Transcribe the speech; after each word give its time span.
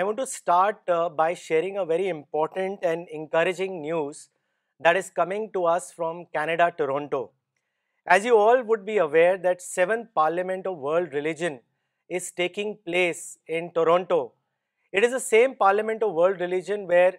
I 0.00 0.04
want 0.08 0.20
to 0.20 0.26
start 0.26 0.76
uh, 0.88 1.10
by 1.10 1.30
sharing 1.34 1.74
a 1.76 1.84
very 1.84 2.06
important 2.08 2.84
and 2.90 3.08
encouraging 3.16 3.72
news 3.82 4.30
that 4.84 4.96
is 5.00 5.08
coming 5.18 5.42
to 5.56 5.64
us 5.72 5.90
from 5.96 6.14
Canada, 6.34 6.66
Toronto. 6.78 7.32
As 8.06 8.24
you 8.24 8.34
all 8.34 8.62
would 8.62 8.86
be 8.86 8.96
aware 8.96 9.36
that 9.46 9.60
7th 9.60 10.06
Parliament 10.14 10.66
of 10.70 10.78
World 10.78 11.10
Religion 11.12 11.60
is 12.08 12.30
taking 12.30 12.70
place 12.86 13.36
in 13.46 13.72
Toronto. 13.74 14.20
It 14.90 15.04
is 15.04 15.12
the 15.12 15.26
same 15.34 15.54
Parliament 15.54 16.02
of 16.02 16.14
World 16.14 16.40
Religion 16.40 16.86
where 16.86 17.12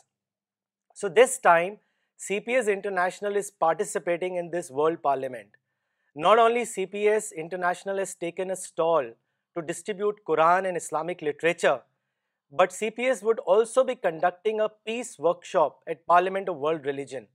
So 1.00 1.08
this 1.08 1.38
time 1.38 1.78
CPS 2.26 2.68
International 2.72 3.36
is 3.36 3.52
participating 3.64 4.34
in 4.34 4.50
this 4.50 4.70
World 4.78 5.00
Parliament. 5.00 5.50
Not 6.16 6.40
only 6.44 6.62
CPS 6.64 7.28
International 7.44 7.98
has 7.98 8.16
taken 8.16 8.50
a 8.50 8.56
stall 8.56 9.12
to 9.56 9.62
distribute 9.62 10.16
Quran 10.28 10.66
and 10.68 10.76
Islamic 10.76 11.22
literature, 11.22 11.80
but 12.50 12.70
CPS 12.70 13.22
would 13.22 13.38
also 13.40 13.84
be 13.84 13.94
conducting 13.94 14.60
a 14.60 14.68
peace 14.86 15.16
workshop 15.20 15.78
at 15.88 16.04
Parliament 16.08 16.48
of 16.48 16.56
World 16.56 16.84
Religion. 16.84 17.28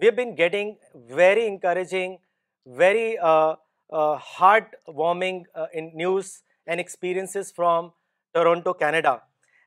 We 0.00 0.06
have 0.06 0.16
been 0.16 0.34
getting 0.34 0.76
very 1.22 1.46
encouraging, 1.46 2.18
very 2.66 3.18
uh, 3.18 3.54
uh, 3.92 4.18
heartwarming 4.38 5.44
uh, 5.54 5.66
in 5.72 5.92
news 5.94 6.42
and 6.66 6.80
experiences 6.80 7.52
from 7.52 7.92
Toronto, 8.34 8.74
Canada. 8.74 9.22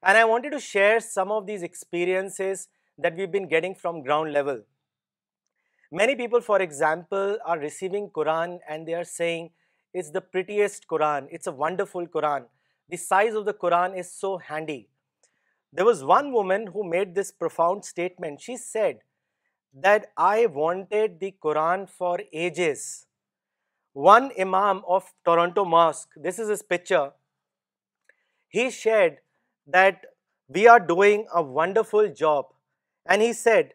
And 0.06 0.18
I 0.18 0.26
wanted 0.26 0.50
to 0.52 0.60
share 0.60 1.00
some 1.00 1.32
of 1.32 1.46
these 1.46 1.64
experiences 1.64 2.62
that 2.98 3.16
we've 3.18 3.32
been 3.32 3.48
getting 3.48 3.74
from 3.74 4.04
ground 4.04 4.34
level. 4.34 4.62
Many 5.92 6.16
people, 6.16 6.42
for 6.42 6.62
example, 6.62 7.38
are 7.46 7.60
receiving 7.60 8.10
Quran 8.10 8.60
and 8.70 8.88
they 8.88 8.94
are 8.94 9.04
saying, 9.04 9.52
it's 9.94 10.10
the 10.10 10.22
prettiest 10.22 10.88
Quran, 10.88 11.28
it's 11.30 11.48
a 11.48 11.52
wonderful 11.52 12.08
Quran. 12.08 12.46
The 12.90 12.98
size 12.98 13.34
of 13.36 13.46
the 13.46 13.54
Quran 13.54 13.98
is 13.98 14.12
so 14.12 14.38
handy. 14.38 14.90
There 15.72 15.86
was 15.86 16.04
one 16.04 16.32
woman 16.32 16.68
who 16.68 16.84
made 16.84 17.14
this 17.14 17.32
profound 17.32 17.86
statement. 17.86 18.42
She 18.42 18.58
said 18.58 19.00
that 19.74 20.08
I 20.18 20.48
wanted 20.48 21.20
the 21.20 21.36
Quran 21.44 21.90
for 21.90 22.20
ages. 22.32 23.06
One 23.94 24.32
Imam 24.40 24.82
of 24.88 25.04
Toronto 25.24 25.66
Mosque, 25.66 26.14
this 26.16 26.40
is 26.40 26.50
his 26.50 26.64
picture, 26.64 27.12
he 28.50 28.72
shared 28.72 29.18
that 29.68 30.06
we 30.48 30.68
are 30.68 30.80
doing 30.80 31.28
a 31.32 31.44
wonderful 31.44 32.12
job 32.12 32.42
and 33.06 33.22
he 33.22 33.34
said 33.34 33.74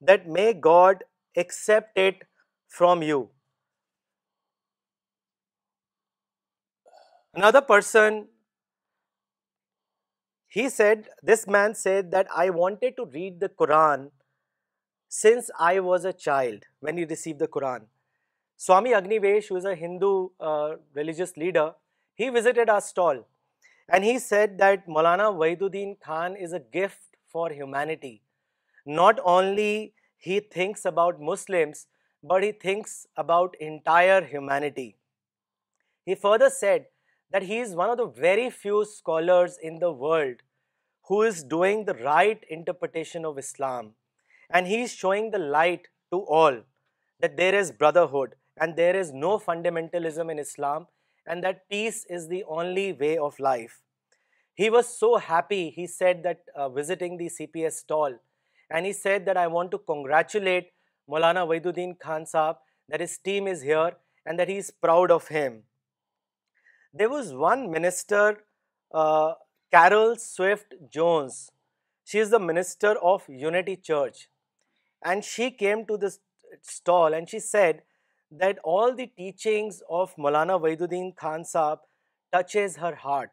that 0.00 0.26
may 0.26 0.52
God 0.54 1.04
accept 1.36 1.98
it 1.98 2.22
from 2.66 3.02
you. 3.02 3.30
Another 7.34 7.60
person, 7.60 8.28
he 10.46 10.68
said, 10.68 11.08
this 11.22 11.46
man 11.46 11.74
said 11.74 12.10
that 12.10 12.26
I 12.34 12.50
wanted 12.50 12.96
to 12.96 13.04
read 13.04 13.40
the 13.40 13.48
Quran 13.48 14.10
since 15.08 15.50
I 15.58 15.80
was 15.80 16.04
a 16.04 16.12
child 16.12 16.64
when 16.80 16.96
he 16.96 17.04
received 17.04 17.38
the 17.38 17.46
Quran. 17.46 17.82
Swami 18.56 18.90
Agnivesh, 18.90 19.48
who 19.48 19.56
is 19.56 19.64
a 19.64 19.74
Hindu 19.74 20.30
uh, 20.40 20.72
religious 20.94 21.36
leader, 21.36 21.74
he 22.14 22.28
visited 22.28 22.68
our 22.68 22.80
stall 22.80 23.24
and 23.88 24.04
he 24.04 24.18
said 24.18 24.58
that 24.58 24.88
Maulana 24.88 25.30
Wahiduddin 25.42 26.00
Khan 26.00 26.34
is 26.34 26.52
a 26.52 26.60
gift 26.60 27.14
for 27.32 27.50
humanity. 27.50 28.16
Not 28.96 29.18
only 29.22 29.92
he 30.16 30.40
thinks 30.40 30.86
about 30.86 31.20
Muslims, 31.20 31.86
but 32.22 32.42
he 32.42 32.52
thinks 32.52 33.06
about 33.18 33.54
entire 33.60 34.22
humanity. 34.24 34.96
He 36.06 36.14
further 36.14 36.48
said 36.48 36.86
that 37.30 37.42
he 37.42 37.58
is 37.58 37.74
one 37.74 37.90
of 37.90 37.98
the 37.98 38.06
very 38.06 38.48
few 38.48 38.86
scholars 38.86 39.58
in 39.62 39.78
the 39.78 39.92
world 39.92 40.36
who 41.06 41.20
is 41.22 41.44
doing 41.44 41.84
the 41.84 42.00
right 42.02 42.42
interpretation 42.48 43.26
of 43.26 43.36
Islam, 43.36 43.92
and 44.48 44.66
he 44.66 44.80
is 44.84 44.92
showing 44.92 45.32
the 45.32 45.38
light 45.38 45.88
to 46.10 46.20
all 46.20 46.56
that 47.20 47.36
there 47.36 47.54
is 47.54 47.70
brotherhood 47.70 48.36
and 48.58 48.74
there 48.74 48.96
is 48.96 49.12
no 49.12 49.38
fundamentalism 49.38 50.30
in 50.30 50.38
Islam, 50.38 50.86
and 51.26 51.44
that 51.44 51.68
peace 51.68 52.06
is 52.08 52.28
the 52.28 52.42
only 52.48 52.94
way 52.94 53.18
of 53.18 53.38
life. 53.38 53.82
He 54.54 54.70
was 54.70 54.88
so 54.88 55.16
happy, 55.16 55.68
he 55.68 55.86
said, 55.86 56.22
that 56.22 56.44
uh, 56.56 56.70
visiting 56.70 57.18
the 57.18 57.28
CPS 57.28 57.80
stall 57.84 58.14
and 58.70 58.84
he 58.84 58.92
said 58.92 59.24
that 59.26 59.36
I 59.36 59.46
want 59.46 59.70
to 59.72 59.78
congratulate 59.78 60.70
Maulana 61.08 61.46
Waiduddin 61.46 61.98
Khan 61.98 62.24
Sahab 62.24 62.56
that 62.88 63.00
his 63.00 63.18
team 63.18 63.46
is 63.46 63.62
here 63.62 63.92
and 64.26 64.38
that 64.38 64.48
he 64.48 64.56
is 64.56 64.70
proud 64.70 65.10
of 65.10 65.28
him. 65.28 65.62
There 66.92 67.08
was 67.08 67.32
one 67.32 67.70
minister, 67.70 68.44
uh, 68.92 69.34
Carol 69.70 70.16
Swift 70.16 70.74
Jones. 70.90 71.50
She 72.04 72.18
is 72.18 72.30
the 72.30 72.38
minister 72.38 72.96
of 73.02 73.24
Unity 73.28 73.76
Church, 73.76 74.28
and 75.02 75.24
she 75.24 75.50
came 75.50 75.84
to 75.86 75.96
this 75.96 76.18
stall 76.62 77.14
and 77.14 77.28
she 77.28 77.38
said 77.38 77.82
that 78.30 78.58
all 78.64 78.94
the 78.94 79.06
teachings 79.06 79.82
of 79.88 80.14
Maulana 80.16 80.60
Waiduddin 80.60 81.16
Khan 81.16 81.42
Sahab 81.42 81.78
touches 82.32 82.76
her 82.76 82.94
heart. 82.94 83.30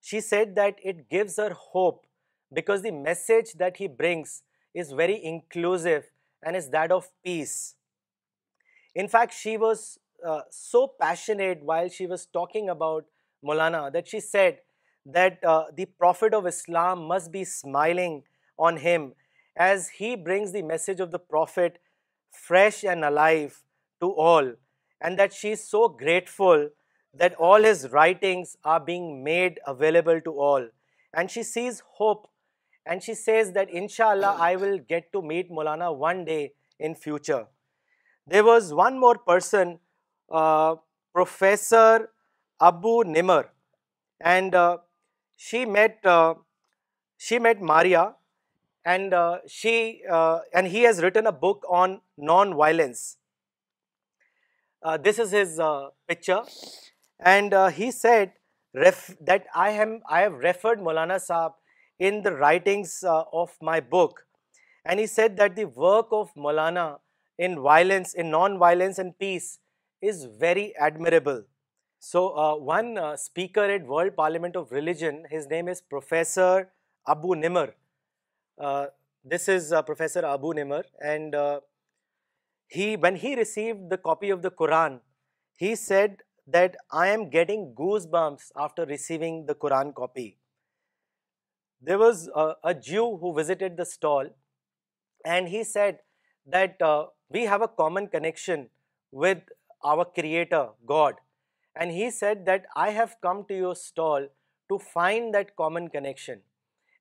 She 0.00 0.20
said 0.20 0.54
that 0.56 0.76
it 0.82 1.08
gives 1.10 1.36
her 1.36 1.52
hope 1.52 2.06
because 2.52 2.82
the 2.82 2.90
message 2.90 3.52
that 3.54 3.76
he 3.76 3.88
brings 3.88 4.42
is 4.74 4.90
very 4.92 5.24
inclusive 5.24 6.04
and 6.42 6.56
is 6.56 6.68
that 6.70 6.90
of 6.90 7.08
peace. 7.22 7.76
In 8.94 9.08
fact, 9.08 9.32
she 9.32 9.56
was 9.56 9.98
uh, 10.26 10.40
so 10.50 10.92
passionate 11.00 11.62
while 11.62 11.88
she 11.88 12.06
was 12.06 12.26
talking 12.26 12.68
about 12.68 13.06
Maulana 13.44 13.92
that 13.92 14.08
she 14.08 14.20
said 14.20 14.58
that 15.06 15.38
uh, 15.44 15.64
the 15.74 15.86
Prophet 15.86 16.34
of 16.34 16.46
Islam 16.46 17.04
must 17.04 17.30
be 17.30 17.44
smiling 17.44 18.22
on 18.58 18.78
him 18.78 19.12
as 19.56 19.88
he 20.00 20.16
brings 20.16 20.52
the 20.52 20.62
message 20.62 21.00
of 21.00 21.12
the 21.12 21.18
Prophet 21.18 21.78
fresh 22.32 22.84
and 22.84 23.04
alive 23.04 23.62
to 24.00 24.10
all, 24.10 24.54
and 25.00 25.18
that 25.18 25.32
she 25.32 25.52
is 25.52 25.62
so 25.62 25.88
grateful 25.88 26.70
that 27.14 27.34
all 27.36 27.62
his 27.62 27.90
writings 27.90 28.56
are 28.64 28.80
being 28.80 29.22
made 29.22 29.60
available 29.66 30.20
to 30.20 30.32
all, 30.32 30.68
and 31.16 31.30
she 31.30 31.44
sees 31.44 31.82
hope 31.92 32.22
and 32.90 33.02
she 33.02 33.14
sees 33.14 33.50
that 33.54 33.68
ان 33.78 33.86
شاء 33.88 34.08
اللہ 34.10 34.42
I 34.46 34.56
will 34.60 34.76
get 34.90 35.12
to 35.12 35.20
meet 35.28 35.50
Maulana 35.58 35.88
one 35.98 36.22
day 36.24 36.46
in 36.86 36.94
future 37.02 37.42
there 38.30 38.42
was 38.44 38.72
one 38.76 38.98
more 39.00 39.16
person 39.26 39.74
professor 41.14 42.04
Abu 42.68 43.02
Nimer 43.16 43.42
and 44.32 44.56
she 45.46 45.64
met 45.76 46.06
she 47.28 47.38
met 47.46 47.60
Maria 47.70 48.04
and 48.86 49.14
she 49.50 49.74
and 50.54 50.66
he 50.72 50.86
has 50.86 51.00
written 51.04 51.26
a 51.26 51.32
book 51.42 51.66
on 51.78 51.96
non 52.30 52.52
violence 52.56 53.16
this 55.04 55.20
is 55.20 55.34
his 55.42 55.60
picture 56.08 56.40
and 57.32 57.54
he 57.78 57.90
said 58.02 58.38
that 59.26 59.46
I 59.64 59.76
am 59.78 59.96
I 60.10 60.24
have 60.24 60.40
referred 60.42 60.80
مولانا 60.82 61.18
صاحب 61.26 61.52
in 62.08 62.22
the 62.26 62.34
writings 62.40 62.92
uh, 63.04 63.22
of 63.32 63.50
my 63.68 63.78
book, 63.80 64.24
and 64.84 65.00
he 65.00 65.06
said 65.16 65.36
that 65.40 65.56
the 65.56 65.66
work 65.86 66.08
of 66.10 66.34
Maulana 66.34 66.98
in 67.38 67.54
violence, 67.60 68.14
in 68.14 68.30
non-violence 68.30 68.98
and 68.98 69.16
peace 69.18 69.58
is 70.02 70.24
very 70.44 70.66
admirable. 70.76 71.42
So 71.98 72.26
uh, 72.44 72.56
one 72.56 72.98
uh, 72.98 73.16
speaker 73.16 73.64
at 73.64 73.86
World 73.86 74.16
Parliament 74.16 74.56
of 74.56 74.72
Religion, 74.72 75.24
his 75.30 75.48
name 75.48 75.68
is 75.68 75.80
Professor 75.80 76.70
Abu 77.08 77.34
Nimer. 77.44 77.70
This 79.24 79.48
is 79.48 79.72
Professor 79.86 80.26
Abu 80.26 80.52
Nimer, 80.52 80.84
and 81.14 81.34
when 83.06 83.16
he 83.16 83.34
received 83.34 83.88
the 83.88 83.96
copy 83.96 84.28
of 84.28 84.42
the 84.42 84.50
Quran, 84.50 85.00
he 85.56 85.74
said 85.74 86.16
that 86.46 86.76
I 86.92 87.08
am 87.08 87.30
getting 87.30 87.74
goosebumps 87.74 88.50
after 88.54 88.84
receiving 88.96 89.46
the 89.46 89.54
Quran 89.54 89.94
copy. 89.94 90.30
There 91.86 91.98
was 91.98 92.30
a 92.64 92.72
Jew 92.72 93.18
who 93.20 93.34
visited 93.34 93.76
the 93.76 93.84
stall, 93.84 94.30
and 95.22 95.50
he 95.50 95.64
said 95.64 95.98
that 96.46 96.80
uh, 96.80 97.08
we 97.28 97.42
have 97.42 97.60
a 97.60 97.68
common 97.68 98.06
connection 98.06 98.70
with 99.12 99.42
our 99.82 100.06
Creator, 100.06 100.68
God. 100.86 101.16
And 101.78 101.90
he 101.90 102.10
said 102.10 102.46
that 102.46 102.64
I 102.74 102.92
have 102.92 103.16
come 103.20 103.44
to 103.48 103.54
your 103.54 103.76
stall 103.76 104.28
to 104.70 104.78
find 104.78 105.34
that 105.34 105.56
common 105.56 105.90
connection. 105.90 106.40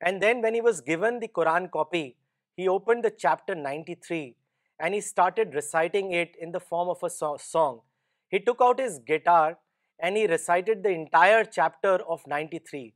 And 0.01 0.22
then 0.22 0.42
when 0.42 0.54
he 0.54 0.60
was 0.60 0.81
given 0.81 1.22
the 1.22 1.30
Quran 1.30 1.72
copy, 1.72 2.18
he 2.57 2.68
opened 2.68 3.06
the 3.06 3.13
chapter 3.18 3.56
93 3.56 4.36
and 4.81 4.94
he 4.94 5.00
started 5.00 5.54
reciting 5.54 6.12
it 6.12 6.36
in 6.38 6.51
the 6.51 6.60
form 6.60 6.90
of 6.90 7.01
a 7.04 7.10
song. 7.10 7.81
He 8.28 8.40
took 8.42 8.57
out 8.62 8.81
his 8.81 9.00
guitar 9.00 9.60
and 9.98 10.18
he 10.18 10.28
recited 10.28 10.84
the 10.84 10.90
entire 10.90 11.45
chapter 11.45 12.01
of 12.06 12.28
93. 12.28 12.92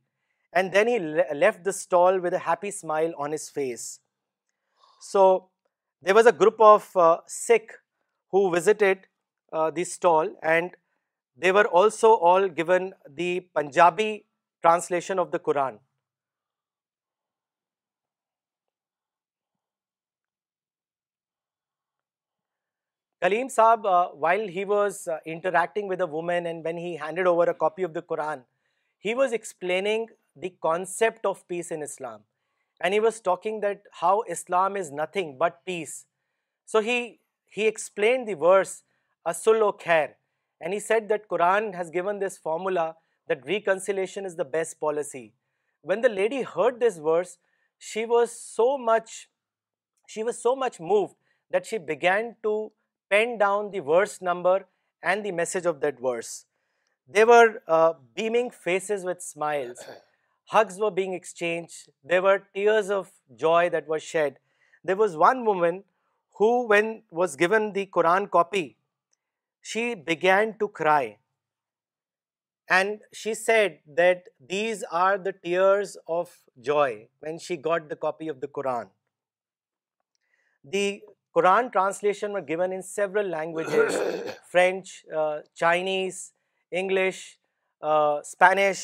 And 0.52 0.72
then 0.72 0.88
he 0.88 0.98
left 0.98 1.64
the 1.64 1.72
stall 1.72 2.18
with 2.18 2.32
a 2.32 2.38
happy 2.38 2.70
smile 2.70 3.12
on 3.18 3.32
his 3.32 3.50
face. 3.50 4.00
So 5.00 5.50
there 6.02 6.14
was 6.14 6.26
a 6.26 6.32
group 6.32 6.56
of 6.58 6.90
uh, 6.96 7.18
Sikhs 7.26 7.76
who 8.30 8.52
visited 8.52 9.06
uh, 9.52 9.70
the 9.70 9.84
stall, 9.84 10.34
and 10.42 10.70
they 11.36 11.52
were 11.52 11.66
also 11.66 12.14
all 12.14 12.48
given 12.48 12.94
the 13.08 13.40
Punjabi 13.54 14.26
translation 14.62 15.18
of 15.18 15.30
the 15.30 15.38
Quran. 15.38 15.78
Kaleem 23.22 23.50
Saab, 23.50 23.84
uh, 23.84 24.14
while 24.14 24.46
he 24.46 24.64
was 24.64 25.08
interacting 25.26 25.88
with 25.88 26.00
a 26.00 26.06
woman, 26.06 26.46
and 26.46 26.64
when 26.64 26.76
he 26.76 26.96
handed 26.96 27.26
over 27.26 27.42
a 27.44 27.54
copy 27.54 27.82
of 27.82 27.94
the 27.94 28.02
Quran, 28.02 28.44
he 28.98 29.14
was 29.14 29.32
explaining 29.32 30.08
the 30.40 30.54
concept 30.62 31.26
of 31.26 31.46
peace 31.48 31.70
in 31.70 31.82
Islam, 31.82 32.22
and 32.80 32.94
he 32.94 33.00
was 33.00 33.20
talking 33.20 33.60
that 33.60 33.82
how 34.00 34.22
Islam 34.28 34.76
is 34.76 34.92
nothing 34.92 35.36
but 35.38 35.64
peace. 35.64 36.06
So 36.66 36.80
he 36.80 37.18
explained 37.56 38.28
the 38.28 38.36
verse 38.36 38.82
As-Sulhu 39.26 39.78
Khair, 39.80 40.14
and 40.60 40.72
he 40.72 40.80
said 40.80 41.08
that 41.08 41.28
Quran 41.28 41.74
has 41.74 41.90
given 41.90 42.18
this 42.18 42.38
formula 42.38 42.94
that 43.28 43.46
reconciliation 43.46 44.24
is 44.24 44.36
the 44.36 44.44
best 44.44 44.80
policy. 44.80 45.32
When 45.82 46.00
the 46.00 46.08
lady 46.08 46.42
heard 46.42 46.80
this 46.80 46.98
verse, 46.98 47.38
she 47.78 48.04
was 48.04 48.32
so 48.32 48.78
much 48.78 49.26
moved 50.80 51.14
that 51.50 51.66
she 51.66 51.78
began 51.78 52.36
to 52.42 52.72
pen 53.10 53.38
down 53.38 53.70
the 53.70 53.80
verse 53.80 54.20
number 54.20 54.66
and 55.02 55.24
the 55.24 55.32
message 55.32 55.66
of 55.66 55.80
that 55.80 56.00
verse. 56.00 56.46
They 57.08 57.24
were 57.24 57.62
uh, 57.66 57.94
beaming 58.14 58.50
faces 58.50 59.04
with 59.04 59.22
smiles 59.22 59.88
tears 60.52 62.90
of 62.92 63.06
she 64.02 64.18
got 77.64 77.90
the 77.90 77.96
کا 78.00 78.10
قرآن 78.52 78.88
the 80.72 80.88
Quran 81.34 81.64
translation 81.72 82.30
languages 82.46 83.94
Chinese 85.58 86.16
English 86.80 87.18
Spanish 87.92 88.80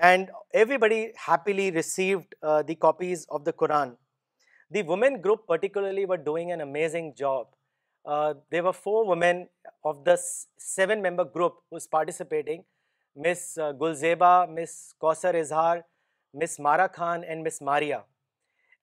and 0.00 0.30
everybody 0.54 1.12
happily 1.14 1.70
received 1.70 2.34
uh, 2.42 2.62
the 2.62 2.74
copies 2.74 3.26
of 3.30 3.44
the 3.44 3.52
Quran. 3.52 3.96
The 4.70 4.82
women 4.82 5.20
group 5.20 5.46
particularly 5.46 6.06
were 6.06 6.16
doing 6.16 6.52
an 6.52 6.60
amazing 6.60 7.14
job. 7.14 7.48
Uh, 8.04 8.34
there 8.50 8.62
were 8.62 8.72
4 8.72 9.06
women 9.06 9.48
of 9.84 10.04
the 10.04 10.18
7-member 10.18 11.24
group 11.24 11.56
who 11.68 11.76
was 11.76 11.86
participating: 11.86 12.64
Miss 13.14 13.44
uh, 13.58 13.72
Gulzeba, 13.82 14.48
Miss 14.58 14.94
Kausar 15.02 15.34
Izhar, 15.42 15.82
Miss 16.32 16.58
Mara 16.58 16.88
Khan 16.88 17.24
and 17.24 17.42
Miss 17.42 17.60
Maria. 17.60 18.04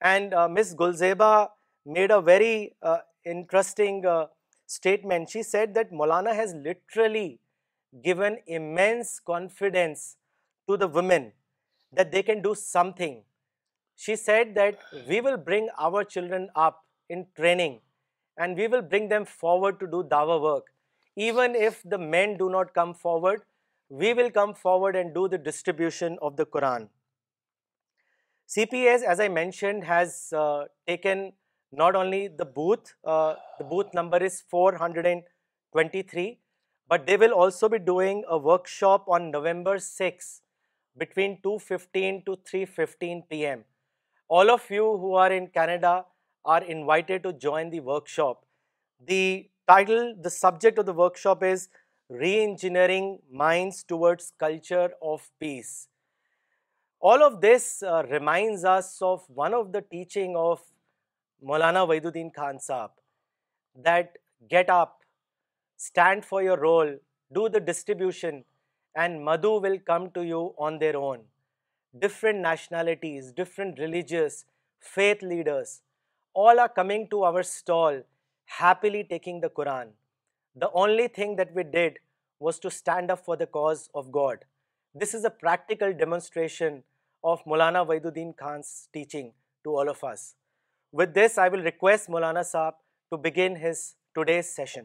And 0.00 0.34
Miss 0.54 0.68
Gulzeba 0.80 1.48
made 1.94 2.12
a 2.16 2.20
very 2.20 2.72
interesting 3.30 4.04
statement. 4.74 5.28
She 5.28 5.42
said 5.48 5.74
that 5.78 5.90
Maulana 5.90 6.34
has 6.40 6.54
literally 6.60 7.40
given 8.04 8.38
immense 8.60 9.18
confidence 9.18 10.14
to 10.68 10.76
the 10.82 10.88
women 11.00 11.32
that 11.92 12.12
they 12.12 12.22
can 12.22 12.42
do 12.46 12.54
something. 12.62 13.14
She 14.06 14.16
said 14.22 14.54
that 14.54 14.88
we 15.08 15.20
will 15.26 15.36
bring 15.36 15.68
our 15.88 16.04
children 16.04 16.48
up 16.64 16.80
in 17.08 17.26
training 17.36 17.80
and 18.36 18.58
we 18.62 18.66
will 18.66 18.82
bring 18.82 19.08
them 19.12 19.24
forward 19.38 19.80
to 19.80 19.86
do 19.94 20.02
dawah 20.12 20.40
work. 20.42 20.66
Even 21.28 21.54
if 21.68 21.80
the 21.94 21.98
men 21.98 22.36
do 22.42 22.50
not 22.56 22.74
come 22.78 22.94
forward, 23.06 23.42
we 23.88 24.12
will 24.20 24.30
come 24.30 24.54
forward 24.66 24.96
and 25.02 25.14
do 25.14 25.26
the 25.34 25.38
distribution 25.48 26.18
of 26.28 26.36
the 26.40 26.46
Quran. 26.46 26.88
CPS, 28.54 29.04
as 29.12 29.20
I 29.20 29.28
mentioned, 29.28 29.84
has 29.84 30.34
uh, 30.42 30.64
taken 30.90 31.32
not 31.80 31.96
only 32.02 32.20
the 32.42 32.44
booth 32.44 32.94
uh, 33.04 33.34
number 33.94 34.18
is 34.28 34.36
423, 34.56 36.28
but 36.90 37.06
they 37.06 37.16
will 37.16 37.34
also 37.40 37.68
be 37.68 37.78
doing 37.78 38.22
a 38.28 38.38
workshop 38.46 39.16
on 39.18 39.32
November 39.38 39.78
6 39.78 40.36
between 41.02 41.36
2:15 41.48 42.22
to 42.28 42.36
3:15 42.52 43.26
p.m. 43.32 43.64
All 44.28 44.50
of 44.54 44.70
you 44.76 44.86
who 45.02 45.14
are 45.24 45.32
in 45.40 45.46
Canada 45.58 45.94
are 46.56 46.62
invited 46.62 47.22
to 47.28 47.32
join 47.44 47.70
the 47.76 47.84
workshop. 47.90 48.40
The 49.12 49.50
title, 49.66 50.10
the 50.26 50.34
subject 50.38 50.78
of 50.78 50.90
the 50.90 50.98
workshop 51.04 51.46
is 51.50 51.68
Re-engineering 52.10 53.08
Minds 53.42 53.80
Towards 53.84 54.32
Culture 54.44 54.90
of 55.12 55.30
Peace. 55.40 55.88
All 57.00 57.22
of 57.24 57.40
this 57.40 57.66
uh, 57.82 58.04
reminds 58.10 58.64
us 58.64 58.96
of 59.08 59.26
one 59.40 59.54
of 59.54 59.72
the 59.72 59.82
teaching 59.82 60.36
of 60.36 60.62
Maulana 61.50 61.82
Waiduddin 61.90 62.32
Khan 62.38 62.58
Sahab, 62.62 62.90
that 63.84 64.16
get 64.54 64.70
up, 64.76 65.02
stand 65.76 66.24
for 66.24 66.42
your 66.42 66.60
role, 66.68 66.94
do 67.40 67.48
the 67.48 67.66
distribution, 67.72 68.44
and 69.02 69.20
Madhu 69.28 69.58
will 69.60 69.76
come 69.86 70.06
to 70.14 70.22
you 70.24 70.48
on 70.66 70.80
their 70.80 70.94
own 70.94 71.20
different 72.02 72.46
nationalities 72.46 73.32
different 73.36 73.78
religious 73.80 74.44
faith 74.94 75.24
leaders 75.24 75.80
all 76.46 76.58
are 76.60 76.66
coming 76.76 77.04
to 77.10 77.24
our 77.24 77.40
stall 77.40 78.00
happily 78.60 79.02
taking 79.10 79.40
the 79.40 79.48
Quran 79.54 79.90
the 80.60 80.66
only 80.82 81.08
thing 81.16 81.36
that 81.36 81.56
we 81.56 81.62
did 81.62 81.98
was 82.40 82.60
to 82.60 82.68
stand 82.68 83.10
up 83.10 83.24
for 83.24 83.36
the 83.36 83.44
cause 83.58 83.88
of 83.94 84.06
God 84.14 84.44
this 85.02 85.14
is 85.14 85.24
a 85.24 85.30
practical 85.40 85.92
demonstration 85.98 86.78
of 87.30 87.40
Maulana 87.46 87.80
Wahiduddin 88.06 88.30
Khan's 88.40 88.66
teaching 88.92 89.30
to 89.64 89.78
all 89.80 89.88
of 89.88 90.04
us 90.12 90.32
with 90.98 91.14
this 91.16 91.38
I 91.38 91.50
will 91.52 91.62
request 91.62 92.10
Maulana 92.10 92.42
sahab 92.52 92.72
to 93.10 93.16
begin 93.28 93.56
his 93.68 93.88
today's 94.14 94.54
session 94.56 94.84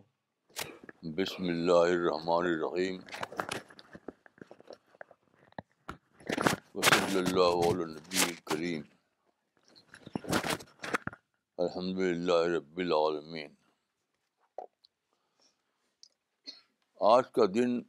بسم 1.16 1.44
اللہ 1.50 1.88
الرحمن 1.94 2.46
الرحیم 2.46 2.98
صلی 7.12 7.18
اللہ 7.20 7.68
علیہ 7.68 7.86
نبی 7.86 8.34
کریم 8.50 8.82
الحمد 11.64 11.98
للہ 12.00 12.38
رب 12.56 12.78
العالمین 12.84 13.54
آج 17.10 17.32
کا 17.36 17.46
دن 17.54 17.80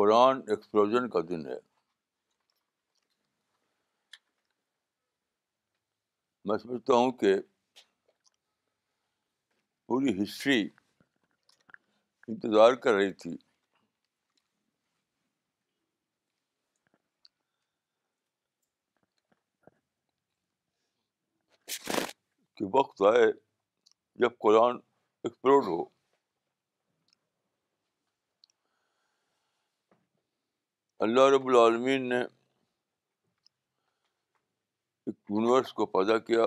قرآن 0.00 0.40
ایکسپلوژن 0.50 1.08
کا 1.10 1.20
دن 1.28 1.46
ہے 1.46 1.58
میں 6.48 6.58
سمجھتا 6.62 6.94
ہوں 6.94 7.12
کہ 7.22 7.34
پوری 9.86 10.22
ہسٹری 10.22 10.66
انتظار 12.28 12.72
کر 12.84 12.92
رہی 12.94 13.12
تھی 13.22 13.36
کہ 22.56 22.64
وقت 22.74 23.02
آئے 23.08 23.26
جب 24.22 24.36
قرآن 24.40 24.76
ایکسپلورڈ 25.26 25.64
ہو 25.66 25.82
اللہ 31.06 31.28
رب 31.34 31.46
العالمین 31.48 32.08
نے 32.08 32.20
ایک 35.06 35.14
یونیورس 35.30 35.72
کو 35.80 35.86
پیدا 35.96 36.18
کیا 36.28 36.46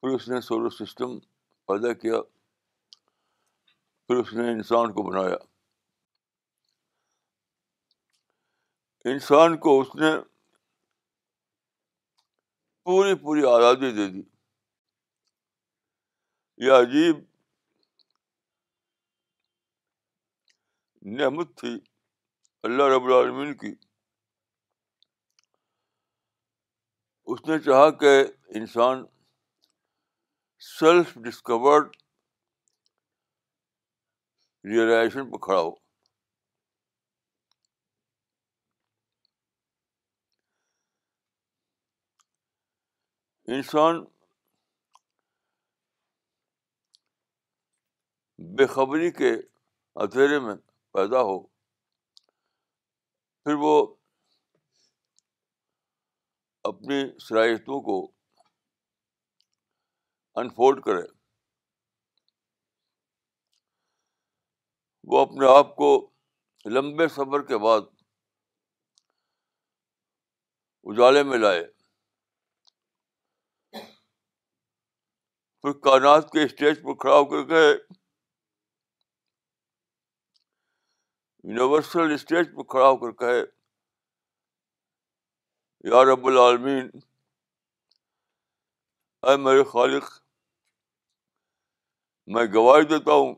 پھر 0.00 0.14
اس 0.14 0.28
نے 0.28 0.40
سولر 0.48 0.70
سسٹم 0.78 1.18
پیدا 1.68 1.92
کیا 2.04 2.20
پھر 4.06 4.20
اس 4.20 4.32
نے 4.34 4.50
انسان 4.52 4.92
کو 4.92 5.02
بنایا 5.10 5.36
انسان 9.12 9.56
کو 9.66 9.78
اس 9.80 9.94
نے 10.00 10.10
پوری 12.88 13.14
پوری 13.22 13.42
آزادی 13.44 13.90
دے 13.96 14.06
دی 14.12 14.20
یہ 16.64 16.72
عجیب 16.72 17.16
نعمت 21.18 21.48
تھی 21.58 21.72
اللہ 22.68 22.88
رب 22.94 23.04
العالمین 23.08 23.52
کی 23.62 23.74
اس 27.30 27.42
نے 27.48 27.58
چاہا 27.66 27.90
کہ 28.04 28.12
انسان 28.60 29.04
سیلف 30.78 31.14
ڈسکورڈ 31.24 31.96
ریئلائزیشن 34.72 35.30
پہ 35.30 35.44
کھڑا 35.48 35.60
ہو 35.60 35.70
انسان 43.56 44.00
بے 48.56 48.66
خبری 48.72 49.10
کے 49.20 49.30
اندھیرے 50.02 50.38
میں 50.46 50.54
پیدا 50.94 51.20
ہو 51.28 51.38
پھر 53.42 53.54
وہ 53.62 53.70
اپنی 56.72 56.98
صلاحیتوں 57.28 57.80
کو 57.88 57.96
انفولڈ 60.40 60.82
کرے 60.84 61.06
وہ 65.12 65.20
اپنے 65.26 65.46
آپ 65.56 65.74
کو 65.76 65.90
لمبے 66.76 67.08
سفر 67.16 67.42
کے 67.52 67.58
بعد 67.64 67.90
اجالے 70.92 71.22
میں 71.32 71.38
لائے 71.38 71.64
پھر 75.62 75.72
کائنات 75.84 76.30
کے 76.32 76.42
اسٹیج 76.44 76.82
پر 76.82 76.94
کھڑا 77.02 77.14
ہو 77.14 77.24
کر 77.30 77.42
کے 77.48 77.60
یونیورسل 81.44 82.12
اسٹیج 82.14 82.54
پر 82.56 82.62
کھڑا 82.74 82.88
ہو 82.88 82.96
کر 82.96 83.12
کہے 83.22 83.38
یا 85.94 86.02
رب 86.12 86.26
العالمین 86.26 86.90
اے 89.28 89.36
میرے 89.44 89.64
خالق 89.72 90.10
میں 92.34 92.44
گواہی 92.54 92.84
دیتا 92.88 93.12
ہوں 93.20 93.34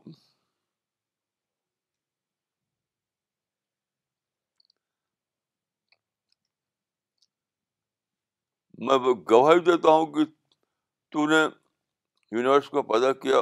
میں 8.85 8.97
گواہی 9.31 9.59
دیتا 9.71 9.89
ہوں 9.95 10.05
کہ 10.13 10.25
تو 11.11 11.25
نے 11.29 11.43
یونیورس 12.35 12.69
کو 12.69 12.81
پیدا 12.91 13.11
کیا 13.23 13.41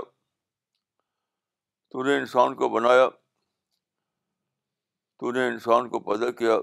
تو 1.92 2.04
نے 2.04 2.18
انسان 2.18 2.56
کو 2.56 2.70
بنایا 2.70 3.08
تو 5.20 5.32
نے 5.32 5.48
انسان 5.48 5.90
کو 5.90 6.00
پیدا 6.10 6.30
کیا 6.40 6.58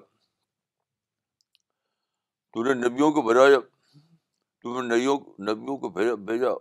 تو 2.52 2.62
نے 2.64 2.74
نبیوں 2.86 3.10
کو 3.12 3.22
بنایا 3.22 3.58
تم 3.60 4.80
نے 4.80 4.94
نبیوں 4.94 5.16
نبیوں 5.48 5.76
کو 5.84 5.88
بھیجا 6.24 6.54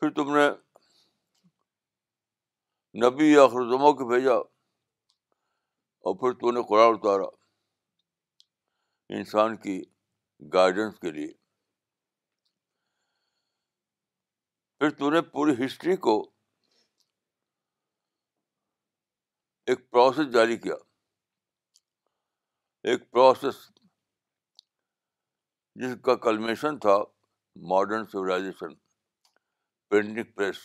پھر 0.00 0.10
تم 0.16 0.36
نے 0.36 0.48
نبی 3.06 3.26
یا 3.32 3.46
خرزما 3.52 3.92
کو 3.98 4.08
بھیجا 4.08 4.34
اور 6.04 6.14
پھر 6.20 6.32
تو 6.40 6.50
نے 6.58 6.62
قرآن 6.68 6.94
اتارا 6.94 7.26
انسان 9.18 9.56
کی 9.64 9.80
گائیڈنس 10.52 10.98
کے 11.00 11.10
لیے 11.18 11.30
پھر 14.82 14.90
تو 14.98 15.10
نے 15.10 15.20
پوری 15.22 15.52
ہسٹری 15.64 15.94
کو 16.04 16.12
ایک 19.70 19.78
پروسیس 19.90 20.32
جاری 20.34 20.56
کیا 20.62 20.74
ایک 22.90 23.02
پروسیس 23.10 23.54
جس 25.82 25.94
کا 26.04 26.14
کلمیشن 26.24 26.78
تھا 26.86 26.96
modern 27.74 28.04
civilisation 28.12 28.74
printing 29.90 30.32
press 30.36 30.58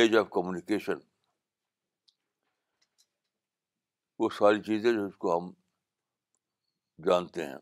age 0.00 0.16
of 0.16 0.28
communication 0.34 0.98
وہ 4.18 4.28
ساری 4.38 4.60
چیزیں 4.66 4.92
جو 4.92 5.06
اس 5.06 5.16
کو 5.24 5.36
ہم 5.38 5.50
جانتے 7.08 7.46
ہیں 7.46 7.56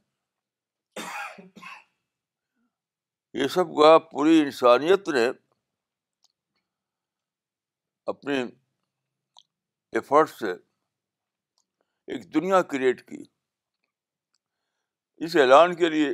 یہ 3.41 3.47
سب 3.49 3.69
گویا 3.77 3.97
پوری 3.99 4.41
انسانیت 4.41 5.09
نے 5.09 5.25
اپنے 8.12 8.43
ایفرٹ 9.99 10.31
سے 10.31 10.51
ایک 12.12 12.33
دنیا 12.35 12.61
کریٹ 12.73 13.03
کی 13.09 13.23
اس 15.25 15.37
اعلان 15.41 15.75
کے 15.77 15.89
لیے 15.91 16.12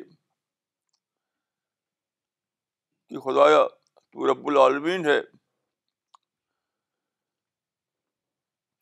کہ 3.09 3.21
خدایا 3.25 3.67
تو 3.67 4.33
رب 4.33 4.47
العالمین 4.49 5.07
ہے 5.09 5.21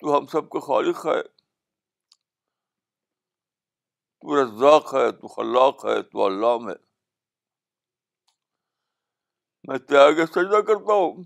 تو 0.01 0.17
ہم 0.19 0.27
سب 0.33 0.49
کا 0.51 0.61
خالق 0.67 1.07
ہے 1.07 1.21
تو 4.21 4.43
رزاق 4.43 4.95
ہے 4.95 5.11
تو 5.21 5.29
خلاق 5.35 5.85
ہے 5.87 6.01
تو 6.03 6.27
علام 6.27 6.69
ہے 6.69 6.75
میں 9.69 9.79
تیاگ 9.89 10.25
سجا 10.35 10.61
کرتا 10.67 10.95
ہوں 10.95 11.23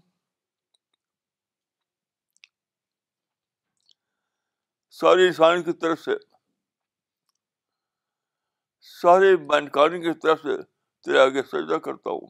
ساری 4.98 5.26
انسان 5.26 5.62
کی 5.62 5.72
طرف 5.80 6.00
سے 6.04 6.14
سارے 9.00 9.34
مینکانی 9.50 10.00
کی 10.02 10.12
طرف 10.22 10.40
سے 10.42 10.56
تیاگ 11.08 11.40
سجا 11.52 11.78
کرتا 11.88 12.10
ہوں 12.10 12.28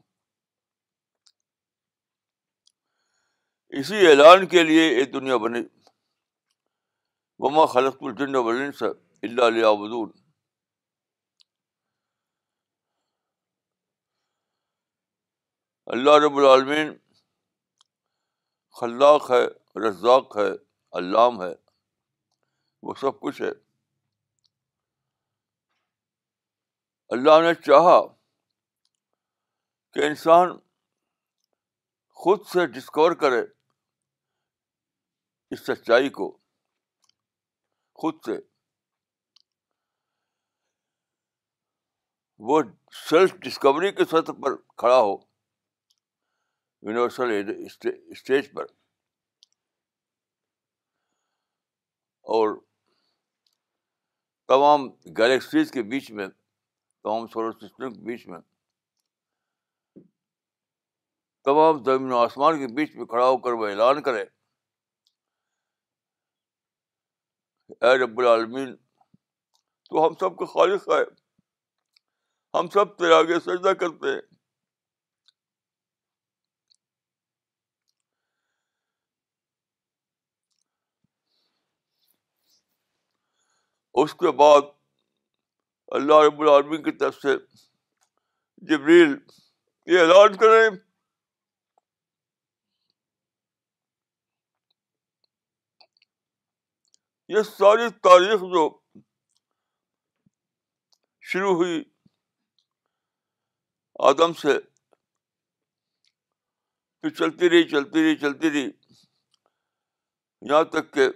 اسی 3.79 4.05
اعلان 4.07 4.45
کے 4.55 4.63
لیے 4.63 4.87
یہ 4.87 5.03
دنیا 5.13 5.37
بنی 5.45 5.59
وما 7.45 7.65
خلط 7.75 8.03
اللہ 8.21 9.43
علیہ 9.47 9.73
بدون 9.85 10.11
اللہ 15.95 16.11
رب 16.23 16.37
العالمین 16.37 16.91
خلاق 18.79 19.29
ہے 19.31 19.39
رزاق 19.85 20.35
ہے 20.37 20.45
علام 20.99 21.41
ہے 21.41 21.49
وہ 22.89 22.93
سب 22.99 23.19
کچھ 23.21 23.41
ہے 23.41 23.49
اللہ 27.15 27.41
نے 27.45 27.53
چاہا 27.65 27.97
کہ 29.93 30.05
انسان 30.07 30.53
خود 32.23 32.45
سے 32.51 32.65
ڈسکور 32.77 33.15
کرے 33.25 33.41
اس 35.49 35.65
سچائی 35.65 36.09
کو 36.19 36.29
خود 38.01 38.21
سے 38.25 38.37
وہ 42.51 42.61
سیلف 43.09 43.33
ڈسکوری 43.47 43.91
کے 44.01 44.05
سطح 44.13 44.41
پر 44.43 44.55
کھڑا 44.85 44.97
ہو 44.99 45.15
یونیورسل 46.87 47.31
اسٹیج 47.63 48.51
پر 48.53 48.65
اور 52.37 52.55
تمام 54.47 54.87
گلیکسیز 55.17 55.71
کے 55.71 55.81
بیچ 55.91 56.09
میں 56.19 56.27
تمام 56.27 57.27
سولر 57.33 57.51
سسٹم 57.61 57.93
کے 57.93 58.01
بیچ 58.05 58.27
میں 58.27 58.39
تمام 61.45 61.83
زمین 61.83 62.11
و 62.11 62.17
آسمان 62.17 62.57
کے 62.65 62.73
بیچ 62.75 62.95
میں 62.95 63.05
کھڑا 63.13 63.25
ہو 63.27 63.37
کر 63.45 63.53
وہ 63.61 63.67
اعلان 63.67 64.01
کرے 64.07 64.23
اے 67.81 67.95
رب 68.03 68.19
العالمین 68.19 68.75
تو 69.89 70.05
ہم 70.07 70.13
سب 70.19 70.35
کو 70.37 70.45
خالص 70.57 70.89
ہے 70.89 71.03
ہم 72.57 72.67
سب 72.73 73.03
آگے 73.17 73.39
سجدہ 73.39 73.73
کرتے 73.79 74.13
ہیں 74.13 74.19
اس 83.99 84.13
کے 84.19 84.31
بعد 84.39 84.69
اللہ 85.97 86.21
رب 86.27 86.41
العالمین 86.41 86.83
کی 86.83 86.91
طرف 86.97 87.15
سے 87.21 87.35
جبریل 88.69 89.15
یہ 89.93 89.99
اعلان 89.99 90.37
کریں 90.43 90.77
یہ 97.35 97.41
ساری 97.57 97.89
تاریخ 98.03 98.39
جو 98.53 98.69
شروع 101.31 101.53
ہوئی 101.55 101.83
آدم 104.09 104.33
سے 104.41 104.59
پھر 107.01 107.09
چلتی 107.19 107.49
رہی 107.49 107.67
چلتی 107.69 108.03
رہی 108.03 108.15
چلتی 108.23 108.49
رہی 108.51 108.69
یہاں 110.49 110.63
تک 110.73 110.91
کہ 110.93 111.07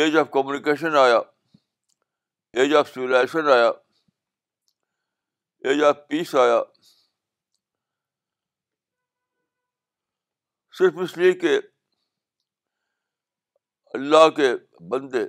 ایج 0.00 0.16
آف 0.16 0.26
کمیونیکیشن 0.32 0.96
آیا 0.96 1.18
ایج 2.62 2.74
آف 2.80 2.88
سویلائزیشن 2.94 3.46
آیا 3.52 3.68
ایج 5.66 5.82
آف 5.84 5.96
پیس 6.08 6.34
آیا 6.42 6.60
صرف 10.78 10.98
اس 11.02 11.16
لیے 11.18 11.32
کہ 11.40 11.58
اللہ 13.94 14.28
کے 14.36 14.52
بندے 14.90 15.22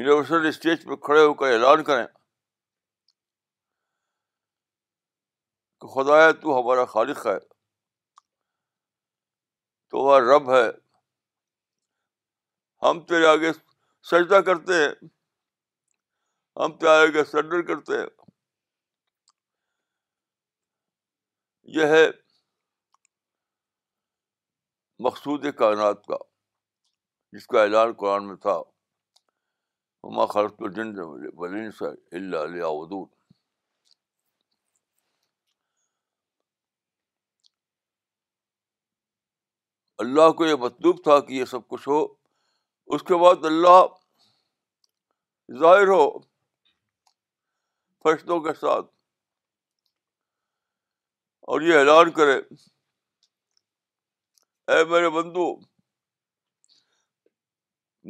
یونیورسل 0.00 0.46
اسٹیج 0.48 0.84
پہ 0.88 0.96
کھڑے 1.06 1.24
ہو 1.24 1.34
کر 1.42 1.52
اعلان 1.52 1.82
کریں 1.90 2.06
کہ 5.80 5.92
خدا 5.94 6.30
تو 6.42 6.60
ہمارا 6.60 6.84
خالق 6.94 7.26
ہے 7.26 7.38
تو 9.88 9.98
وہ 10.06 10.18
رب 10.34 10.50
ہے 10.54 10.66
ہم 12.82 13.00
تیرے 13.08 13.26
آگے 13.26 13.52
سجدہ 14.10 14.40
کرتے 14.46 14.74
ہیں 14.82 14.90
ہم 16.62 16.72
تیرے 16.78 17.02
آگے 17.08 17.24
سرنڈر 17.30 17.62
کرتے 17.66 17.98
ہیں 17.98 18.06
یہ 21.76 21.92
ہے 21.94 22.04
مقصود 25.06 25.46
کائنات 25.58 26.04
کا 26.06 26.16
جس 27.36 27.46
کا 27.52 27.62
اعلان 27.62 27.92
قرآن 28.00 28.26
میں 28.28 28.36
تھا 28.46 28.56
ہما 30.04 30.26
خرط 30.34 30.60
اللہ 30.66 32.44
علیہ 32.44 32.64
ودود 32.78 33.08
اللہ 40.04 40.30
کو 40.36 40.46
یہ 40.46 40.54
مطلوب 40.60 41.02
تھا 41.04 41.18
کہ 41.26 41.32
یہ 41.32 41.44
سب 41.52 41.66
کچھ 41.68 41.88
ہو 41.88 42.04
اس 42.94 43.02
کے 43.08 43.16
بعد 43.22 43.44
اللہ 43.50 43.80
ظاہر 45.60 45.86
ہو 45.88 46.06
فرشتوں 48.04 48.38
کے 48.44 48.52
ساتھ 48.60 48.86
اور 51.52 51.60
یہ 51.60 51.78
اعلان 51.78 52.10
کرے 52.16 52.36
اے 54.72 54.84
میرے 54.90 55.08
بندو 55.20 55.46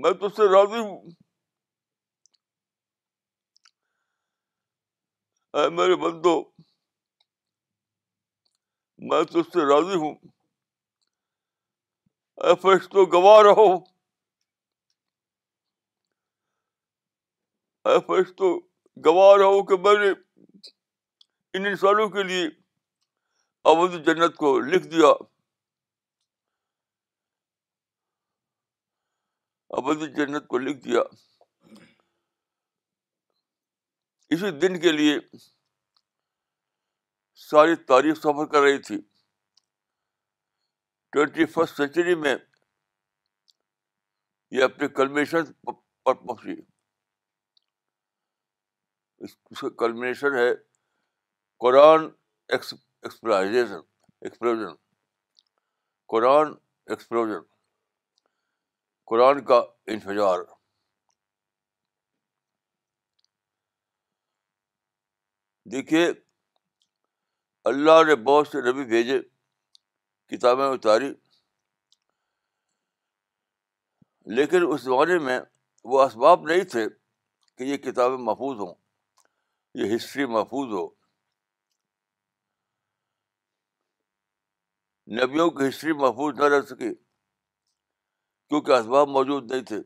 میں 0.03 0.13
تج 0.21 0.35
سے 0.37 0.47
راضی 0.53 0.79
ہوں 0.79 1.01
اے 5.61 5.69
میرے 5.79 5.97
بندو 6.05 6.39
میں 9.11 9.23
تج 9.31 9.51
سے 9.53 9.65
راضی 9.73 9.97
ہوں 10.03 10.15
اے 12.45 12.55
فرشتوں 12.63 13.05
گواہ 13.13 13.41
رہو 13.49 13.67
رہا 17.87 19.47
ہو 19.47 19.63
کہ 19.67 19.77
میں 19.83 19.95
نے 20.05 20.11
ان 21.59 21.67
انسانوں 21.67 22.09
کے 22.09 22.23
لیے 22.23 22.47
ابد 23.71 23.95
جنت 24.07 24.37
کو 24.37 24.59
لکھ 24.71 24.87
دیا 24.93 25.13
جنت 30.17 30.47
کو 30.49 30.59
لکھ 30.59 30.79
دیا 30.85 31.01
اسی 34.35 34.51
دن 34.61 34.79
کے 34.81 34.93
لیے 34.93 35.19
ساری 37.51 37.75
تاریخ 37.93 38.19
سفر 38.19 38.47
کر 38.53 38.61
رہی 38.63 38.79
تھی 38.89 38.99
ٹوینٹی 41.13 41.45
فرسٹ 41.55 41.77
سینچری 41.77 42.15
میں 42.25 42.35
یہ 44.59 44.63
اپنے 44.65 44.89
کلمیشن 44.99 45.45
پر 46.05 46.15
پہنچی 46.15 46.61
اس 49.25 49.35
کا 49.61 49.69
کلمنیشن 49.81 50.35
ہے 50.35 50.47
قرآن 51.65 52.07
ایکسپلائزیشن 52.57 53.81
ایکسپلوژن 54.27 54.75
قرآن 56.15 56.53
ایکسپلوژن 56.91 57.43
قرآن 59.11 59.45
کا 59.51 59.61
انفجار 59.95 60.41
دیکھیے 65.73 66.09
اللہ 67.73 68.03
نے 68.07 68.15
بہت 68.31 68.49
سے 68.49 68.61
نبی 68.71 68.85
بھیجے 68.95 69.21
کتابیں 70.37 70.67
اتاری 70.67 71.13
لیکن 74.37 74.67
اس 74.73 74.81
زمانے 74.83 75.19
میں 75.29 75.41
وہ 75.93 76.03
اسباب 76.03 76.49
نہیں 76.49 76.65
تھے 76.75 76.87
کہ 76.89 77.65
یہ 77.73 77.77
کتابیں 77.91 78.19
محفوظ 78.29 78.59
ہوں 78.61 78.75
یہ 79.81 79.95
ہسٹری 79.95 80.25
محفوظ 80.33 80.73
ہو 80.73 80.87
نبیوں 85.19 85.49
کی 85.51 85.69
ہسٹری 85.69 85.93
محفوظ 86.01 86.35
نہ 86.41 86.45
رہ 86.55 86.61
سکی 86.71 86.93
کیونکہ 86.95 88.73
اسباب 88.79 89.09
موجود 89.09 89.51
نہیں 89.51 89.63
تھے 89.71 89.81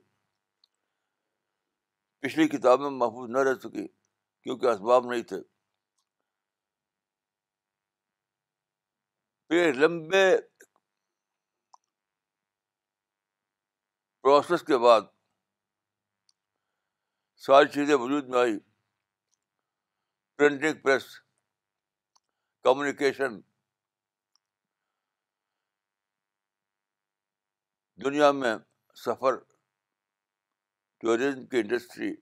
پچھلی 2.22 2.46
کتابیں 2.56 2.90
محفوظ 2.90 3.30
نہ 3.30 3.38
رہ 3.48 3.54
سکی 3.62 3.86
کیونکہ 3.88 4.66
اسباب 4.70 5.06
نہیں 5.12 5.22
تھے 5.30 5.40
پھر 9.48 9.72
لمبے 9.80 10.24
پروسیس 14.22 14.62
کے 14.66 14.78
بعد 14.86 15.02
ساری 17.46 17.68
چیزیں 17.74 17.94
وجود 17.94 18.28
میں 18.28 18.38
آئی 18.40 18.56
پرنٹنگ 20.38 20.80
پریس 20.82 21.04
کمیونیکیشن 22.64 23.38
دنیا 28.04 28.30
میں 28.40 28.54
سفر 29.04 29.36
ٹوریزم 31.00 31.46
کی 31.52 31.58
انڈسٹری 31.58 32.14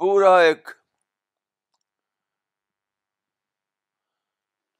پورا 0.00 0.36
ایک 0.40 0.68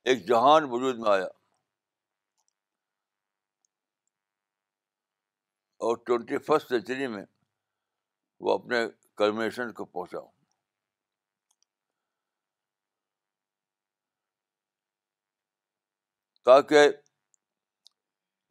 ایک 0.05 0.27
جہان 0.29 0.65
وجود 0.71 0.99
میں 0.99 1.11
آیا 1.11 1.27
اور 5.89 5.97
ٹوینٹی 6.07 6.39
فسٹ 6.47 6.69
سینچری 6.69 7.07
میں 7.17 7.25
وہ 8.47 8.55
اپنے 8.59 8.85
پہنچا 9.21 10.19
ہوں 10.19 10.29
تاکہ 16.45 16.89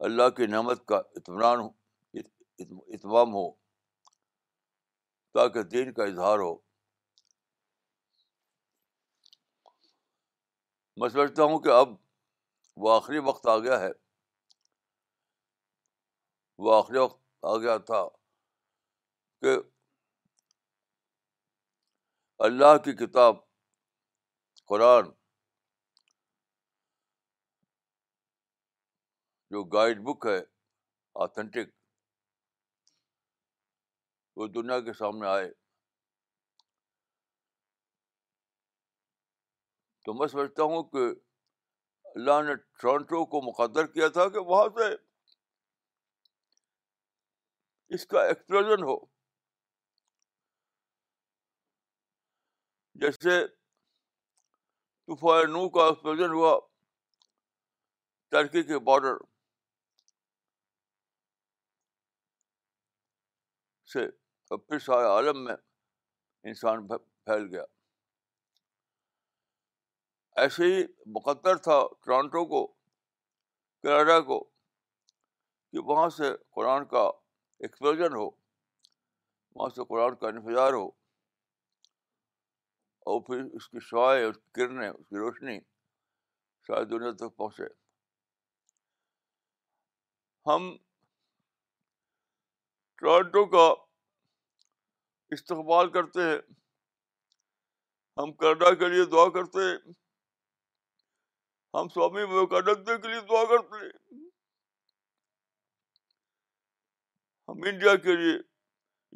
اللہ 0.08 0.28
کی 0.36 0.46
نعمت 0.52 0.84
کا 0.88 0.96
اطمینان 1.20 1.66
اتمام 2.94 3.32
ہو 3.34 3.50
تاکہ 5.34 5.62
دین 5.72 5.92
کا 5.94 6.04
اظہار 6.12 6.38
ہو 6.44 6.54
میں 11.00 11.08
سمجھتا 11.08 11.42
ہوں 11.50 11.58
کہ 11.64 11.68
اب 11.78 11.94
وہ 12.84 12.94
آخری 12.94 13.18
وقت 13.26 13.46
آ 13.48 13.58
گیا 13.66 13.78
ہے 13.80 13.90
وہ 16.64 16.74
آخری 16.76 16.98
وقت 16.98 17.20
آ 17.52 17.56
گیا 17.64 17.76
تھا 17.90 18.02
کہ 19.42 19.56
اللہ 22.46 22.76
کی 22.84 22.92
کتاب 22.96 23.36
قرآن 24.68 25.08
جو 29.54 29.62
گائیڈ 29.74 30.00
بک 30.04 30.24
ہے 30.26 30.38
آتھینٹک 31.24 31.72
وہ 34.36 34.46
دنیا 34.54 34.78
کے 34.86 34.92
سامنے 35.02 35.28
آئے 35.34 35.50
تو 40.04 40.14
میں 40.20 40.26
سمجھتا 40.34 40.62
ہوں 40.72 40.82
کہ 40.94 41.06
اللہ 42.14 42.40
نے 42.48 42.54
ٹورنٹو 42.82 43.24
کو 43.34 43.42
مقدر 43.50 43.86
کیا 43.98 44.08
تھا 44.18 44.28
کہ 44.38 44.46
وہاں 44.50 44.68
سے 44.78 44.92
اس 47.94 48.06
کا 48.14 48.24
ایکسپلوژن 48.28 48.82
ہو 48.92 48.96
جیسے 53.00 53.30
طوفان 55.06 55.50
نو 55.52 55.60
کا 55.76 55.82
ایکسپلوژن 55.86 56.32
ہوا 56.32 56.48
ترکی 58.30 58.62
کے 58.62 58.78
بارڈر 58.88 59.16
سے 63.92 64.02
پھر 64.56 64.78
سارے 64.78 65.06
عالم 65.06 65.36
میں 65.44 65.56
انسان 66.48 66.76
پھیل 66.88 67.44
گیا 67.54 67.62
ایسے 70.42 70.62
ہی 70.74 70.78
مقدر 71.14 71.54
تھا 71.66 71.78
ٹورانٹو 72.04 72.42
کو 72.52 72.62
کینیڈا 73.82 74.18
کو 74.28 74.38
کہ 75.70 75.78
وہاں 75.90 76.08
سے 76.16 76.26
قرآن 76.56 76.82
کا 76.88 77.04
ایکسپلوژن 77.58 78.12
ہو 78.16 78.26
وہاں 78.30 79.68
سے 79.74 79.80
قرآن 79.88 80.12
کا 80.16 80.26
انفجار 80.28 80.72
ہو 80.72 80.88
اور 83.12 83.20
پھر 83.28 83.42
اس 83.58 83.68
کی 83.68 83.80
شائع 83.84 84.26
اس 84.28 84.36
کی 84.36 84.50
کرنیں 84.58 84.88
اس 84.88 85.06
کی 85.08 85.16
روشنی 85.18 85.58
شاید 86.66 86.90
دنیا 86.90 87.10
تک 87.22 87.36
پہنچے 87.42 87.64
ہم 90.50 90.68
ٹورانٹو 93.00 93.44
کا 93.54 93.64
استقبال 95.36 95.90
کرتے 95.96 96.28
ہیں 96.28 96.38
ہم 98.22 98.32
کرنا 98.44 98.74
کے 98.84 98.88
لیے 98.94 99.04
دعا 99.16 99.26
کرتے 99.38 99.66
ہیں 99.68 99.74
ہم 101.74 101.88
سوامی 101.96 102.22
وکانند 102.36 102.88
کے 103.02 103.08
لیے 103.08 103.20
دعا 103.34 103.44
کرتے 103.56 103.84
ہیں 103.84 103.92
ہم 107.48 107.68
انڈیا 107.72 107.96
کے 108.08 108.16
لیے 108.22 108.38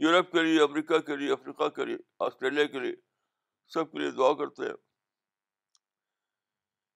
یورپ 0.07 0.33
کے 0.37 0.43
لیے 0.51 0.61
امریکہ 0.71 0.99
کے 1.11 1.17
لیے 1.25 1.33
افریقہ 1.39 1.69
کے 1.79 1.85
لیے 1.91 1.97
آسٹریلیا 2.29 2.67
کے 2.77 2.81
لیے 2.87 3.04
سب 3.73 3.91
کے 3.93 3.99
لیے 3.99 4.11
دعا 4.17 4.33
کرتے 4.39 4.67
ہیں 4.67 4.77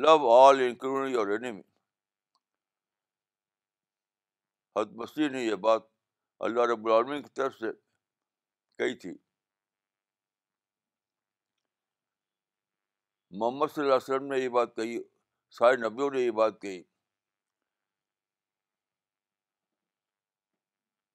love 0.06 0.16
all 0.38 0.62
including 0.70 1.14
your 1.16 1.28
enemy 1.38 1.62
حد 4.78 4.90
مسیح 5.04 5.28
نے 5.38 5.42
یہ 5.44 5.56
بات 5.70 5.84
اللہ 6.48 6.68
رب 6.74 6.84
العالمین 6.88 7.22
کی 7.24 7.32
طرف 7.42 7.54
سے 7.60 7.70
کہی 8.80 8.96
تھی 9.06 9.14
محمد 13.40 13.68
صلی 13.74 13.82
اللہ 13.84 13.94
علیہ 13.96 14.14
وسلم 14.16 14.28
نے 14.32 14.38
یہ 14.40 14.50
بات 14.56 14.76
کہی 14.76 14.98
سارے 15.60 15.76
نبیوں 15.88 16.10
نے 16.12 16.20
یہ 16.22 16.32
بات 16.42 16.60
کہی 16.62 16.82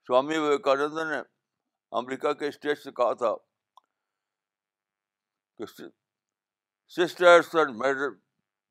سوامی 0.07 0.39
وویکانند 0.39 0.99
نے 1.11 1.21
امریکہ 2.01 2.33
کے 2.43 2.49
اسٹیٹ 2.49 2.79
سے 2.79 2.91
کہا 3.01 3.13
تھا 3.23 3.35
سسٹر 6.97 7.69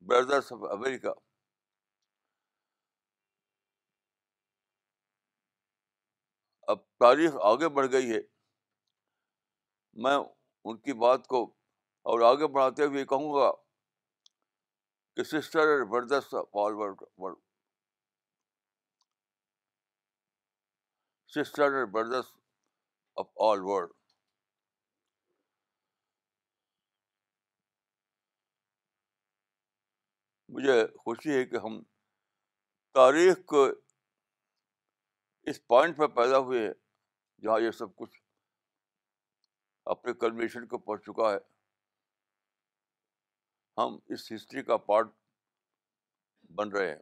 بردرس 0.08 0.52
آف 0.52 0.62
امریکہ 0.72 1.12
اب 6.74 6.78
تاریخ 7.04 7.36
آگے 7.52 7.68
بڑھ 7.78 7.90
گئی 7.92 8.12
ہے 8.14 8.20
میں 10.04 10.16
ان 10.20 10.76
کی 10.84 10.92
بات 11.04 11.26
کو 11.34 11.44
اور 12.08 12.20
آگے 12.32 12.46
بڑھاتے 12.52 12.84
ہوئے 12.84 13.04
کہوں 13.06 13.32
گا 13.34 13.50
کہ 15.16 15.22
sister 15.30 15.66
world 15.66 15.88
brother 17.18 17.34
are 21.64 21.84
brothers 21.92 22.32
of 23.20 23.26
all 23.48 23.60
world 23.64 23.90
مجھے 30.56 30.84
خوشی 31.04 31.34
ہے 31.36 31.44
کہ 31.46 31.56
ہم 31.64 31.80
تاریخ 32.94 33.44
کو 33.52 33.64
اس 35.50 35.64
پوائنٹ 35.66 35.96
پہ 35.98 36.06
پیدا 36.16 36.38
ہوئے 36.46 36.66
ہیں 36.66 36.72
جہاں 37.42 37.58
یہ 37.60 37.70
سب 37.82 37.94
کچھ 37.96 38.18
اپنے 39.94 40.12
کلمیشن 40.20 40.66
کو 40.66 40.78
پہنچ 40.78 41.04
چکا 41.04 41.32
ہے 41.32 41.38
ہم 43.78 43.96
اس 44.14 44.30
ہسٹری 44.32 44.62
کا 44.62 44.76
پارٹ 44.86 45.08
بن 46.56 46.68
رہے 46.72 46.88
ہیں 46.90 46.98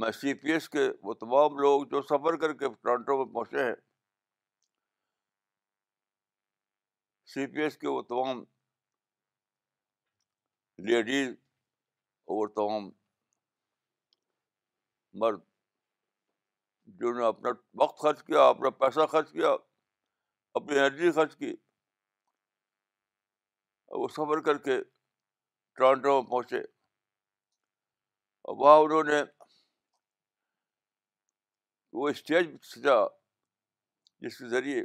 میں 0.00 0.10
سی 0.10 0.32
پی 0.34 0.52
ایس 0.52 0.68
کے 0.68 0.88
وہ 1.02 1.14
تمام 1.14 1.58
لوگ 1.58 1.84
جو 1.90 2.00
سفر 2.02 2.36
کر 2.40 2.52
کے 2.62 2.72
ٹورانٹو 2.82 3.16
میں 3.24 3.32
پہنچے 3.34 3.64
ہیں 3.64 3.74
سی 7.34 7.46
پی 7.52 7.62
ایس 7.62 7.76
کے 7.78 7.88
وہ 7.88 8.00
تمام 8.08 8.42
لیڈیز 10.88 11.28
اور 11.28 12.36
وہ 12.40 12.46
تمام 12.54 12.88
مرد 15.22 15.40
جنہوں 16.98 17.12
نے 17.18 17.26
اپنا 17.26 17.50
وقت 17.82 18.00
خرچ 18.02 18.22
کیا 18.22 18.42
اپنا 18.48 18.70
پیسہ 18.80 19.06
خرچ 19.10 19.30
کیا 19.32 19.50
اپنی 20.58 20.78
انرجی 20.78 21.10
خرچ 21.12 21.36
کی 21.36 21.52
وہ 23.94 24.08
سفر 24.08 24.40
کر 24.44 24.58
کے 24.58 24.80
ٹرانٹو 25.74 26.20
میں 26.20 26.30
پہنچے 26.30 26.58
اور 28.42 28.56
وہاں 28.60 28.78
انہوں 28.84 29.04
نے 29.12 29.22
وہ 31.98 32.08
اسٹیج 32.08 32.56
سجا 32.70 32.94
جس 34.26 34.38
کے 34.38 34.48
ذریعے 34.48 34.82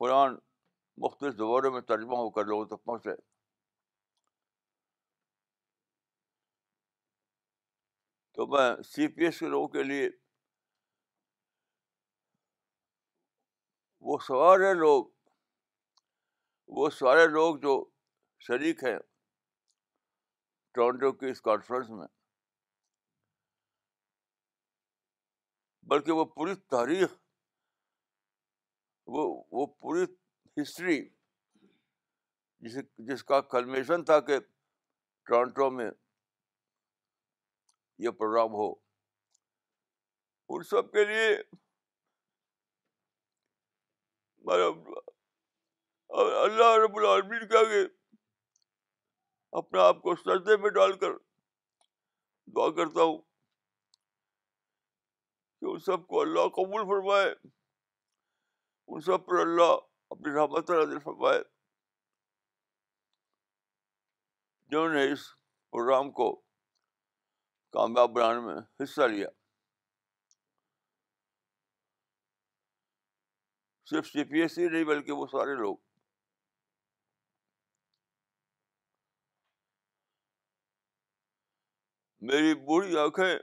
قرآن 0.00 0.34
مختلف 1.04 1.34
زبانوں 1.34 1.70
میں 1.72 1.80
ترجمہ 1.88 2.16
ہو 2.16 2.28
کر 2.38 2.44
لوگوں 2.44 2.64
تک 2.76 2.84
پہنچے 2.84 3.14
تو 8.38 8.46
میں 8.46 8.68
سی 8.94 9.06
پی 9.14 9.24
ایس 9.24 9.38
کے 9.38 9.46
لوگوں 9.54 9.68
کے 9.68 9.82
لیے 9.82 10.08
وہ 14.08 14.18
سوار 14.26 14.60
ہیں 14.66 14.74
لوگ 14.74 15.06
وہ 16.76 16.88
سارے 16.90 17.26
لوگ 17.26 17.56
جو 17.60 17.72
شریک 18.46 18.82
ہیں 18.84 18.98
ٹورنٹو 20.74 21.10
کی 21.20 21.26
اس 21.30 21.40
کانفرنس 21.42 21.88
میں 21.98 22.06
بلکہ 25.92 26.12
وہ 26.12 26.24
پوری 26.34 26.54
تاریخ 26.76 27.12
وہ 29.14 29.22
وہ 29.58 29.66
پوری 29.80 30.04
ہسٹری 30.60 30.98
جس 32.68 32.76
جس 33.08 33.24
کا 33.24 33.40
کلمیشن 33.54 34.04
تھا 34.04 34.18
کہ 34.28 34.38
ٹورنٹو 35.28 35.70
میں 35.76 35.90
یہ 38.04 38.10
پروگرام 38.18 38.52
ہو 38.60 38.70
ان 40.56 40.62
سب 40.72 40.92
کے 40.92 41.04
لیے 41.04 41.28
مطلب 44.48 44.92
اور 46.16 46.30
اللہ 46.48 46.74
رب 46.84 46.96
العالمین 46.96 47.46
کے 47.48 47.56
آگے 47.58 47.82
اپنے 49.58 49.80
آپ 49.80 50.00
کو 50.02 50.14
سجدے 50.16 50.56
میں 50.62 50.70
ڈال 50.76 50.96
کر 50.98 51.10
دعا 52.56 52.68
کرتا 52.76 53.02
ہوں 53.02 53.16
کہ 55.60 55.66
ان 55.72 55.78
سب 55.86 56.06
کو 56.06 56.20
اللہ 56.20 56.46
قبول 56.56 56.84
فرمائے 56.88 57.30
ان 58.86 59.00
سب 59.10 59.26
پر 59.26 59.40
اللہ 59.40 59.72
اپنی 60.16 60.32
رحمت 60.36 60.70
رحبت 60.70 61.02
فرمائے 61.04 61.42
جنہوں 64.70 64.88
نے 64.94 65.02
اس 65.12 65.26
پروگرام 65.72 66.10
کو 66.20 66.30
کامیاب 67.72 68.10
بنانے 68.12 68.40
میں 68.46 68.54
حصہ 68.82 69.06
لیا 69.16 69.28
صرف 73.90 74.06
سی 74.06 74.24
پی 74.32 74.40
ایس 74.42 74.54
سی 74.54 74.68
نہیں 74.68 74.84
بلکہ 74.92 75.12
وہ 75.20 75.26
سارے 75.32 75.54
لوگ 75.60 75.76
میری 82.26 82.54
بوڑھی 82.64 82.96
آنکھیں 82.98 83.36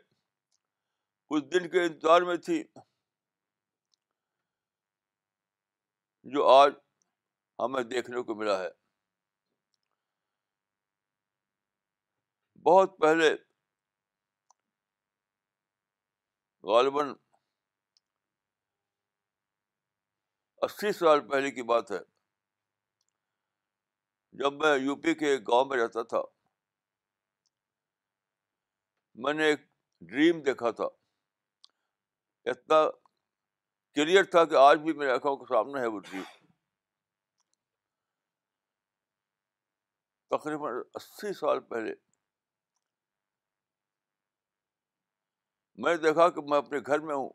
اس 1.33 1.43
دن 1.51 1.69
کے 1.71 1.81
انتظار 1.85 2.21
میں 2.29 2.35
تھی 2.45 2.61
جو 6.33 6.47
آج 6.49 6.73
ہمیں 7.59 7.81
دیکھنے 7.91 8.21
کو 8.23 8.35
ملا 8.35 8.57
ہے 8.63 8.69
بہت 12.65 12.97
پہلے 13.01 13.29
غالباً 16.73 17.13
اسی 20.67 20.91
سال 20.99 21.27
پہلے 21.29 21.51
کی 21.51 21.63
بات 21.71 21.91
ہے 21.91 21.97
جب 24.39 24.53
میں 24.61 24.77
یو 24.77 24.95
پی 25.01 25.13
کے 25.15 25.29
ایک 25.31 25.47
گاؤں 25.47 25.65
میں 25.65 25.77
رہتا 25.77 26.03
تھا 26.13 26.17
میں 29.23 29.33
نے 29.33 29.45
ایک 29.49 29.59
ڈریم 30.09 30.39
دیکھا 30.45 30.71
تھا 30.79 30.83
اتنا 32.51 32.79
کلیئر 33.95 34.23
تھا 34.31 34.43
کہ 34.45 34.55
آج 34.61 34.79
بھی 34.83 34.93
میرے 34.93 35.11
آنکھوں 35.11 35.35
کے 35.37 35.45
سامنے 35.53 35.81
ہے 35.81 35.85
وہ 35.93 35.99
ڈریم 36.09 36.23
تقریباً 40.37 40.75
اسی 40.95 41.33
سال 41.39 41.59
پہلے 41.69 41.93
میں 45.83 45.95
دیکھا 46.03 46.29
کہ 46.35 46.41
میں 46.49 46.57
اپنے 46.57 46.79
گھر 46.85 46.99
میں 47.07 47.15
ہوں 47.15 47.29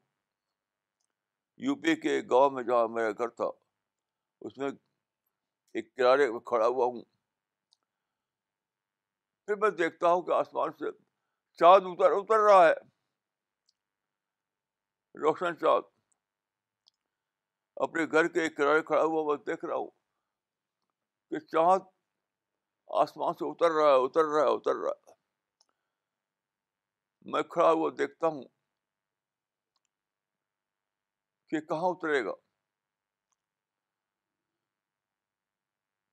یو 1.64 1.74
پی 1.80 1.94
کے 2.00 2.20
گاؤں 2.30 2.50
میں 2.50 2.62
جہاں 2.62 2.86
میرا 2.88 3.10
گھر 3.18 3.28
تھا 3.40 3.48
اس 4.48 4.56
میں 4.58 4.70
ایک 5.74 5.94
کنارے 5.96 6.26
کھڑا 6.46 6.66
ہوا 6.66 6.84
ہوں 6.86 7.02
پھر 9.46 9.56
میں 9.64 9.70
دیکھتا 9.84 10.12
ہوں 10.12 10.22
کہ 10.22 10.30
آسمان 10.44 10.72
سے 10.78 10.90
چاند 11.60 11.86
اتر 11.86 12.12
اتر 12.18 12.38
رہا 12.44 12.66
ہے 12.66 12.74
روشن 15.24 15.56
چاند 15.60 15.86
اپنے 17.86 18.04
گھر 18.12 18.28
کے 18.36 18.48
کرائے 18.60 18.82
کھڑا 18.90 19.02
ہوا 19.02 19.22
میں 19.26 19.36
دیکھ 19.46 19.64
رہا 19.64 19.74
ہوں 19.80 19.90
کہ 21.30 21.38
چاند 21.54 21.82
آسمان 23.02 23.34
سے 23.40 23.44
اتر 23.50 23.74
رہا 23.78 23.88
ہے 23.92 24.00
اتر 24.04 24.30
رہا 24.36 24.44
ہے 24.48 24.54
اتر 24.54 24.80
رہا 24.84 25.12
ہے 25.12 25.18
میں 27.34 27.42
کھڑا 27.56 27.70
ہوا 27.70 27.90
دیکھتا 27.98 28.26
ہوں 28.26 28.42
کہ 31.50 31.60
کہاں 31.68 31.88
اترے 31.94 32.24
گا 32.24 32.32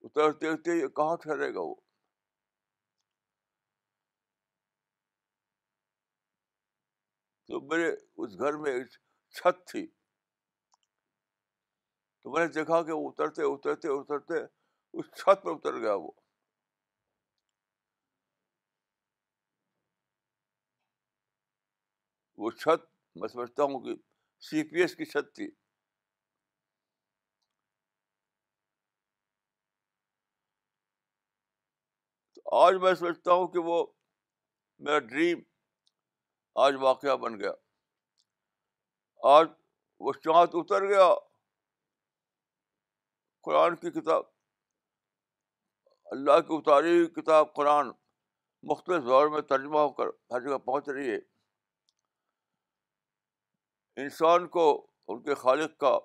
اترتے 0.08 0.48
اترتے 0.50 0.80
کہاں 1.02 1.16
ٹھہرے 1.24 1.54
گا 1.54 1.60
وہ 1.70 1.74
تو 7.58 7.62
میرے 7.70 7.86
اس 8.24 8.38
گھر 8.40 8.54
میں 8.64 8.72
ایک 8.72 8.88
چھت 9.36 9.66
تھی 9.68 9.86
تو 12.24 12.32
میں 12.32 12.40
نے 12.46 12.52
دیکھا 12.54 12.82
کہ 12.86 12.92
وہ 12.92 13.08
اترتے 13.10 13.44
اترتے 13.54 13.88
اترتے 13.92 14.42
اس 14.94 15.06
چھت 15.18 15.42
پہ 15.44 15.50
اتر 15.50 15.78
گیا 15.80 15.94
وہ 22.40 22.52
چھت 22.60 22.86
میں 23.22 23.28
سمجھتا 23.34 23.64
ہوں 23.64 23.80
کہ 23.86 23.96
سی 24.50 24.64
پی 24.70 24.82
ایس 24.82 24.96
کی 24.96 25.06
چھت 25.16 25.34
تھی 25.36 25.50
آج 32.64 32.76
میں 32.82 32.94
سمجھتا 33.02 33.32
ہوں 33.34 33.48
کہ 33.54 33.60
وہ 33.72 33.86
میرا 34.86 35.00
ڈریم 35.12 35.40
آج 36.66 36.76
واقعہ 36.82 37.16
بن 37.24 37.40
گیا 37.40 37.52
آج 39.38 39.48
وہ 40.06 40.12
چاند 40.24 40.56
اتر 40.60 40.86
گیا 40.90 41.04
قرآن 43.44 43.76
کی 43.84 43.92
کتاب 44.00 44.24
اللہ 46.12 46.40
کی 46.48 46.56
اتاری 46.56 46.96
ہوئی 46.98 47.06
کتاب 47.22 47.54
قرآن 47.56 47.92
مختلف 48.72 49.04
دور 49.06 49.28
میں 49.34 49.42
ترجمہ 49.52 49.80
ہو 49.80 49.90
کر 50.00 50.10
ہر 50.34 50.40
جگہ 50.48 50.58
پہنچ 50.72 50.90
رہی 50.90 51.10
ہے 51.12 51.18
انسان 54.04 54.48
کو 54.58 54.66
ان 55.14 55.22
کے 55.24 55.36
خالق 55.44 55.78
کا 55.86 55.96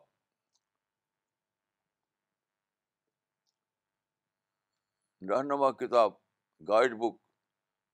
رہنما 5.30 5.70
کتاب 5.86 6.12
گائیڈ 6.68 6.94
بک 7.04 7.20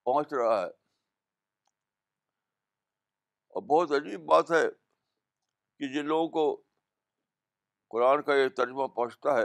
پہنچ 0.04 0.32
رہا 0.32 0.60
ہے 0.64 0.77
اور 3.58 3.66
بہت 3.66 3.92
عجیب 3.98 4.20
بات 4.28 4.50
ہے 4.50 4.62
کہ 5.78 5.86
جن 5.92 6.06
لوگوں 6.06 6.28
کو 6.34 6.44
قرآن 7.90 8.20
کا 8.22 8.34
یہ 8.34 8.48
ترجمہ 8.56 8.86
پہنچتا 8.96 9.36
ہے 9.36 9.44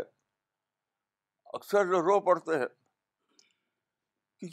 اکثر 1.58 1.86
لوگ 1.92 2.04
رو 2.06 2.20
پڑھتے 2.26 2.58
ہیں 2.60 2.68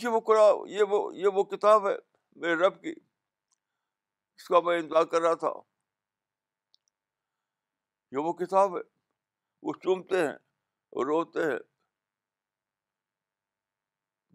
یہ 0.02 0.08
وہ 0.08 0.20
قرآن 0.28 0.68
یہ 0.70 0.82
وہ 0.92 1.00
یہ 1.16 1.26
وہ 1.38 1.44
کتاب 1.52 1.88
ہے 1.88 1.94
میرے 2.42 2.54
رب 2.62 2.80
کی 2.82 2.90
اس 4.36 4.46
کا 4.48 4.60
میں 4.66 4.78
انتظار 4.78 5.04
کر 5.14 5.22
رہا 5.22 5.34
تھا 5.44 5.52
یہ 8.12 8.28
وہ 8.28 8.32
کتاب 8.42 8.76
ہے 8.76 8.82
وہ 9.66 9.72
چومتے 9.82 10.24
ہیں 10.26 10.34
وہ 10.96 11.04
روتے 11.10 11.50
ہیں 11.50 11.58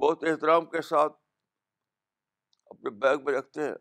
بہت 0.03 0.23
احترام 0.31 0.65
کے 0.75 0.81
ساتھ 0.93 1.17
اپنے 2.75 2.89
بیگ 2.99 3.23
میں 3.25 3.33
رکھتے 3.37 3.63
ہیں 3.67 3.73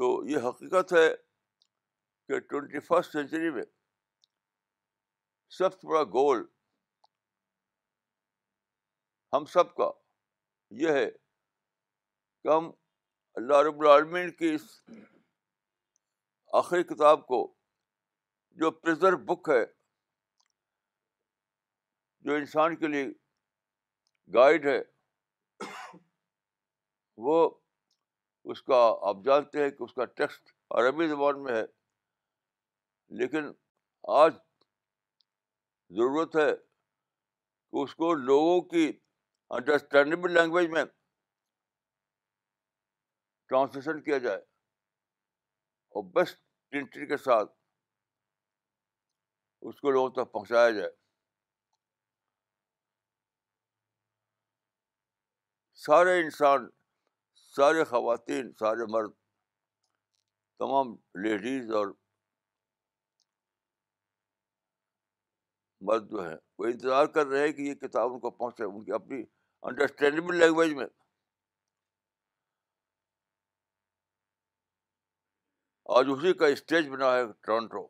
تو 0.00 0.06
یہ 0.26 0.38
حقیقت 0.48 0.92
ہے 0.92 1.08
کہ 2.28 2.38
ٹوینٹی 2.50 2.80
فسٹ 2.84 3.12
سینچری 3.12 3.50
میں 3.52 3.62
سب 5.56 5.72
سے 5.80 5.86
بڑا 5.88 6.02
گول 6.14 6.44
ہم 9.36 9.44
سب 9.54 9.74
کا 9.80 9.90
یہ 10.82 10.92
ہے 10.98 11.04
کہ 11.10 12.48
ہم 12.54 12.70
اللہ 13.40 13.62
رب 13.68 13.80
العالمین 13.80 14.30
کی 14.38 14.54
اس 14.54 14.64
آخری 16.62 16.82
کتاب 16.94 17.26
کو 17.26 17.42
جو 18.62 18.70
پریزرو 18.80 19.16
بک 19.32 19.48
ہے 19.56 19.64
جو 22.28 22.34
انسان 22.40 22.76
کے 22.76 22.88
لیے 22.94 23.04
گائیڈ 24.34 24.66
ہے 24.66 24.80
وہ 27.26 27.48
اس 28.52 28.62
کا 28.62 28.76
آپ 29.08 29.16
جانتے 29.24 29.62
ہیں 29.62 29.70
کہ 29.70 29.82
اس 29.82 29.94
کا 29.94 30.04
ٹیکسٹ 30.04 30.52
عربی 30.78 31.06
زبان 31.08 31.42
میں 31.42 31.54
ہے 31.56 31.62
لیکن 33.20 33.50
آج 34.18 34.32
ضرورت 35.96 36.36
ہے 36.36 36.50
کہ 36.56 37.76
اس 37.82 37.94
کو 37.94 38.12
لوگوں 38.14 38.60
کی 38.70 38.90
انڈرسٹینڈیبل 39.56 40.32
لینگویج 40.34 40.70
میں 40.70 40.84
ٹرانسلیشن 43.48 44.00
کیا 44.02 44.18
جائے 44.26 44.38
اور 45.96 46.02
بیسٹ 46.14 46.38
پرنٹری 46.70 47.06
کے 47.06 47.16
ساتھ 47.24 47.52
اس 49.68 49.80
کو 49.80 49.90
لوگوں 49.90 50.10
تک 50.24 50.32
پہنچایا 50.32 50.70
جائے 50.78 50.90
سارے 55.86 56.20
انسان 56.20 56.66
سارے 57.56 57.84
خواتین 57.84 58.50
سارے 58.58 58.84
مرد 58.92 59.12
تمام 60.58 60.94
لیڈیز 61.22 61.70
اور 61.76 61.86
مرد 65.88 66.10
جو 66.10 66.28
ہیں 66.28 66.36
وہ 66.58 66.64
انتظار 66.66 67.06
کر 67.16 67.26
رہے 67.26 67.46
ہیں 67.46 67.52
کہ 67.52 67.62
یہ 67.62 67.74
کتاب 67.86 68.12
ان 68.12 68.18
کو 68.20 68.30
پہنچے 68.30 68.64
ان 68.64 68.84
کی 68.84 68.92
اپنی 69.00 69.22
انڈرسٹینڈیبل 69.70 70.36
لینگویج 70.38 70.74
میں 70.76 70.86
آج 75.98 76.08
اسی 76.16 76.32
کا 76.42 76.46
اسٹیج 76.56 76.88
بنا 76.88 77.12
ہے 77.14 77.22
ٹورنٹو 77.46 77.86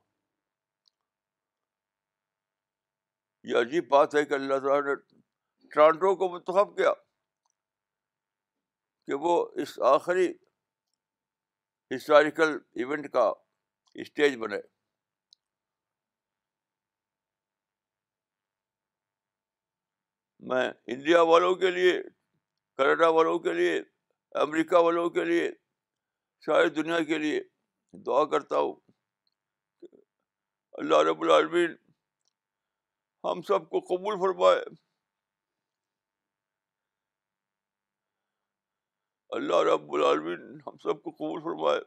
یہ 3.51 3.57
عجیب 3.61 3.88
بات 3.90 4.14
ہے 4.14 4.25
کہ 4.27 4.35
اللہ 4.35 4.59
تعالیٰ 4.66 4.94
نے 4.94 4.94
ٹورنٹو 5.75 6.14
کو 6.25 6.29
منتخب 6.33 6.77
کیا 6.77 6.92
کہ 9.06 9.14
وہ 9.20 9.32
اس 9.62 9.78
آخری 9.94 10.30
ہسٹوریکل 11.94 12.56
ایونٹ 12.80 13.10
کا 13.12 13.32
اسٹیج 14.02 14.36
بنے 14.40 14.56
میں 20.52 20.70
انڈیا 20.92 21.20
والوں 21.30 21.54
کے 21.62 21.70
لیے 21.70 21.92
کینیڈا 22.76 23.08
والوں 23.16 23.38
کے 23.46 23.52
لیے 23.54 23.80
امریکہ 24.42 24.76
والوں 24.84 25.08
کے 25.16 25.24
لیے 25.24 25.50
ساری 26.46 26.68
دنیا 26.82 27.02
کے 27.08 27.18
لیے 27.18 27.40
دعا 28.06 28.24
کرتا 28.34 28.58
ہوں 28.58 28.74
اللہ 30.82 31.02
رب 31.10 31.22
العالمین 31.22 31.74
ہم 33.24 33.42
سب 33.48 33.68
کو 33.70 33.80
قبول 33.88 34.14
فرمائے 34.20 34.60
اللہ 39.36 39.56
رب 39.72 39.92
العالمین 39.94 40.58
ہم 40.66 40.76
سب 40.82 41.02
کو 41.02 41.10
قبول 41.10 41.40
فرمائے 41.42 41.80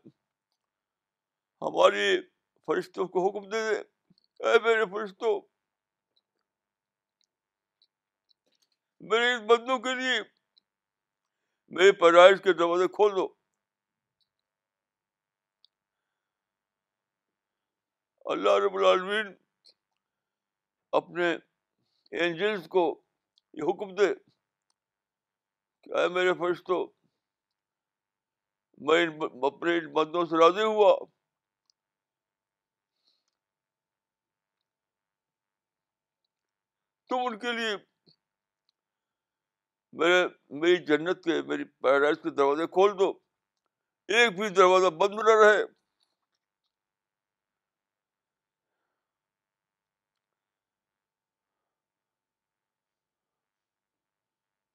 ہماری 1.62 2.06
فرشتوں 2.67 3.08
کو 3.15 3.27
حکم 3.27 3.49
دے 3.49 3.60
دے 3.69 3.75
اے 4.47 4.60
میرے 4.63 4.86
فرشتوں 4.91 5.34
میرے 9.12 9.36
بندوں 9.47 9.77
کے 9.88 9.93
لیے 10.01 10.19
میری 11.77 11.91
پیدائش 12.06 12.41
کے 12.43 12.53
دروازے 12.60 12.88
کھول 12.95 13.12
دو 13.15 13.27
اللہ 18.34 18.58
رب 18.65 18.75
العالمین 18.77 19.34
اپنے 21.03 21.32
اینجلس 22.12 22.67
کو 22.77 22.88
یہ 23.58 23.71
حکم 23.73 23.93
دے 23.95 24.13
کہ 25.84 25.95
اے 26.01 26.08
میرے 26.17 26.34
فرشتوں 26.39 26.86
میں 28.86 29.06
اپنے 29.54 29.78
ان 29.78 29.92
بندوں 29.94 30.24
سے 30.26 30.38
راضی 30.44 30.62
ہوا 30.64 30.96
تم 37.10 37.26
ان 37.26 37.38
کے 37.40 37.52
لیے 37.58 37.76
میرے 40.00 40.24
میری 40.62 40.76
جنت 40.86 41.24
کے 41.24 41.42
میری 41.48 41.64
پیراڈائز 41.82 42.16
کے 42.24 42.30
دروازے 42.36 42.68
کھول 42.78 42.98
دو 43.00 43.10
ایک 44.16 44.40
بھی 44.40 44.50
دروازہ 44.60 44.90
بند 45.02 45.20
نہ 45.20 45.30
رہے 45.44 45.64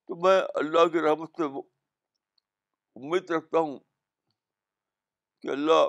تو 0.09 0.17
میں 0.25 0.41
اللہ 0.63 0.87
کی 0.93 1.01
رحمت 1.09 1.31
سے 1.37 1.45
امید 2.97 3.31
رکھتا 3.31 3.59
ہوں 3.59 3.79
کہ 5.43 5.49
اللہ 5.51 5.83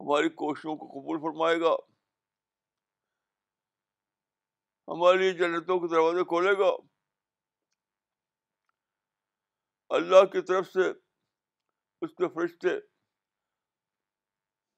ہماری 0.00 0.28
کوششوں 0.42 0.76
کو 0.76 0.86
قبول 0.88 1.20
فرمائے 1.20 1.60
گا 1.60 1.72
ہماری 4.92 5.32
جنتوں 5.38 5.78
کے 5.80 5.88
دروازے 5.94 6.24
کھولے 6.28 6.52
گا 6.58 6.68
اللہ 9.96 10.24
کی 10.32 10.40
طرف 10.48 10.66
سے 10.72 10.88
اس 12.02 12.14
کے 12.18 12.28
فرشتے 12.34 12.76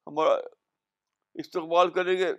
ہمارا 0.06 0.34
استقبال 1.42 1.90
کریں 1.98 2.16
گے 2.18 2.32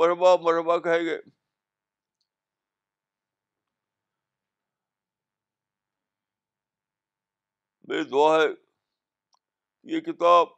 مرحبا 0.00 0.34
مرحبا 0.46 0.78
کہیں 0.86 1.04
گے 1.06 1.16
میری 7.90 8.04
دعا 8.10 8.34
ہے 8.40 8.46
یہ 9.92 10.00
کتاب 10.08 10.48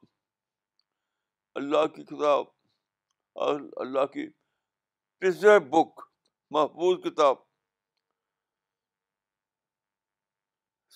اللہ 1.61 1.87
کی 1.95 2.03
کتاب 2.05 2.45
اللہ 3.85 4.05
کی 4.17 4.27
بک 5.71 6.01
محفوظ 6.57 6.99
کتاب 7.05 7.37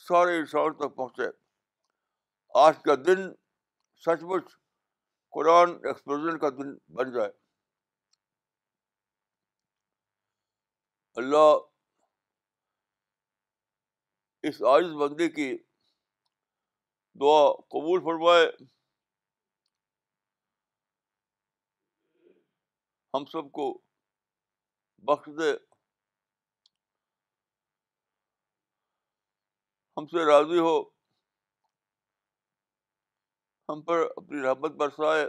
سارے 0.06 0.36
انسان 0.38 0.74
تک 0.82 0.94
پہنچے 0.96 1.28
آج 2.66 2.82
کا 2.84 2.94
دن 3.06 3.22
سچ 4.04 4.22
مچ 4.34 4.54
قرآن 5.36 5.70
ایکسپلوژن 5.82 6.38
کا 6.44 6.50
دن 6.58 6.74
بن 6.98 7.12
جائے 7.14 7.30
اللہ 11.24 11.54
اس 14.52 14.62
آئس 14.74 14.92
بندی 15.02 15.28
کی 15.38 15.54
دعا 17.20 17.44
قبول 17.72 18.00
فرمائے 18.04 18.42
ہم 23.14 23.24
سب 23.32 23.46
کو 23.58 23.68
بخش 25.10 25.28
دے 25.38 25.48
ہم 29.96 30.06
سے 30.10 30.24
راضی 30.30 30.58
ہو 30.68 30.74
ہم 33.68 33.78
پر 33.88 34.02
اپنی 34.16 34.42
رحمت 34.46 34.72
برسائے 34.82 35.24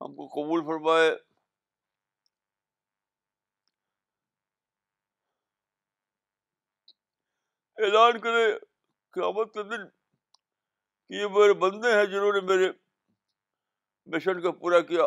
ہم 0.00 0.14
کو 0.20 0.26
قبول 0.36 0.64
فرمائے 0.66 1.08
اعلان 7.86 8.20
کرے 8.20 8.46
قیامت 9.12 9.52
کے 9.54 9.62
دن 9.70 9.86
یہ 11.16 11.26
میرے 11.34 11.52
بندے 11.60 11.92
ہیں 11.96 12.04
جنہوں 12.10 12.32
نے 12.32 12.40
میرے 12.46 12.70
مشن 14.14 14.40
کا 14.42 14.50
پورا 14.60 14.80
کیا 14.90 15.04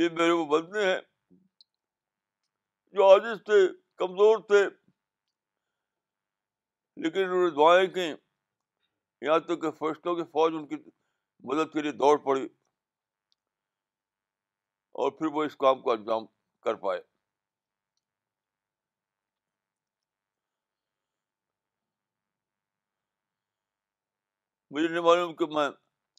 یہ 0.00 0.08
میرے 0.18 0.30
وہ 0.40 0.44
بندے 0.56 0.86
ہیں 0.86 1.00
جو 2.98 3.10
عزیز 3.14 3.42
تھے 3.46 3.54
کمزور 4.02 4.38
تھے 4.48 4.62
لیکن 7.04 7.24
انہوں 7.24 7.44
نے 7.48 7.54
دعائیں 7.56 7.86
کی 7.94 8.06
یہاں 9.26 9.38
تک 9.48 9.60
کہ 9.62 9.70
فرشتوں 9.78 10.14
کی 10.16 10.24
فوج 10.32 10.52
ان 10.54 10.66
کی 10.68 10.76
مدد 11.50 11.72
کے 11.72 11.82
لیے 11.82 11.92
دوڑ 12.04 12.16
پڑی 12.24 12.44
اور 15.02 15.10
پھر 15.18 15.26
وہ 15.36 15.44
اس 15.44 15.56
کام 15.66 15.80
کو 15.82 15.92
انجام 15.92 16.26
کر 16.64 16.74
پائے 16.84 17.00
مجھے 24.74 24.86
نہیں 24.88 25.02
معلوم 25.06 25.32
کہ 25.38 25.46
میں 25.54 25.64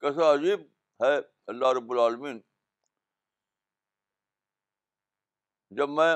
کیسا 0.03 0.33
عجیب 0.35 0.61
ہے 1.05 1.17
اللہ 1.53 1.73
رب 1.79 1.91
العالمین 1.93 2.39
جب 5.81 5.89
میں 5.99 6.13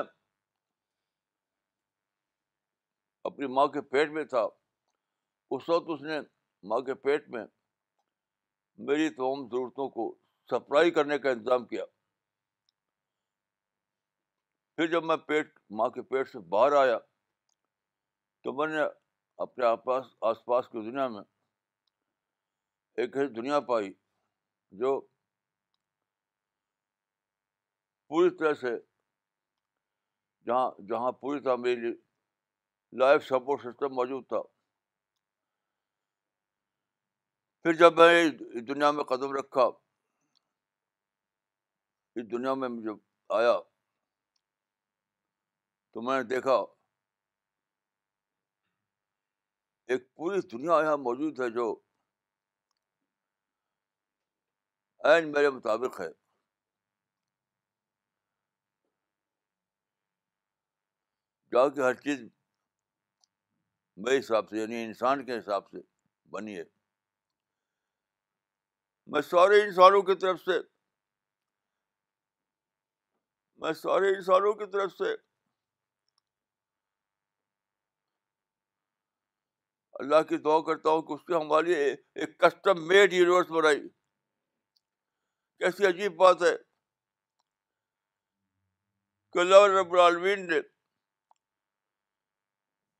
اپنی 3.29 3.47
ماں 3.59 3.65
کے 3.77 3.81
پیٹ 3.93 4.09
میں 4.17 4.23
تھا 4.33 4.41
اس 5.57 5.69
وقت 5.69 5.89
اس 5.93 6.01
نے 6.09 6.19
ماں 6.71 6.79
کے 6.89 6.93
پیٹ 7.07 7.29
میں 7.35 7.45
میری 8.89 9.09
تمام 9.19 9.47
ضرورتوں 9.51 9.87
کو 9.97 10.05
سپلائی 10.51 10.91
کرنے 10.97 11.17
کا 11.23 11.29
انتظام 11.35 11.65
کیا 11.73 11.85
پھر 14.77 14.87
جب 14.91 15.03
میں 15.11 15.17
پیٹ 15.31 15.57
ماں 15.79 15.89
کے 15.97 16.01
پیٹ 16.13 16.29
سے 16.29 16.39
باہر 16.55 16.75
آیا 16.85 16.97
تو 18.47 18.53
میں 18.59 18.67
نے 18.73 18.81
اپنے 19.45 19.65
آپس 19.65 20.05
آس 20.29 20.43
پاس 20.45 20.67
کی 20.69 20.81
دنیا 20.89 21.07
میں 21.07 21.21
ایک 22.95 23.17
ایسی 23.17 23.33
دنیا 23.33 23.59
پائی 23.67 23.91
جو 24.79 24.99
پوری 28.09 28.29
طرح 28.37 28.53
سے 28.61 28.75
جہاں 30.45 30.69
جہاں 30.89 31.11
پوری 31.21 31.39
طرح 31.43 31.55
میری 31.65 31.91
لائف 32.99 33.25
سپورٹ 33.25 33.61
سسٹم 33.61 33.93
موجود 33.95 34.27
تھا 34.27 34.41
پھر 37.63 37.73
جب 37.83 37.93
میں 37.97 38.23
اس 38.23 38.67
دنیا 38.67 38.89
میں 38.97 39.03
قدم 39.03 39.35
رکھا 39.35 39.63
اس 42.15 42.31
دنیا 42.31 42.53
میں 42.61 42.69
جب 42.83 43.33
آیا 43.39 43.53
تو 45.93 46.01
میں 46.01 46.17
نے 46.17 46.23
دیکھا 46.35 46.57
ایک 49.93 50.01
پوری 50.15 50.39
دنیا 50.51 50.79
یہاں 50.83 50.97
موجود 51.01 51.39
ہے 51.39 51.49
جو 51.53 51.69
عین 55.09 55.31
میرے 55.31 55.49
مطابق 55.57 55.99
ہے 56.01 56.07
جا 61.51 61.67
کے 61.75 61.81
ہر 61.81 61.93
چیز 62.01 62.23
میرے 63.97 64.17
حساب 64.19 64.49
سے 64.49 64.57
یعنی 64.61 64.83
انسان 64.85 65.23
کے 65.25 65.37
حساب 65.37 65.69
سے 65.69 65.81
بنی 66.31 66.57
ہے 66.57 66.63
میں 69.13 69.21
سارے 69.29 69.61
انسانوں 69.63 70.01
کی 70.09 70.15
طرف 70.21 70.41
سے 70.45 70.59
میں 73.61 73.71
سارے 73.83 74.09
انسانوں 74.15 74.53
کی 74.53 74.65
طرف 74.71 74.91
سے 74.97 75.15
اللہ 79.99 80.21
کی 80.29 80.37
دعا 80.37 80.59
کرتا 80.65 80.89
ہوں 80.89 81.01
کہ 81.01 81.13
اس 81.13 81.19
نے 81.29 81.35
ہمارے 81.35 81.75
ایک 82.21 82.37
کسٹم 82.39 82.85
میڈ 82.87 83.13
یونیورس 83.13 83.47
بنائی 83.51 83.77
کیسی 85.59 85.85
عجیب 85.87 86.15
بات 86.15 86.41
ہے 86.41 86.55
کہ 89.33 89.39
اللہ 89.45 89.65
رب 89.79 89.93
العالمین 89.93 90.45
نے 90.49 90.59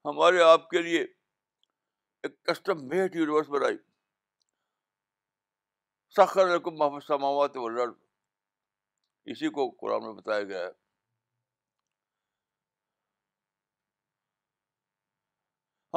ہمارے 0.10 0.42
آپ 0.44 0.70
کے 0.70 0.82
لیے 0.88 1.02
ایک 1.02 2.42
کسٹم 2.50 2.88
میڈ 2.96 3.16
یونیورس 3.16 3.50
بنائی 3.58 3.78
سخر 6.16 6.48
رقم 6.56 7.00
سماوات 7.10 7.58
اسی 9.32 9.50
کو 9.60 9.70
قرآن 9.80 10.04
میں 10.06 10.14
بتایا 10.22 10.44
گیا 10.52 10.66
ہے 10.66 10.76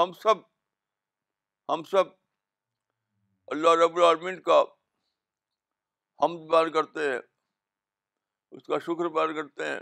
ہم 0.01 0.12
سب 0.22 0.49
ہم 1.71 1.83
سب 1.91 2.05
اللہ 3.55 3.75
رب 3.85 3.97
العالمین 3.97 4.41
کا 4.43 4.61
حمد 6.23 6.47
بار 6.51 6.66
کرتے 6.77 7.11
ہیں 7.11 7.18
اس 8.57 8.64
کا 8.66 8.79
شکر 8.87 9.09
بار 9.18 9.33
کرتے 9.35 9.66
ہیں 9.68 9.79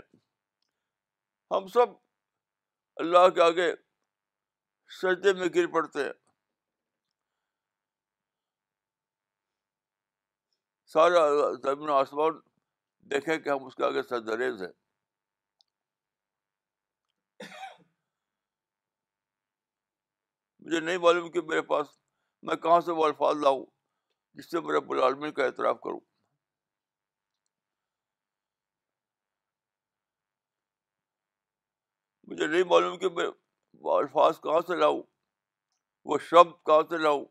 ہم 1.51 1.67
سب 1.77 1.95
اللہ 3.05 3.27
کے 3.35 3.41
آگے 3.41 3.71
سجدے 5.01 5.33
میں 5.39 5.47
گر 5.55 5.67
پڑتے 5.73 6.03
ہیں 6.03 6.11
سارا 10.93 11.51
زمین 11.63 11.89
آسمان 12.01 12.39
دیکھیں 13.11 13.37
کہ 13.37 13.49
ہم 13.49 13.65
اس 13.65 13.75
کے 13.75 13.83
آگے 13.85 14.01
سجدریز 14.09 14.61
ہیں 14.61 14.71
مجھے 20.69 20.79
نہیں 20.79 20.97
معلوم 21.03 21.29
کہ 21.31 21.41
میرے 21.41 21.61
پاس 21.69 21.85
میں 22.47 22.55
کہاں 22.63 22.79
سے 22.85 22.91
وہ 22.97 23.05
الفاظ 23.05 23.37
لاؤں 23.43 23.63
جس 24.37 24.49
سے 24.49 24.59
میں 24.65 24.73
رب 24.73 24.91
العالمین 24.91 25.31
کا 25.37 25.45
اعتراف 25.45 25.79
کروں 25.83 25.99
مجھے 32.27 32.47
نہیں 32.47 32.63
معلوم 32.73 32.97
کہ 32.99 33.09
میں 33.15 33.25
وہ 33.87 33.97
الفاظ 33.97 34.39
کہاں 34.43 34.59
سے 34.67 34.75
لاؤں 34.79 35.01
وہ 36.11 36.17
شبد 36.29 36.63
کہاں 36.65 36.81
سے 36.89 36.97
لاؤں 37.03 37.25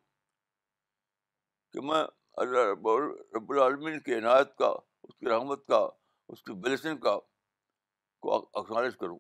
کہ 1.73 1.81
میں 1.93 2.03
اللہ 2.47 2.67
رب 2.73 2.89
رب 3.37 3.53
العالمین 3.53 4.01
کی 4.09 4.15
عنایت 4.19 4.55
کا 4.59 4.75
اس 5.03 5.15
کی 5.15 5.31
رحمت 5.37 5.67
کا 5.69 5.87
اس 6.33 6.43
کی 6.43 6.55
بلیسنگ 6.67 6.99
کا 7.09 7.19
کو 8.27 8.35
اکنالج 8.59 8.97
کروں 9.01 9.19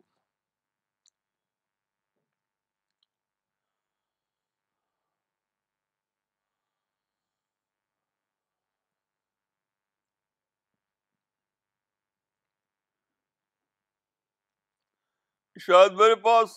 شاید 15.61 15.93
میرے 15.99 16.15
پاس 16.25 16.51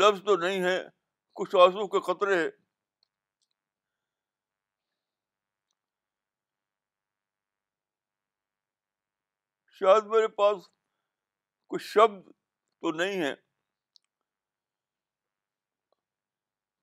لفظ 0.00 0.22
تو 0.26 0.36
نہیں 0.44 0.62
ہے 0.64 0.76
کچھ 1.40 1.54
آنسو 1.64 1.86
کے 1.94 2.00
خطرے 2.06 2.36
ہے 2.42 2.48
شاید 9.78 10.04
میرے 10.14 10.28
پاس 10.40 10.68
کچھ 11.70 11.82
شبد 11.84 12.26
تو 12.28 12.90
نہیں 12.96 13.22
ہے 13.22 13.32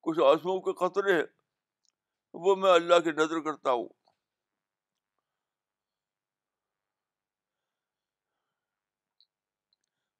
کچھ 0.08 0.18
آنسو 0.30 0.60
کے 0.70 0.78
خطرے 0.84 1.16
ہے 1.16 1.22
وہ 2.44 2.56
میں 2.62 2.72
اللہ 2.72 3.00
کی 3.04 3.10
نظر 3.22 3.40
کرتا 3.50 3.72
ہوں 3.72 3.88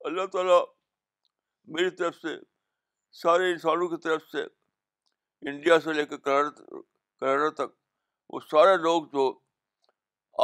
اللہ 0.09 0.27
تعالیٰ 0.33 0.63
میری 1.77 1.91
طرف 1.97 2.15
سے 2.17 2.29
سارے 3.23 3.51
انسانوں 3.53 3.89
کی 3.89 3.97
طرف 4.05 4.23
سے 4.31 4.43
انڈیا 5.51 5.79
سے 5.87 5.93
لے 5.93 6.05
کے 6.13 6.17
وہ 8.33 8.41
سارے 8.41 8.77
لوگ 8.83 9.07
جو 9.13 9.23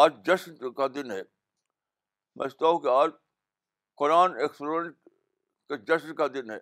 آج 0.03 0.13
جشن 0.27 0.73
کا 0.75 0.87
دن 0.95 1.11
ہے 1.11 1.21
میں 1.23 2.49
سمجھتا 2.49 2.67
ہوں 2.67 2.79
کہ 2.81 2.89
آج 2.95 3.11
قرآن 3.99 4.35
ایکسپریمنٹ 4.41 4.97
کا 5.69 5.77
جشن 5.89 6.15
کا 6.17 6.27
دن 6.35 6.51
ہے 6.51 6.59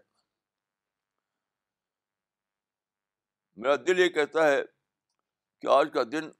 میرا 3.63 3.77
دل 3.87 3.99
یہ 4.01 4.09
کہتا 4.19 4.47
ہے 4.51 4.61
کہ 5.61 5.67
آج 5.79 5.91
کا 5.95 6.03
دن 6.13 6.31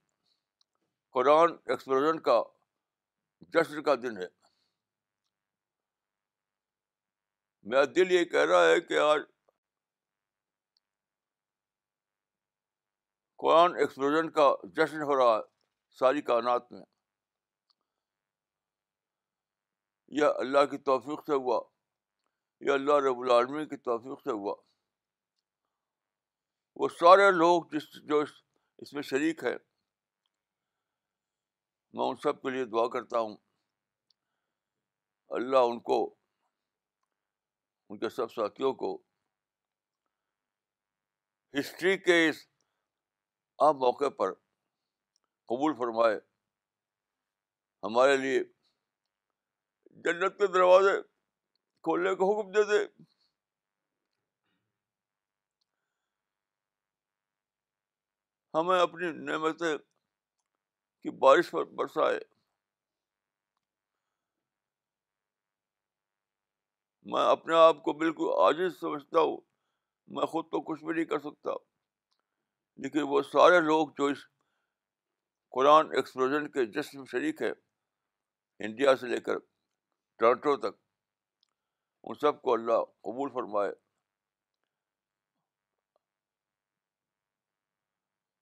قرآن 1.17 1.57
ایکسپلوژن 1.67 2.21
کا 2.29 2.41
جشن 3.55 3.83
کا 3.83 3.95
دن 4.03 4.17
ہے 4.23 4.27
میرا 7.67 7.85
دل 7.97 8.11
یہ 8.13 8.25
کہہ 8.31 8.45
رہا 8.49 8.65
ہے 8.69 8.81
کہ 8.87 8.99
آج 8.99 9.21
قرآن 13.43 13.77
ایکسپلوژن 13.81 14.29
کا 14.31 14.49
جشن 14.77 15.03
ہو 15.03 15.17
رہا 15.19 15.37
ہے 15.37 15.97
ساری 15.99 16.21
کائنات 16.31 16.71
میں 16.73 16.83
یا 20.21 20.29
اللہ 20.45 20.65
کی 20.71 20.79
توفیق 20.91 21.23
سے 21.27 21.33
ہوا 21.45 21.61
یا 22.69 22.75
اللہ 22.75 22.99
رب 23.09 23.21
العالمی 23.21 23.65
کی 23.69 23.77
توفیق 23.91 24.21
سے 24.25 24.31
ہوا 24.33 24.55
وہ 26.81 26.89
سارے 26.99 27.31
لوگ 27.31 27.63
جس 27.73 27.89
جو 28.09 28.23
اس 28.85 28.93
میں 28.93 29.03
شریک 29.13 29.45
ہے 29.45 29.55
میں 31.95 32.05
ان 32.09 32.17
سب 32.23 32.43
کے 32.43 32.51
لیے 32.51 32.65
دعا 32.77 32.87
کرتا 32.99 33.19
ہوں 33.21 33.37
اللہ 35.41 35.71
ان 35.73 35.81
کو 35.91 36.03
ان 37.91 37.99
کے 37.99 38.09
سب 38.09 38.31
ساتھیوں 38.33 38.73
کو 38.83 38.97
ہسٹری 41.59 41.97
کے 42.07 42.29
اس 42.29 42.37
موقع 43.79 44.09
پر 44.19 44.33
قبول 45.49 45.75
فرمائے 45.79 46.15
ہمارے 47.83 48.17
لیے 48.17 48.43
جنت 50.05 50.39
کے 50.39 50.47
دروازے 50.53 50.97
کھولنے 51.87 52.15
کا 52.17 52.25
حکم 52.31 52.51
دے 52.53 52.63
دے 52.71 52.85
ہمیں 58.59 58.79
اپنی 58.81 59.11
نعمتیں 59.25 59.77
کی 61.03 61.11
بارش 61.21 61.51
پر 61.51 61.65
برسائے 61.79 62.19
میں 67.13 67.23
اپنے 67.31 67.55
آپ 67.55 67.83
کو 67.85 67.93
بالکل 67.93 68.29
عاجز 68.43 68.79
سمجھتا 68.81 69.21
ہوں 69.21 69.37
میں 70.17 70.27
خود 70.27 70.45
تو 70.53 70.61
کچھ 70.69 70.85
بھی 70.85 70.93
نہیں 70.95 71.05
کر 71.11 71.19
سکتا 71.21 71.51
لیکن 72.83 73.03
وہ 73.09 73.21
سارے 73.23 73.61
لوگ 73.67 73.89
جو 73.99 74.07
اس 74.13 74.19
قرآن 75.57 75.93
ایکسپلوژن 75.97 76.49
کے 76.53 76.65
جشن 76.79 76.99
میں 76.99 77.07
شریک 77.11 77.43
ہے 77.43 77.51
انڈیا 78.67 78.95
سے 79.01 79.07
لے 79.09 79.21
کر 79.29 79.39
ٹرانٹو 80.19 80.57
تک 80.65 80.79
ان 82.07 82.15
سب 82.21 82.41
کو 82.43 82.53
اللہ 82.55 82.83
قبول 83.09 83.31
فرمائے 83.35 83.71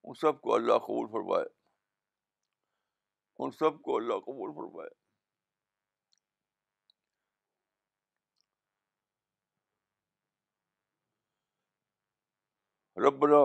ان 0.05 0.15
سب 0.21 0.41
کو 0.43 0.55
اللہ 0.55 0.79
قبول 0.87 1.11
فرمائے 1.13 1.45
ان 3.45 3.51
سب 3.59 3.81
کو 3.83 3.97
اللہ 3.97 4.19
قبول 4.27 4.53
فرمائے 4.55 4.89
ربنا 13.01 13.37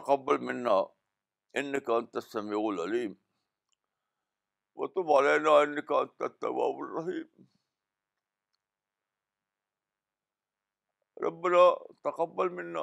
تقبل 0.00 0.38
منا 0.44 0.74
ان 1.60 1.78
کا 1.80 1.96
انت 1.96 2.18
سمیع 2.30 2.58
العلیم 2.68 3.12
و 4.76 4.86
تم 4.86 5.12
علینا 5.18 5.50
ان 5.66 5.80
کا 5.90 5.98
انت 5.98 6.22
التواب 6.22 6.80
الرحیم 6.86 7.44
ربنا 11.26 11.62
تقبل 12.10 12.48
منا 12.54 12.82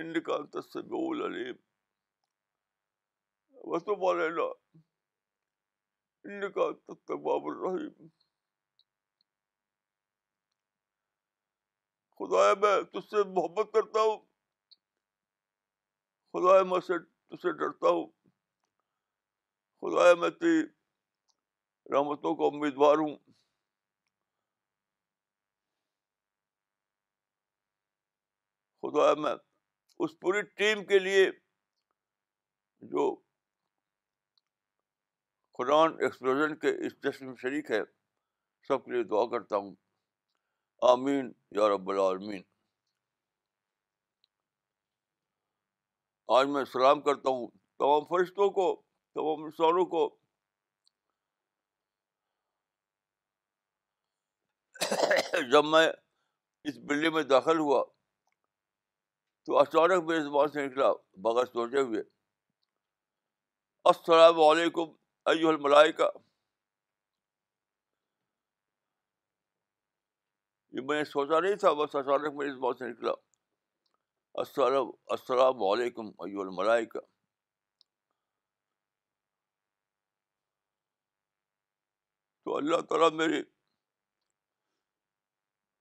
ان 0.00 0.20
کا 0.26 0.34
انت 0.34 0.58
سمیع 0.72 1.00
العلیم 1.12 1.56
و 3.64 3.78
تم 3.86 4.04
علینا 4.10 4.50
ان 6.24 6.50
کا 6.52 6.66
انت 6.66 6.90
التواب 6.98 7.46
الرحیم 7.54 8.08
خدایا 12.18 12.54
میں 12.60 12.76
تجھ 12.92 13.04
سے 13.10 13.22
محبت 13.34 13.72
کرتا 13.72 14.00
ہوں 14.00 14.22
خدا 16.34 16.52
میں 16.68 16.78
سے 16.86 16.96
تجھ 17.00 17.40
سے 17.40 17.50
ڈرتا 17.58 17.88
ہوں 17.88 18.06
خدا 19.80 20.14
میں 20.20 20.30
تی 20.38 20.54
رحمتوں 21.94 22.34
کا 22.36 22.44
امیدوار 22.46 22.98
ہوں 22.98 23.14
خدا 28.84 29.12
میں 29.22 29.34
اس 30.04 30.18
پوری 30.20 30.42
ٹیم 30.62 30.84
کے 30.86 30.98
لیے 30.98 31.30
جو 32.94 33.04
قرآن 35.58 35.92
ایکسپلوژن 36.04 36.56
کے 36.64 36.70
اس 36.86 37.20
میں 37.22 37.34
شریک 37.42 37.70
ہے 37.76 37.80
سب 38.68 38.84
کے 38.84 38.92
لیے 38.92 39.02
دعا 39.14 39.24
کرتا 39.36 39.56
ہوں 39.56 39.74
آمین 40.92 41.30
یا 41.60 41.68
رب 41.74 41.90
العالمین 41.90 42.42
آج 46.32 46.46
میں 46.48 46.62
سلام 46.72 47.00
کرتا 47.06 47.30
ہوں 47.30 47.46
تمام 47.78 48.04
فرشتوں 48.10 48.48
کو 48.50 48.74
تمام 49.14 49.44
انسانوں 49.44 49.84
کو 49.86 50.04
جب 55.52 55.64
میں 55.64 55.86
اس 56.68 56.76
بلڈ 56.88 57.04
میں 57.14 57.22
داخل 57.34 57.58
ہوا 57.58 57.82
تو 59.46 59.50
اچانک 59.60 60.04
میرے 60.08 60.20
زبان 60.24 60.48
سے 60.52 60.66
نکلا 60.66 60.88
بغیر 61.22 61.44
سوچے 61.52 61.80
ہوئے 61.80 62.02
السلام 63.92 64.40
علیکم 64.42 64.86
ایو 65.32 65.48
الملائکہ 65.48 65.96
کا 65.98 66.08
یہ 70.76 70.80
میں 70.88 70.98
نے 70.98 71.04
سوچا 71.10 71.40
نہیں 71.40 71.54
تھا 71.64 71.72
بس 71.82 71.96
اچانک 72.04 72.34
میرے 72.38 72.50
زبان 72.54 72.74
سے 72.78 72.84
نکلا 72.90 73.12
السلام 74.42 74.88
السلام 75.14 75.62
علیکم 75.64 76.06
ایو 76.24 76.40
الملائکہ 76.40 77.00
تو 82.44 82.56
اللہ 82.56 82.80
تعالیٰ 82.88 83.10
میری 83.18 83.42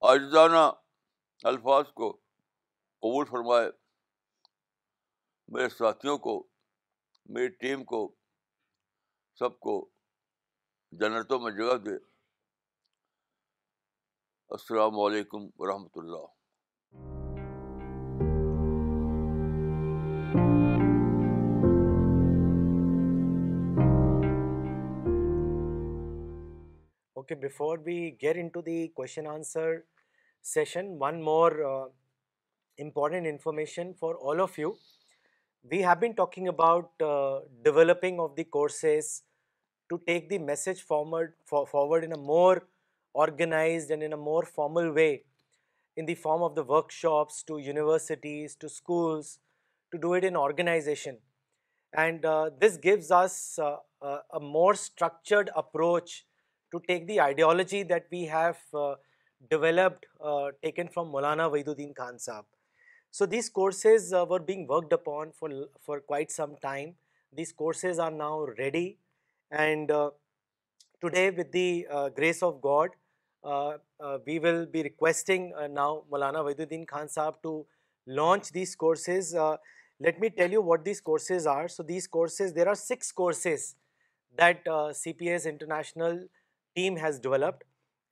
آجزانہ 0.09 0.59
الفاظ 1.53 1.91
کو 2.01 2.11
قبول 2.15 3.25
فرمائے 3.31 3.71
میرے 5.55 5.69
ساتھیوں 5.77 6.17
کو 6.27 6.37
میری 7.39 7.47
ٹیم 7.65 7.85
کو 7.93 8.03
سب 9.39 9.59
کو 9.67 9.77
جنتوں 11.01 11.39
میں 11.47 11.51
جگہ 11.61 11.77
دے 11.89 11.95
السلام 14.59 14.99
علیکم 15.07 15.49
ورحمۃ 15.63 16.01
اللہ 16.03 16.32
Okay, 27.23 27.35
before 27.35 27.77
we 27.77 28.17
get 28.19 28.35
into 28.35 28.61
the 28.61 28.89
question 28.89 29.25
answer 29.25 29.85
session, 30.41 30.99
one 30.99 31.21
more 31.23 31.53
uh, 31.65 31.87
important 32.77 33.25
information 33.25 33.93
for 33.97 34.15
all 34.15 34.41
of 34.41 34.57
you. 34.57 34.75
We 35.71 35.79
have 35.83 36.01
been 36.01 36.15
talking 36.15 36.49
about 36.49 36.91
uh, 37.01 37.39
developing 37.63 38.19
of 38.19 38.35
the 38.35 38.43
courses 38.43 39.23
to 39.89 40.01
take 40.05 40.27
the 40.27 40.37
message 40.37 40.81
forward 40.81 42.03
in 42.03 42.11
a 42.11 42.17
more 42.17 42.67
organized 43.13 43.89
and 43.89 44.03
in 44.03 44.11
a 44.11 44.17
more 44.17 44.45
formal 44.45 44.91
way, 44.91 45.23
in 45.95 46.05
the 46.05 46.15
form 46.15 46.41
of 46.41 46.55
the 46.55 46.63
workshops 46.63 47.41
to 47.43 47.57
universities, 47.57 48.53
to 48.57 48.67
schools, 48.67 49.39
to 49.93 49.97
do 49.97 50.13
it 50.15 50.25
in 50.25 50.35
organization. 50.35 51.19
And 51.93 52.25
uh, 52.25 52.49
this 52.59 52.75
gives 52.75 53.11
us 53.11 53.57
a 53.61 54.41
more 54.41 54.73
structured 54.73 55.51
approach 55.55 56.21
to 56.73 56.81
take 56.87 57.07
the 57.07 57.21
ideology 57.21 57.83
that 57.83 58.07
we 58.11 58.23
have 58.25 58.57
uh, 58.73 58.95
developed, 59.49 60.07
uh, 60.19 60.47
taken 60.63 60.87
from 60.87 61.11
Maulana 61.11 61.49
Wahiduddin 61.51 61.95
Khan 61.95 62.15
Sahab. 62.15 62.43
So 63.11 63.27
these 63.27 63.49
courses 63.49 64.11
uh, 64.11 64.25
were 64.25 64.39
being 64.39 64.65
worked 64.65 64.93
upon 64.93 65.31
for 65.37 65.99
quite 65.99 66.31
some 66.31 66.55
time. 66.61 66.95
These 67.41 67.51
courses 67.51 67.99
are 67.99 68.11
now 68.11 68.47
ready, 68.57 68.97
and 69.51 69.91
today 71.03 71.29
with 71.29 71.51
the 71.51 71.85
grace 72.15 72.41
of 72.41 72.59
God, 72.61 72.89
we 74.25 74.39
will 74.39 74.65
be 74.65 74.81
requesting 74.89 75.53
now 75.69 75.91
Maulana 76.15 76.43
Wahiduddin 76.49 76.87
Khan 76.95 77.13
Sahab 77.17 77.39
to 77.43 77.53
launch 78.07 78.51
these 78.51 78.75
courses. 78.75 79.33
Let 79.99 80.19
me 80.19 80.31
tell 80.31 80.51
you 80.51 80.61
what 80.61 80.83
these 80.83 80.99
courses 80.99 81.45
are. 81.45 81.67
So 81.67 81.83
these 81.83 82.07
courses, 82.07 82.53
there 82.53 82.67
are 82.67 82.75
6 82.75 83.11
courses 83.11 83.75
that 84.41 84.73
CPAS 85.03 85.51
International 85.57 86.23
team 86.75 86.97
has 86.97 87.19
developed, 87.19 87.63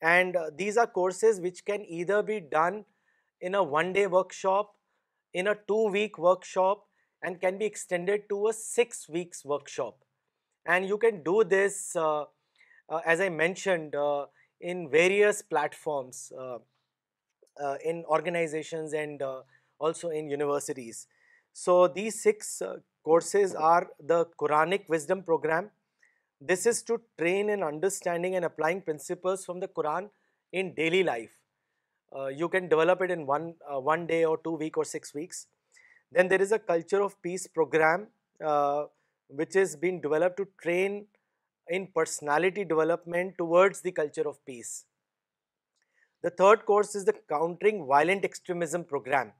and 0.01 0.35
uh, 0.35 0.49
these 0.55 0.77
are 0.77 0.87
courses 0.87 1.39
which 1.39 1.65
can 1.65 1.85
either 1.85 2.21
be 2.23 2.39
done 2.39 2.85
in 3.39 3.55
a 3.55 3.63
one-day 3.63 4.07
workshop, 4.07 4.75
in 5.33 5.47
a 5.47 5.55
2-week 5.55 6.17
workshop, 6.17 6.87
and 7.23 7.41
can 7.41 7.57
be 7.57 7.65
extended 7.65 8.29
to 8.29 8.47
a 8.47 8.53
6 8.53 9.09
weeks 9.09 9.45
workshop. 9.45 9.97
And 10.65 10.87
you 10.87 10.97
can 10.97 11.23
do 11.23 11.43
this 11.43 11.95
uh, 11.95 12.23
uh, 12.89 12.99
as 13.05 13.21
I 13.21 13.29
mentioned 13.29 13.95
in 14.59 14.89
various 14.89 15.41
platforms, 15.41 16.31
in 17.85 18.03
organizations 18.05 18.93
and 18.93 19.23
also 19.79 20.09
in 20.09 20.27
universities. 20.29 21.07
So 21.53 21.87
these 21.87 22.21
6 22.21 22.61
courses 23.05 23.55
are 23.55 23.87
the 23.99 24.25
Quranic 24.39 24.89
Wisdom 24.89 25.23
Program, 25.23 25.69
this 26.41 26.65
is 26.65 26.81
to 26.83 26.99
train 27.19 27.49
in 27.49 27.61
understanding 27.61 28.35
and 28.35 28.45
applying 28.45 28.81
principles 28.81 29.45
from 29.45 29.59
the 29.59 29.67
Quran 29.67 30.09
in 30.51 30.73
daily 30.73 31.03
life. 31.03 31.37
Uh, 32.17 32.27
you 32.27 32.49
can 32.49 32.67
develop 32.67 32.99
it 33.03 33.11
in 33.11 33.27
one 33.27 33.53
uh, 33.69 34.05
day 34.05 34.25
or 34.25 34.39
2 34.39 34.57
weeks 34.57 34.77
or 34.77 34.83
6 34.83 35.13
weeks. 35.13 35.45
Then 36.11 36.27
there 36.27 36.41
is 36.41 36.51
a 36.51 36.57
Culture 36.57 37.01
of 37.01 37.21
Peace 37.21 37.45
program 37.45 38.07
uh, 38.43 38.85
which 39.27 39.55
is 39.55 39.75
being 39.75 40.01
developed 40.01 40.37
to 40.37 40.47
train 40.61 41.07
in 41.67 41.87
personality 41.95 42.65
development 42.65 43.35
towards 43.37 43.81
the 43.81 43.91
culture 43.91 44.27
of 44.27 44.43
peace. 44.45 44.85
The 46.23 46.31
third 46.31 46.65
course 46.65 46.95
is 46.95 47.05
the 47.05 47.15
Countering 47.29 47.85
Violent 47.85 48.25
Extremism 48.25 48.83
program, 48.83 49.31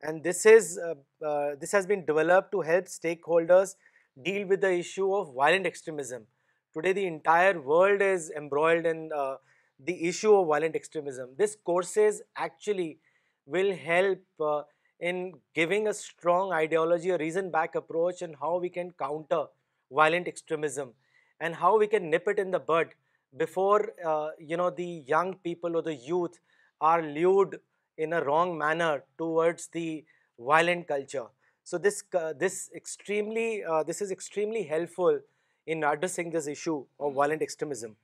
and 0.00 0.24
this 0.24 0.42
has 0.44 1.86
been 1.86 2.04
developed 2.06 2.52
to 2.52 2.62
help 2.62 2.86
stakeholders 2.86 3.76
deal 4.20 4.46
with 4.46 4.60
the 4.60 4.72
issue 4.72 5.14
of 5.14 5.34
violent 5.34 5.66
extremism. 5.66 6.26
Today 6.74 6.92
the 6.92 7.06
entire 7.06 7.60
world 7.60 8.02
is 8.02 8.30
embroiled 8.30 8.86
in 8.86 9.10
uh, 9.14 9.36
the 9.78 10.04
issue 10.04 10.34
of 10.34 10.46
violent 10.46 10.76
extremism. 10.76 11.30
These 11.38 11.56
courses 11.56 12.22
actually 12.36 12.98
will 13.46 13.74
help 13.74 14.20
uh, 14.40 14.62
in 15.00 15.34
giving 15.54 15.88
a 15.88 15.94
strong 15.94 16.52
ideology, 16.52 17.10
a 17.10 17.18
reason-back 17.18 17.74
approach 17.74 18.22
on 18.22 18.36
how 18.40 18.58
we 18.58 18.68
can 18.68 18.92
counter 18.92 19.46
violent 19.90 20.28
extremism 20.28 20.92
and 21.40 21.56
how 21.56 21.78
we 21.78 21.86
can 21.86 22.08
nip 22.10 22.28
it 22.28 22.38
in 22.38 22.50
the 22.50 22.60
bud 22.60 22.88
before 23.36 23.92
uh, 24.06 24.28
the 24.38 25.02
young 25.06 25.34
people 25.42 25.76
or 25.76 25.82
the 25.82 25.94
youth 25.94 26.38
are 26.80 27.02
lured 27.02 27.58
in 27.98 28.12
a 28.12 28.22
wrong 28.22 28.56
manner 28.56 29.02
towards 29.18 29.66
the 29.68 30.04
violent 30.38 30.86
culture. 30.86 31.26
So 31.64 31.78
uh, 31.78 32.18
uh, 32.18 32.32
this 32.36 32.70
is 32.70 34.10
extremely 34.10 34.64
helpful 34.64 35.20
in 35.66 35.84
addressing 35.84 36.30
this 36.30 36.48
issue 36.48 36.84
of 36.98 37.12
hmm. 37.12 37.16
violent 37.16 37.42
extremism. 37.42 37.96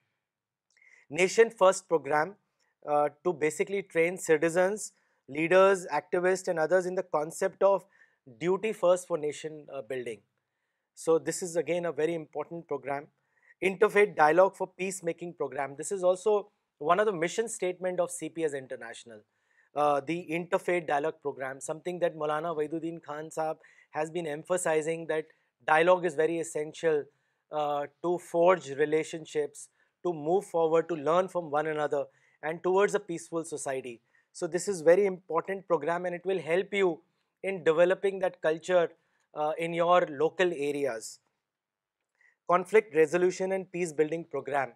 Nation 1.11 1.51
First 1.51 1.89
program 1.89 2.37
uh, 2.89 3.09
to 3.25 3.33
basically 3.33 3.83
train 3.83 4.19
citizens, 4.19 4.93
leaders, 5.27 5.87
activists 5.93 6.49
and 6.49 6.59
others 6.59 6.87
in 6.87 6.95
the 6.95 7.03
concept 7.03 7.63
of 7.63 7.85
duty 8.39 8.73
first 8.73 9.09
for 9.09 9.17
nation 9.17 9.67
building. 9.89 10.21
So 10.95 11.19
this 11.19 11.43
is 11.43 11.57
again 11.57 11.87
a 11.87 11.93
very 11.93 12.15
important 12.15 12.69
program. 12.69 13.07
Interfaith 13.65 14.17
Dialogue 14.17 14.55
for 14.57 14.67
Peacemaking 14.67 15.35
program. 15.35 15.75
This 15.77 15.91
is 15.91 16.05
also 16.05 16.51
one 16.79 17.01
of 17.01 17.07
the 17.07 17.13
mission 17.13 17.49
statement 17.49 17.99
of 17.99 18.11
CPS 18.11 18.55
International. 18.55 19.23
Uh, 19.77 20.01
the 20.05 20.27
interfaith 20.31 20.87
dialogue 20.87 21.21
program, 21.21 21.61
something 21.61 21.99
that 21.99 22.17
Maulana 22.17 22.57
Waiduddin 22.57 23.03
Khan 23.03 23.29
Sahab 23.29 23.59
has 23.91 24.11
been 24.11 24.27
emphasizing, 24.27 25.07
that 25.09 25.27
dialogue 25.67 26.07
is 26.07 26.15
very 26.15 26.39
essential 26.39 27.05
uh, 27.53 27.87
to 28.03 28.19
forge 28.19 28.71
relationships, 28.71 29.69
to 30.05 30.13
move 30.13 30.47
forward, 30.47 30.89
to 30.89 30.95
learn 30.95 31.29
from 31.29 31.51
one 31.51 31.67
another 31.67 32.05
and 32.43 32.63
towards 32.63 32.95
a 32.95 33.01
peaceful 33.01 33.45
society. 33.45 34.01
So 34.33 34.47
this 34.47 34.69
is 34.69 34.81
very 34.81 35.05
important 35.05 35.67
program, 35.67 36.07
and 36.07 36.15
it 36.15 36.25
will 36.25 36.41
help 36.41 36.73
you 36.73 37.01
in 37.43 37.63
developing 37.63 38.21
that 38.21 38.41
culture 38.41 38.91
uh, 39.35 39.53
in 39.59 39.75
your 39.75 40.09
local 40.11 40.47
areas. 40.47 41.19
Conflict 42.51 42.95
resolution 42.97 43.53
and 43.53 43.71
peace 43.71 43.93
building 43.93 44.25
program, 44.31 44.73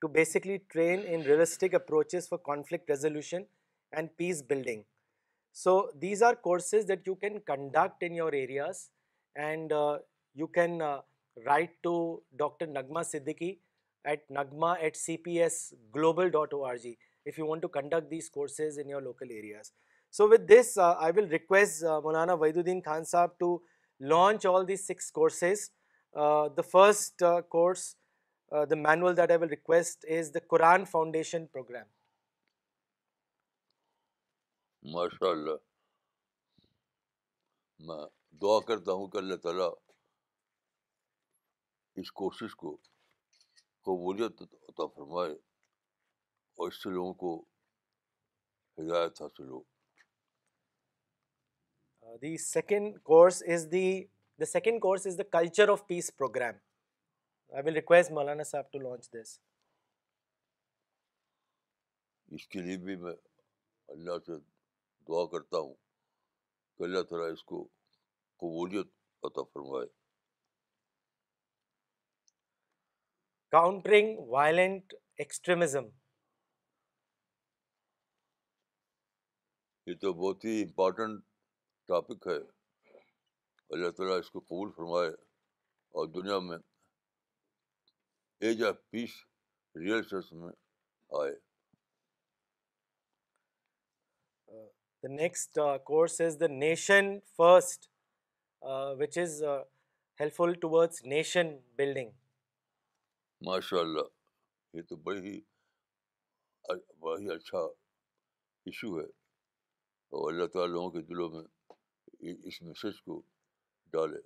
to 0.00 0.08
basically 0.08 0.62
train 0.70 1.00
in 1.00 1.24
realistic 1.24 1.72
approaches 1.72 2.26
for 2.26 2.38
conflict 2.38 2.88
resolution 2.88 3.44
and 3.92 4.08
peace 4.16 4.40
building. 4.42 4.84
So 5.52 5.90
these 5.98 6.22
are 6.22 6.36
courses 6.36 6.86
that 6.86 7.02
you 7.06 7.14
can 7.16 7.40
conduct 7.40 8.02
in 8.02 8.14
your 8.14 8.34
areas, 8.34 8.88
and 9.34 9.70
uh, 9.72 9.98
you 10.34 10.46
can 10.46 10.80
uh, 10.80 11.02
write 11.46 11.74
to 11.82 12.22
Dr. 12.36 12.66
Nagma 12.66 13.04
Siddiqui 13.04 13.58
at 14.04 14.28
nagma@cpsglobal.org 14.30 16.98
if 17.26 17.36
you 17.36 17.44
want 17.44 17.60
to 17.62 17.68
conduct 17.68 18.08
these 18.08 18.28
courses 18.28 18.78
in 18.78 18.88
your 18.88 19.00
local 19.02 19.26
areas. 19.30 19.72
So 20.10 20.28
with 20.28 20.46
this, 20.46 20.78
uh, 20.78 20.92
I 20.92 21.10
will 21.10 21.26
request 21.26 21.82
Maulana 21.82 22.38
Wahiduddin 22.38 22.84
Khan 22.84 23.02
Sahab 23.02 23.36
to 23.40 23.60
launch 24.00 24.44
all 24.44 24.64
these 24.64 24.84
6 24.86 25.10
courses. 25.10 25.72
The 26.12 26.62
first 26.62 27.20
course, 27.50 27.96
the 28.50 28.76
manual 28.76 29.14
that 29.14 29.32
I 29.32 29.36
will 29.36 29.48
request 29.48 30.04
is 30.08 30.30
the 30.30 30.40
Quran 30.40 30.86
Foundation 30.88 31.48
Program. 31.52 31.86
ماشاء 34.88 35.28
اللہ 35.30 35.56
میں 37.88 38.04
دعا 38.42 38.58
کرتا 38.66 38.92
ہوں 38.92 39.06
کہ 39.10 39.16
اللہ 39.18 39.36
تعالیٰ 39.42 39.68
اس 42.00 42.12
کوشش 42.20 42.54
کو 42.56 42.76
قبولیت 43.86 44.42
عطا 44.42 44.86
فرمائے 44.94 45.32
اور 46.56 46.68
اس 46.68 46.82
سے 46.82 46.90
لوگوں 46.90 47.12
کو 47.22 47.32
ہدایت 48.78 49.20
حاصل 49.22 49.48
ہو 49.48 49.60
the 52.22 52.36
second 52.44 52.98
course 53.12 53.42
is 53.54 53.66
the 53.72 53.84
the 54.40 54.44
second 54.50 54.80
course 54.82 55.06
is 55.06 55.18
the 55.18 55.22
culture 55.38 55.68
of 55.72 55.86
peace 55.86 56.10
programme 56.16 56.54
I 57.52 57.62
will 57.66 57.74
request 57.74 58.10
مولانا 58.12 58.44
صاحب 58.52 58.72
ٹو 58.72 58.78
لانچ 58.88 59.10
دس 59.14 59.38
اس 62.36 62.48
کے 62.48 62.62
لیے 62.62 62.76
بھی 62.86 62.96
میں 63.04 63.14
اللہ 63.92 64.18
سے 64.26 64.38
کرتا 65.30 65.58
ہوں 65.58 65.74
کہ 66.76 66.82
اللہ 66.84 67.02
تعالیٰ 67.10 67.30
اس 67.32 67.42
کو 67.44 67.62
قبولیت 68.42 68.86
عطا 69.28 69.42
فرمائے 69.54 69.86
کاؤنٹرنگ 73.56 74.18
وائلنٹ 74.30 74.94
ایکسٹریمزم 75.24 75.88
یہ 79.86 79.94
تو 80.00 80.12
بہت 80.22 80.44
ہی 80.44 80.60
امپورٹنٹ 80.62 81.24
ٹاپک 81.92 82.26
ہے 82.28 82.36
اللہ 83.76 83.90
تعالیٰ 83.96 84.18
اس 84.18 84.30
کو 84.30 84.40
قبول 84.40 84.70
فرمائے 84.76 85.08
اور 85.98 86.06
دنیا 86.20 86.38
میں 86.48 86.58
ایج 88.48 88.62
آف 88.64 88.76
پیس 88.90 89.16
ریئل 89.78 90.00
میں 90.42 90.52
آئے 91.22 91.34
next 95.08 95.58
course 95.84 96.20
is 96.20 96.38
the 96.40 96.46
nation 96.50 97.18
first 97.36 97.88
which 99.00 99.18
is 99.18 99.42
helpful 100.36 100.52
toward 100.70 100.96
nation 101.12 101.56
building 101.78 102.10
ماشاء 103.46 103.78
اللہ 103.80 104.08
یہ 104.76 104.82
تو 104.88 104.96
بڑی 105.06 105.30
ہی 105.30 105.40
اچھا 107.34 107.58
ایشو 108.68 108.98
ہے 108.98 109.04
اور 109.06 110.30
اللہ 110.32 110.46
تعالیٰ 110.52 110.70
لوگوں 110.74 110.90
کے 110.90 111.00
دلوں 111.08 111.30
میں 111.30 112.34
اس 112.48 112.60
میسج 112.62 113.00
کو 113.02 113.20
ڈالے 113.92 114.20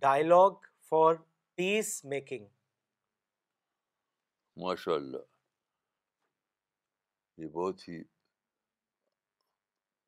ڈائلاگ 0.00 0.64
فار 0.88 1.14
پیس 1.56 2.04
میکنگ 2.12 2.46
ماشاء 4.62 4.92
اللہ 4.94 5.22
یہ 7.42 7.48
بہت 7.52 7.86
ہی 7.88 7.96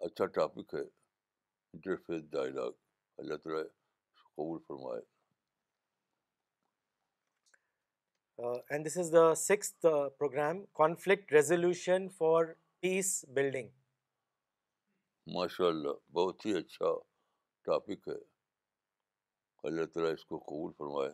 اچھا 0.07 0.27
ٹاپک 0.39 0.75
ہے 0.75 2.19
ڈائلاگ 2.35 2.73
اللہ 3.23 3.37
تعالیٰ 3.45 3.63
قبول 4.25 4.59
فرمائے 4.67 5.01
and 8.71 8.87
this 8.87 8.97
is 9.05 9.13
the 9.13 9.25
six 9.45 9.75
programme 9.83 10.65
conflict 10.83 11.33
resolution 11.33 12.09
for 12.19 12.53
peace 12.81 13.19
building 13.35 13.71
ماشاء 15.39 15.67
اللہ 15.73 15.99
بہت 16.21 16.47
ہی 16.47 16.57
اچھا 16.59 16.93
ٹاپک 17.71 18.09
ہے 18.09 18.19
اللہ 19.71 19.87
تعالیٰ 19.95 20.13
اس 20.13 20.25
کو 20.25 20.39
قبول 20.47 20.73
فرمائے 20.79 21.11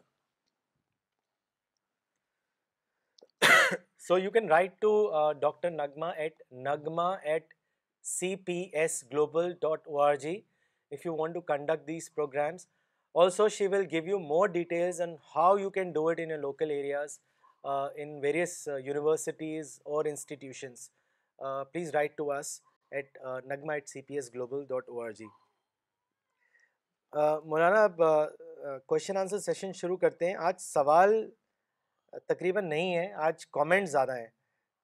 so 4.06 4.18
you 4.18 4.30
can 4.30 4.48
write 4.50 4.72
to 4.80 4.92
doctor 5.40 5.70
نغمہ 5.70 6.06
ایٹ 6.16 6.42
نغمہ 6.66 7.06
at 7.30 7.52
C 8.06 8.34
P 8.46 8.56
S 8.80 9.02
global 9.12 9.50
dot 9.62 9.88
O 9.88 9.98
R 10.02 10.14
G 10.24 10.34
if 10.92 11.06
you 11.06 11.14
want 11.18 11.34
to 11.34 11.40
conduct 11.48 11.86
these 11.88 12.10
programmes 12.14 12.66
also 13.22 13.48
she 13.56 13.66
will 13.66 13.86
give 13.90 14.06
you 14.08 14.18
more 14.26 14.48
details 14.58 15.00
and 15.00 15.16
how 15.34 15.56
you 15.58 15.70
can 15.78 15.90
do 15.92 16.06
it 16.08 16.20
in 16.24 16.38
local 16.40 16.70
areas 16.70 17.18
in 18.00 18.18
various 18.22 18.56
universities 18.84 19.78
اور 19.96 20.04
institutions 20.10 20.88
please 21.72 21.90
write 21.94 22.16
to 22.16 22.30
us 22.32 22.60
at 22.92 23.18
نغمہ 23.46 23.72
at 23.72 23.88
C 23.88 24.02
P 24.02 24.14
S 24.16 24.32
global 24.34 24.64
dot 24.68 24.88
O 24.88 25.00
R 25.04 25.10
G 25.18 25.26
مولانا 27.48 27.82
اب 27.84 28.02
question 28.86 29.16
answer 29.16 29.38
session 29.38 29.72
شروع 29.80 29.96
کرتے 30.06 30.26
ہیں 30.28 30.34
آج 30.48 30.60
سوال 30.60 31.22
تقریباً 32.28 32.60
نہیں 32.68 32.94
ہے 32.96 33.12
آج 33.26 33.46
کامنٹ 33.56 33.88
زیادہ 33.88 34.16
ہیں 34.18 34.26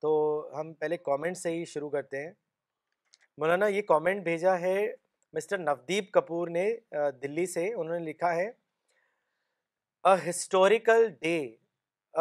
تو 0.03 0.11
ہم 0.59 0.73
پہلے 0.81 0.97
کامنٹ 0.97 1.37
سے 1.39 1.51
ہی 1.51 1.65
شروع 1.65 1.89
کرتے 1.91 2.23
ہیں 2.25 2.31
مولانا 3.39 3.67
یہ 3.67 3.83
کامنٹ 3.89 4.23
بھیجا 4.25 4.59
ہے 4.61 4.77
مسٹر 5.33 5.59
نودیپ 5.59 6.11
کپور 6.13 6.49
نے 6.57 6.69
دلی 7.23 7.47
سے 7.53 7.69
انہوں 7.73 7.99
نے 7.99 8.05
لکھا 8.11 8.35
ہے 8.35 8.51
a 10.07 10.15
historical 10.29 11.07
day 11.23 11.37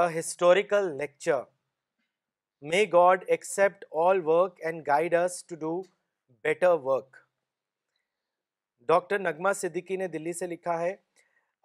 a 0.01 0.07
historical 0.19 0.89
lecture 0.97 1.41
may 2.71 2.83
God 2.93 3.23
accept 3.27 3.83
all 4.03 4.21
work 4.25 4.59
and 4.65 4.83
guide 4.87 5.15
to 5.47 5.55
do 5.63 5.81
better 6.43 6.73
work 6.83 7.17
doctor 8.87 9.19
نغمہ 9.19 9.51
صدیقی 9.61 9.95
نے 9.97 10.07
دلی 10.13 10.33
سے 10.37 10.47
لکھا 10.47 10.79
ہے 10.81 10.95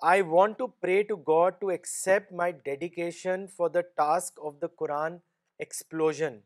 I 0.07 0.21
want 0.29 0.57
to 0.59 0.67
pray 0.67 1.03
to 1.03 1.15
God 1.29 1.55
to 1.61 1.69
accept 1.69 2.33
my 2.41 2.53
dedication 2.65 3.47
for 3.57 3.69
the 3.71 3.81
task 3.97 4.39
of 4.47 4.55
the 4.63 4.67
Quran 4.79 5.17
explosion 5.65 6.39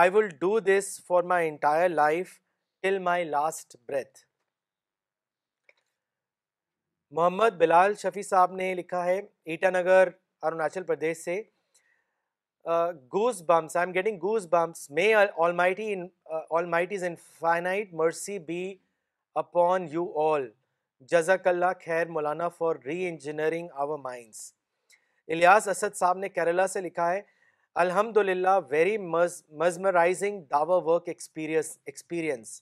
I 0.00 0.10
will 0.14 0.28
do 0.40 0.58
this 0.68 0.98
for 1.06 1.22
my 1.32 1.48
entire 1.48 1.88
life 1.88 2.38
till 2.82 2.98
my 3.08 3.24
last 3.24 3.76
breath 3.88 4.18
Muhammad 7.16 7.54
Bilal 7.58 7.94
Shafi 8.02 8.22
صاحب 8.28 8.52
نے 8.54 8.72
لکھا 8.74 9.04
ہے 9.04 9.18
ایٹا 9.44 9.70
نگر 9.70 10.08
اروناچل 10.42 10.82
پردیش 10.92 11.18
سے 11.24 11.40
goosebumps 13.48 13.76
I 13.76 13.86
am 13.86 13.94
getting 13.94 14.18
goosebumps 14.50 14.90
may 14.98 15.12
all 15.14 15.54
all 15.60 16.70
is 16.90 17.04
infinite 17.38 17.92
mercy 18.02 18.38
be 18.52 18.62
upon 19.42 19.86
you 19.92 20.10
all 20.28 20.48
جزاک 21.10 21.46
اللہ 21.46 21.72
خیر 21.84 22.06
مولانا 22.10 22.48
for 22.48 22.76
re 22.86 23.06
engineering 23.08 23.68
our 23.82 23.98
minds 23.98 24.52
Ilyas 25.32 25.68
Asad 25.68 25.96
صاحب 25.96 26.18
نے 26.18 26.28
کیرلا 26.28 26.66
سے 26.68 26.80
لکھا 26.80 27.10
ہے 27.12 27.20
الحمد 27.82 28.16
للہ 28.16 28.58
very 28.70 28.96
mesmerising 29.62 30.40
work 30.84 31.08
experience 31.08 32.60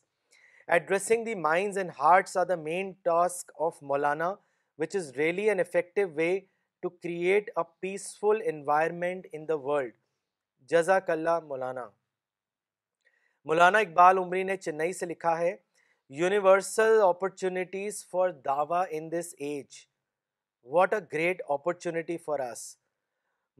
addressing 0.74 1.24
the 1.24 1.34
minds 1.48 1.78
and 1.78 1.90
hearts 1.98 2.36
are 2.36 2.46
the 2.46 2.54
main 2.64 2.92
task 3.04 3.52
of 3.66 3.82
Maulana 3.92 4.32
which 4.78 4.96
is 4.96 5.10
really 5.16 5.48
an 5.50 5.60
effective 5.60 6.08
way 6.16 6.38
to 6.82 6.88
create 6.88 7.50
a 7.58 7.62
peaceful 7.80 8.40
environment 8.52 9.26
in 9.32 9.48
the 9.48 9.54
world 9.66 9.92
جزاک 10.70 11.10
اللہ 11.10 11.38
مولانا 11.46 11.88
مولانا 13.48 13.78
اقبال 13.78 14.18
عمری 14.18 14.42
نے 14.42 14.56
چنئی 14.56 14.92
سے 14.92 15.06
لکھا 15.06 15.38
ہے 15.38 15.54
یونیورسل 16.14 17.00
اپرچونیٹیز 17.02 18.04
فار 18.10 18.28
دعویٰ 18.44 18.82
in 18.96 19.10
this 19.12 19.34
age 19.46 19.76
what 20.72 20.92
a 20.94 20.98
great 21.12 21.40
opportunity 21.50 22.16
for 22.24 22.38
us 22.50 22.60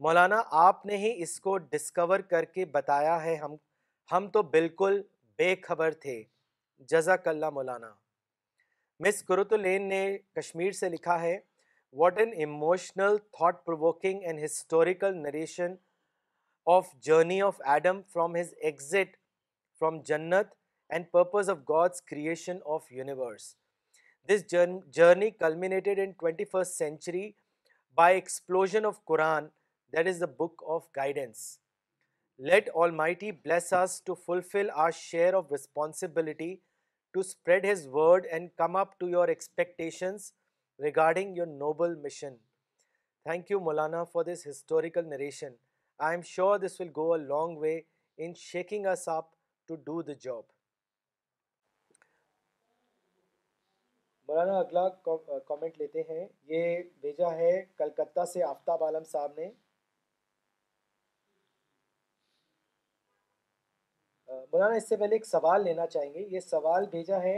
مولانا 0.05 0.41
آپ 0.61 0.85
نے 0.85 0.97
ہی 0.97 1.11
اس 1.23 1.39
کو 1.41 1.57
ڈسکور 1.57 2.19
کر 2.29 2.45
کے 2.53 2.65
بتایا 2.75 3.21
ہے 3.23 3.35
ہم 3.35 3.55
ہم 4.11 4.27
تو 4.33 4.43
بالکل 4.55 5.01
بے 5.37 5.53
خبر 5.63 5.91
تھے 6.01 6.21
جزاک 6.91 7.27
اللہ 7.27 7.49
مولانا 7.53 7.91
مس 9.05 9.21
کرت 9.23 9.53
الین 9.53 9.89
نے 9.89 10.05
کشمیر 10.35 10.71
سے 10.79 10.89
لکھا 10.89 11.21
ہے 11.21 11.37
what 11.99 12.19
an 12.19 12.31
emotional 12.37 13.17
thought 13.37 13.63
provoking 13.65 14.23
and 14.25 14.43
historical 14.45 15.17
narration 15.23 15.75
of 16.75 16.93
journey 17.07 17.41
of 17.41 17.61
Adam 17.73 18.01
from 18.13 18.35
his 18.35 18.53
exit 18.61 19.15
from 19.79 20.01
جنت 20.05 20.55
and 20.89 21.11
purpose 21.11 21.47
of 21.47 21.65
God's 21.65 22.01
creation 22.01 22.61
of 22.65 22.83
universe. 22.89 23.55
This 24.25 24.43
journey 24.43 25.33
culminated 25.39 25.97
in 25.97 26.13
21st 26.15 26.67
century 26.67 27.35
by 27.95 28.11
explosion 28.11 28.85
of 28.85 29.05
Quran, 29.05 29.49
that 29.93 30.07
is 30.07 30.19
the 30.19 30.27
book 30.27 30.61
of 30.67 30.87
guidance. 30.93 31.59
Let 32.39 32.69
Almighty 32.69 33.31
bless 33.31 33.73
us 33.73 33.99
to 34.01 34.15
fulfill 34.15 34.67
our 34.73 34.91
share 34.91 35.35
of 35.35 35.51
responsibility 35.51 36.61
to 37.15 37.23
spread 37.23 37.65
His 37.65 37.87
word 37.87 38.27
and 38.31 38.51
come 38.57 38.75
up 38.75 38.99
to 38.99 39.07
your 39.07 39.29
expectations 39.29 40.33
regarding 40.77 41.35
your 41.35 41.47
noble 41.47 41.95
mission. 41.95 42.37
Thank 43.25 43.49
you, 43.49 43.59
Maulana, 43.59 44.07
for 44.11 44.23
this 44.23 44.43
historical 44.43 45.03
narration. 45.03 45.55
I 45.99 46.13
am 46.13 46.21
sure 46.21 46.59
this 46.59 46.77
will 46.77 46.89
go 46.89 47.15
a 47.15 47.17
long 47.17 47.59
way 47.59 47.85
in 48.17 48.35
shaking 48.35 48.85
us 48.85 49.07
up 49.07 49.31
to 49.67 49.79
do 49.83 50.03
the 50.05 50.15
job. 50.15 50.45
Maulana 54.37 54.57
اگلا 54.59 54.81
comment 55.49 55.77
لیتے 55.79 56.01
ہیں 56.09 56.27
یہ 56.47 56.81
بھیجا 57.01 57.29
ہے 57.37 57.49
کلکتہ 57.77 58.25
سے 58.33 58.43
آفتاب 58.43 58.83
عالم 58.83 59.03
صاحب 59.11 59.31
نے 59.39 59.45
مولانا 64.51 64.75
اس 64.75 64.87
سے 64.89 64.97
پہلے 64.97 65.15
ایک 65.15 65.25
سوال 65.25 65.63
لینا 65.63 65.85
چاہیں 65.93 66.13
گے 66.13 66.25
یہ 66.35 66.39
سوال 66.49 66.85
بھیجا 66.91 67.21
ہے 67.23 67.35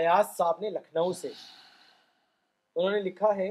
ایاز 0.00 0.36
صاحب 0.38 0.60
نے 0.62 0.70
لکھنؤ 0.78 1.12
سے 1.20 1.28
انہوں 1.28 2.90
نے 2.90 3.00
لکھا 3.08 3.34
ہے 3.36 3.48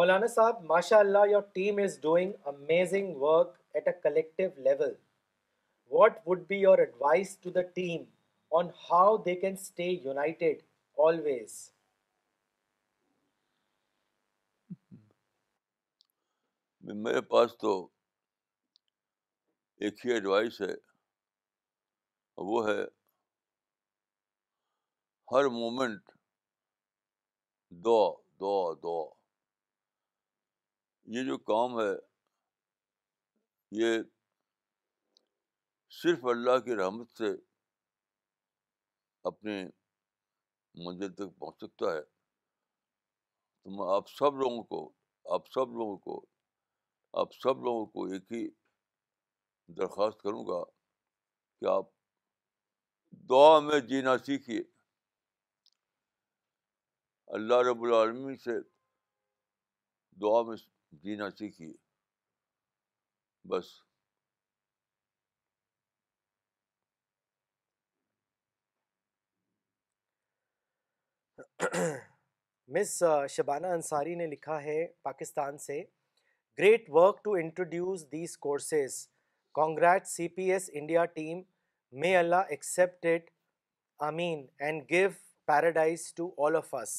مولانا 0.00 0.26
صاحب 0.34 0.62
ماشاء 0.74 0.98
اللہ 1.06 1.30
your 1.30 1.42
team 1.60 1.78
is 1.84 2.00
doing 2.10 2.32
amazing 2.56 3.14
work 3.22 3.54
at 3.74 3.88
a 3.88 4.00
collective 4.02 4.48
level 4.68 4.94
what 5.98 6.18
would 6.26 6.46
be 6.48 6.58
your 6.68 6.78
advice 6.88 7.38
to 7.40 7.50
the 7.50 7.62
team 7.80 8.04
on 8.50 8.72
how 8.88 9.22
they 9.24 9.36
can 9.44 9.56
stay 9.56 9.90
united 10.06 10.62
always. 11.06 11.56
میرے 17.04 17.20
پاس 17.30 17.56
تو 17.60 17.70
ایک 19.86 20.04
ہی 20.04 20.10
ایڈوائس 20.12 20.60
ہے 20.60 20.72
وہ 22.50 22.62
ہے 22.68 22.76
ہر 25.32 25.48
مومنٹ 25.56 26.10
دو 27.84 29.10
یہ 31.16 31.24
جو 31.26 31.36
کام 31.52 31.78
ہے 31.80 31.90
یہ 33.82 33.98
صرف 36.02 36.24
اللہ 36.34 36.58
کی 36.64 36.76
رحمت 36.76 37.10
سے 37.18 37.32
اپنے 39.30 39.62
منزل 40.84 41.12
تک 41.14 41.38
پہنچ 41.38 41.60
سکتا 41.64 41.92
ہے 41.94 42.00
تو 43.62 43.70
میں 43.76 43.92
آپ 43.94 44.08
سب 44.10 44.36
لوگوں 44.42 44.62
کو 44.64 44.90
آپ 45.34 45.48
سب 45.54 45.72
لوگوں 45.76 45.96
کو 46.06 46.24
آپ 47.20 47.32
سب 47.42 47.62
لوگوں 47.64 47.86
کو 47.86 48.04
ایک 48.12 48.32
ہی 48.32 48.46
درخواست 49.78 50.20
کروں 50.22 50.44
گا 50.46 50.62
کہ 50.64 51.66
آپ 51.76 51.88
دعا 53.30 53.58
میں 53.68 53.80
جینا 53.88 54.16
سیکھیے 54.26 54.62
اللہ 57.36 57.62
رب 57.70 57.82
العالمی 57.84 58.36
سے 58.44 58.58
دعا 60.22 60.42
میں 60.48 60.56
جینا 61.02 61.30
سیکھیے 61.38 61.72
بس 63.48 63.66
مس 72.72 73.02
شبانہ 73.30 73.66
انصاری 73.76 74.14
نے 74.14 74.26
لکھا 74.26 74.62
ہے 74.62 74.76
پاکستان 75.02 75.56
سے 75.58 75.80
great 76.58 76.90
work 76.94 77.22
to 77.24 77.32
introduce 77.40 78.04
these 78.12 78.36
courses 78.38 78.94
congrats 79.54 80.06
C 80.06 80.28
P 80.36 80.50
S 80.52 80.68
India 80.80 81.04
team 81.14 81.40
may 82.00 82.16
Allah 82.16 82.52
accepted 82.56 83.30
Amin 84.08 84.46
and 84.66 84.82
give 84.90 85.08
paradise 85.46 86.12
to 86.14 86.30
all 86.46 86.56
of 86.56 86.74
us 86.82 86.94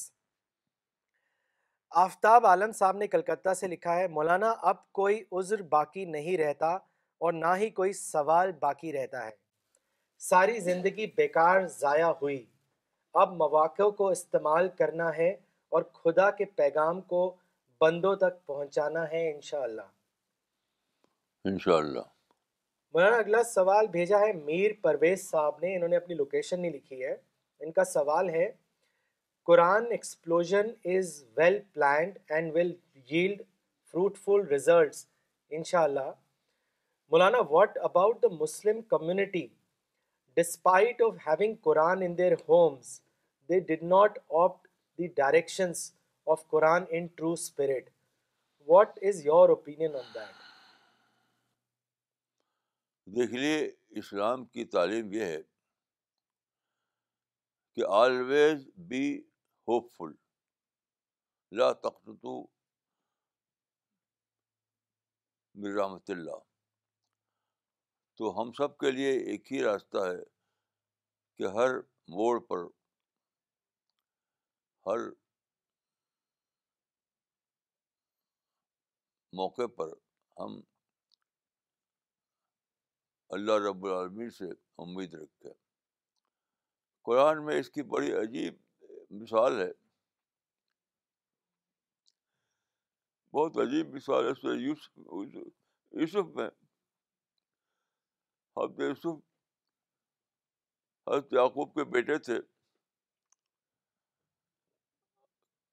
Aftab 2.05 2.45
Alam 2.47 2.71
صاحب 2.79 2.97
نے 2.97 3.07
کلکتہ 3.15 3.53
سے 3.59 3.67
لکھا 3.67 3.95
ہے 3.99 4.07
مولانا 4.19 4.53
اب 4.71 4.83
کوئی 5.01 5.23
عذر 5.37 5.61
باقی 5.71 6.05
نہیں 6.15 6.37
رہتا 6.45 6.73
اور 6.75 7.33
نہ 7.33 7.55
ہی 7.59 7.69
کوئی 7.79 7.93
سوال 8.03 8.51
باقی 8.61 8.93
رہتا 8.93 9.25
ہے 9.25 9.31
ساری 10.29 10.59
زندگی 10.59 11.05
بیکار 11.17 11.65
ضائع 11.79 12.09
ہوئی 12.21 12.45
اب 13.21 13.31
مواقع 13.35 13.89
کو 13.97 14.07
استعمال 14.09 14.67
کرنا 14.77 15.09
ہے 15.17 15.29
اور 15.75 15.83
خدا 16.03 16.29
کے 16.37 16.45
پیغام 16.55 16.99
کو 17.13 17.21
بندوں 17.81 18.15
تک 18.23 18.45
پہنچانا 18.47 19.09
ہے 19.11 19.29
انشاءاللہ 19.31 19.81
انشاءاللہ 21.51 22.01
مولانا 22.93 23.17
اگلا 23.17 23.43
سوال 23.43 23.87
بھیجا 23.91 24.19
ہے 24.19 24.31
میر 24.45 24.71
پرویز 24.81 25.29
صاحب 25.29 25.59
نے 25.61 25.75
انہوں 25.75 25.89
نے 25.89 25.95
اپنی 25.95 26.15
لوکیشن 26.15 26.61
نہیں 26.61 26.71
لکھی 26.73 27.03
ہے 27.03 27.13
ان 27.59 27.71
کا 27.71 27.83
سوال 27.85 28.29
ہے 28.29 28.49
قرآن 29.45 29.85
explosion 29.91 30.67
is 30.95 31.23
well 31.37 31.59
planned 31.73 32.17
and 32.29 32.53
well 32.55 32.73
yield 33.11 33.41
fruitful 34.25 34.47
results 34.51 35.05
انشاءاللہ 35.59 35.99
اللہ 35.99 37.09
مولانا 37.11 37.37
what 37.49 37.77
about 37.91 38.21
the 38.23 38.27
Muslim 38.39 38.81
community 38.89 39.45
despite 40.35 41.01
of 41.01 41.13
having 41.27 41.55
Quran 41.63 42.01
in 42.03 42.17
their 42.17 42.31
homes 42.49 42.99
they 43.49 43.59
did 43.73 43.83
not 43.83 44.17
opt 44.43 44.67
the 44.97 45.07
directions 45.21 45.91
of 46.31 46.45
Quran 46.51 46.83
in 46.97 47.07
true 47.15 47.31
spirit 47.41 47.89
what 48.67 48.99
is 49.09 49.25
your 49.25 49.49
opinion 49.49 49.95
on 49.95 50.13
that 50.13 50.37
دیکھ 53.15 53.33
لیے 53.33 53.57
اسلام 53.99 54.45
کی 54.45 54.65
تعلیم 54.73 55.11
یہ 55.13 55.23
ہے 55.25 55.41
کہ 57.75 57.85
آلویز 58.01 58.67
بی 58.87 59.03
ہوپ 59.67 59.91
فل 59.97 60.11
لا 61.57 61.71
تخت 61.85 62.09
رحمت 65.75 66.09
اللہ 66.09 66.48
تو 68.19 68.29
ہم 68.41 68.51
سب 68.53 68.77
کے 68.77 68.89
لیے 68.91 69.11
ایک 69.31 69.51
ہی 69.51 69.61
راستہ 69.63 69.97
ہے 70.05 70.17
کہ 71.37 71.47
ہر 71.57 71.75
موڑ 72.15 72.39
پر 72.47 72.63
ہر 74.87 75.05
موقع 79.41 79.67
پر 79.77 79.93
ہم 80.39 80.59
اللہ 83.37 83.61
رب 83.69 83.85
العالمین 83.85 84.29
سے 84.41 84.49
امید 84.83 85.13
رکھتے 85.21 85.53
قرآن 87.09 87.45
میں 87.45 87.59
اس 87.59 87.69
کی 87.77 87.83
بڑی 87.97 88.11
عجیب 88.21 88.55
مثال 89.21 89.59
ہے 89.61 89.71
بہت 93.39 93.57
عجیب 93.67 93.95
مثال 93.95 94.27
ہے 94.33 94.55
یوسف 94.65 94.97
یوسف 95.07 96.35
میں 96.35 96.49
حضرت 98.57 98.79
یوسف 98.79 99.19
حضرت 101.09 101.33
یعقوب 101.33 101.73
کے 101.75 101.83
بیٹے 101.91 102.17
تھے 102.27 102.39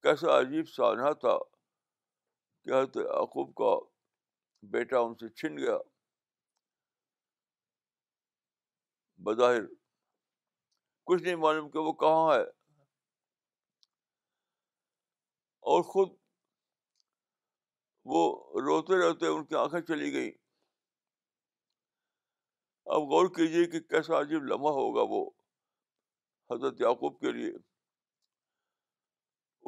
کیسا 0.02 0.38
عجیب 0.40 0.68
سانحہ 0.68 1.12
تھا 1.20 1.36
کہ 2.64 2.70
حضرت 2.70 2.96
یعقوب 2.96 3.54
کا 3.62 3.74
بیٹا 4.76 4.98
ان 5.06 5.14
سے 5.20 5.28
چھن 5.40 5.56
گیا 5.58 5.76
بظاہر 9.26 9.66
کچھ 11.06 11.22
نہیں 11.22 11.36
معلوم 11.42 11.68
کہ 11.70 11.78
وہ 11.78 11.92
کہاں 12.04 12.32
ہے 12.34 12.42
اور 15.74 15.82
خود 15.92 16.08
وہ 18.10 18.20
روتے 18.64 18.98
رہتے 18.98 19.26
ان 19.26 19.44
کی 19.44 19.54
آنکھیں 19.56 19.80
چلی 19.86 20.12
گئیں 20.12 20.30
اب 22.94 23.02
غور 23.10 23.28
کیجیے 23.36 23.64
کہ 23.70 23.78
کیسا 23.80 24.18
عجیب 24.20 24.42
لمحہ 24.48 24.72
ہوگا 24.74 25.02
وہ 25.10 25.24
حضرت 26.50 26.80
یعقوب 26.80 27.18
کے 27.20 27.30
لیے 27.38 27.50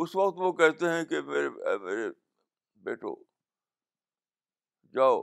اس 0.04 0.14
وقت 0.16 0.38
وہ 0.40 0.52
کہتے 0.60 0.90
ہیں 0.92 1.04
کہ 1.12 1.20
میرے 1.30 1.78
میرے 1.84 2.08
بیٹو 2.88 3.14
جاؤ 4.96 5.18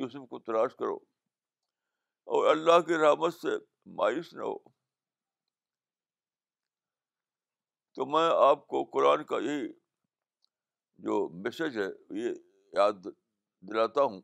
یوسف 0.00 0.28
کو 0.30 0.38
تلاش 0.48 0.74
کرو 0.78 0.96
اور 2.36 2.50
اللہ 2.50 2.80
کی 2.86 2.96
رحمت 3.04 3.34
سے 3.34 3.56
مایوس 4.02 4.32
نہ 4.34 4.42
ہو 4.44 4.56
تو 7.96 8.06
میں 8.12 8.28
آپ 8.50 8.66
کو 8.72 8.84
قرآن 8.96 9.24
کا 9.26 9.38
یہی 9.48 9.66
جو 11.06 11.28
میسج 11.44 11.78
ہے 11.78 11.88
یہ 12.24 12.32
یاد 12.78 13.06
دلاتا 13.68 14.02
ہوں 14.02 14.20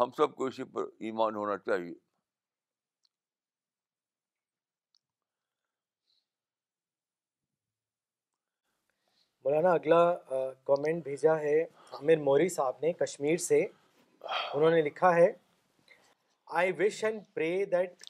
ہم 0.00 0.10
سب 0.16 0.34
کو 0.34 0.44
اسی 0.46 0.64
پر 0.72 0.84
ایمان 1.06 1.34
ہونا 1.34 1.56
چاہیے 1.64 1.92
مولانا 9.44 9.72
اگلا 9.72 9.98
کامنٹ 10.70 11.02
بھیجا 11.04 11.38
ہے 11.40 11.60
عامر 11.92 12.22
موری 12.28 12.48
صاحب 12.56 12.80
نے 12.82 12.92
کشمیر 13.04 13.36
سے 13.48 13.60
انہوں 13.62 14.70
نے 14.70 14.80
لکھا 14.82 15.14
ہے 15.16 15.30
I 16.60 16.72
wish 16.78 17.02
and 17.04 17.20
pray 17.34 17.50
that 17.72 18.02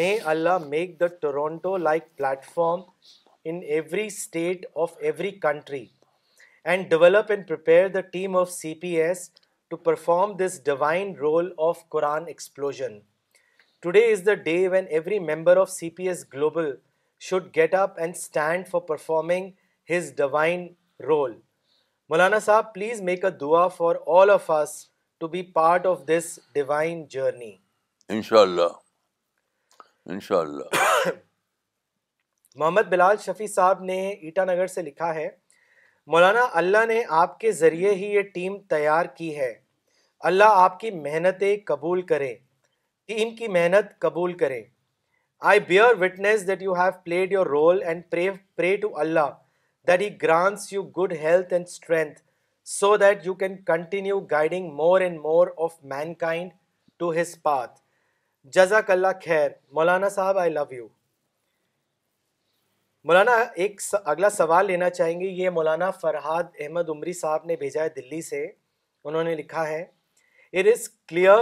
may 0.00 0.14
Allah 0.34 0.58
make 0.66 0.98
the 1.00 1.06
Toronto 1.20 1.76
like 1.88 2.16
platform 2.54 2.80
in 3.48 3.60
every 3.74 4.06
state 4.06 4.66
of 4.86 4.96
every 5.00 5.30
country 5.46 5.86
and 6.64 6.88
develop 6.90 7.30
and 7.30 7.48
prepare 7.48 7.88
the 7.94 8.00
team 8.12 8.36
of 8.36 8.50
C 8.52 8.74
P 8.80 8.96
S 9.02 9.30
to 9.70 9.76
perform 9.76 10.32
this 10.36 10.58
role 10.68 11.14
role 11.20 11.52
of 11.64 11.76
of 11.78 11.82
Quran 11.90 12.26
explosion 12.26 12.98
today 13.82 14.04
is 14.12 14.24
the 14.26 14.34
day 14.44 14.56
when 14.72 14.84
every 14.90 15.18
member 15.20 15.64
C 15.68 15.88
P 15.96 16.06
S 16.08 16.24
global 16.34 16.70
should 17.28 17.48
get 17.56 17.74
up 17.74 17.98
and 18.00 18.14
stand 18.16 18.68
for 18.68 18.80
performing 18.88 19.50
his 19.90 20.12
Maulana 22.10 22.38
Sahib 22.42 22.72
please 22.74 23.00
make 23.08 23.24
a 23.24 23.30
دعا 23.40 23.66
for 23.76 23.96
all 24.18 24.30
of 24.30 24.50
to 25.20 25.28
be 25.28 25.42
part 25.54 25.86
of 25.86 26.00
this 26.08 26.38
divine 26.54 27.04
journey 27.16 27.52
ان 28.08 28.22
شاء 28.28 28.40
اللہ 28.40 28.78
ان 30.12 30.20
شاء 30.28 30.38
اللہ 30.40 31.10
محمد 32.56 32.86
بلال 32.90 33.16
شفیع 33.24 33.46
صاحب 33.54 33.82
نے 33.90 34.00
ایٹا 34.08 34.44
نگر 34.44 34.66
سے 34.76 34.82
لکھا 34.82 35.14
ہے 35.14 35.28
مولانا 36.12 36.42
اللہ 36.58 36.84
نے 36.88 37.00
آپ 37.22 37.38
کے 37.40 37.50
ذریعے 37.52 37.90
ہی 37.94 38.06
یہ 38.12 38.20
ٹیم 38.34 38.56
تیار 38.70 39.06
کی 39.16 39.26
ہے 39.36 39.52
اللہ 40.28 40.52
آپ 40.60 40.78
کی 40.80 40.90
محنتیں 40.90 41.56
قبول 41.66 42.00
کرے 42.12 42.32
ٹیم 43.08 43.34
کی 43.36 43.48
محنت 43.58 43.90
قبول 44.04 44.32
کرے 44.42 44.62
I 45.50 45.60
bear 45.68 46.00
witness 46.00 46.46
that 46.48 46.62
you 46.62 46.74
have 46.80 46.90
played 47.04 47.32
your 47.32 47.46
role 47.58 47.82
and 47.86 48.02
pray 48.56 48.74
to 48.82 48.96
Allah 49.00 49.28
that 49.88 50.00
he 50.00 50.08
grants 50.22 50.72
you 50.72 50.82
good 50.98 51.12
health 51.22 51.52
and 51.52 51.66
strength 51.68 52.20
so 52.78 52.96
that 53.04 53.26
you 53.26 53.34
can 53.44 53.56
continue 53.72 54.18
guiding 54.30 54.70
more 54.82 55.00
and 55.00 55.18
more 55.28 55.48
of 55.66 55.74
mankind 56.26 56.50
to 56.98 57.12
his 57.20 57.40
path 57.42 57.78
جزاک 58.56 58.90
اللہ 58.96 59.20
خیر 59.24 59.50
مولانا 59.80 60.08
صاحب 60.20 60.38
آئی 60.38 60.50
love 60.52 60.64
you 60.74 60.86
مولانا 63.04 63.32
ایک 63.62 63.80
اگلا 64.04 64.28
سوال 64.30 64.66
لینا 64.66 64.88
چاہیں 64.90 65.18
گے 65.20 65.26
یہ 65.26 65.50
مولانا 65.56 65.90
فرحاد 66.00 66.44
احمد 66.60 66.88
عمری 66.90 67.12
صاحب 67.20 67.44
نے 67.46 67.56
بھیجا 67.56 67.82
ہے 67.82 67.88
دلی 67.96 68.20
سے 68.28 68.44
انہوں 69.04 69.22
نے 69.24 69.34
لکھا 69.34 69.66
ہے 69.68 69.84
نیم 71.12 71.38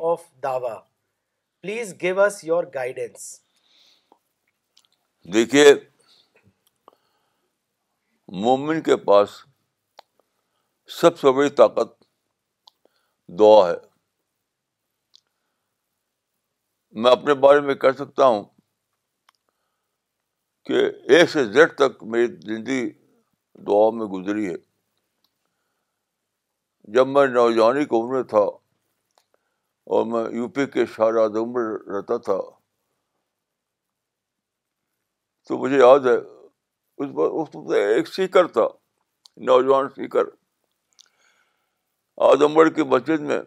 of 0.00 0.24
Dawa 0.42 0.80
please 1.60 1.94
give 2.02 2.20
us 2.22 2.42
your 2.44 2.64
guidance 2.74 3.28
دیکھیے 5.32 5.72
مومن 8.42 8.80
کے 8.82 8.96
پاس 9.06 9.30
سب 11.00 11.18
سے 11.18 11.32
بڑی 11.36 11.48
طاقت 11.58 11.94
دعا 13.38 13.68
ہے 13.68 13.74
میں 17.02 17.10
اپنے 17.10 17.34
بارے 17.44 17.60
میں 17.60 17.74
کہہ 17.74 17.92
سکتا 17.98 18.26
ہوں 18.26 18.44
کہ 20.66 20.82
ایک 21.14 21.30
سے 21.30 21.44
زیڈ 21.52 21.74
تک 21.78 22.02
میری 22.12 22.26
زندگی 22.46 22.88
دعا 23.66 23.88
میں 23.96 24.06
گزری 24.16 24.48
ہے 24.48 24.56
جب 26.94 27.06
میں 27.08 27.26
نوجوانی 27.26 27.84
کو 27.84 28.04
عمر 28.04 28.22
تھا 28.28 28.42
اور 29.94 30.04
میں 30.12 30.22
یو 30.36 30.48
پی 30.54 30.66
کے 30.74 30.86
شاہراہ 30.94 31.38
عمر 31.40 31.70
رہتا 31.96 32.16
تھا 32.28 32.38
تو 35.48 35.58
مجھے 35.58 35.78
یاد 35.78 36.06
ہے 36.06 36.16
اس 36.98 37.08
وقت 37.14 37.56
ایک 37.78 38.08
سیکر 38.08 38.46
تھا 38.52 38.66
نوجوان 39.46 39.88
سیکر 39.96 40.26
آدم 42.32 42.54
گڑھ 42.56 42.72
کی 42.74 42.82
مسجد 42.94 43.20
میں 43.30 43.40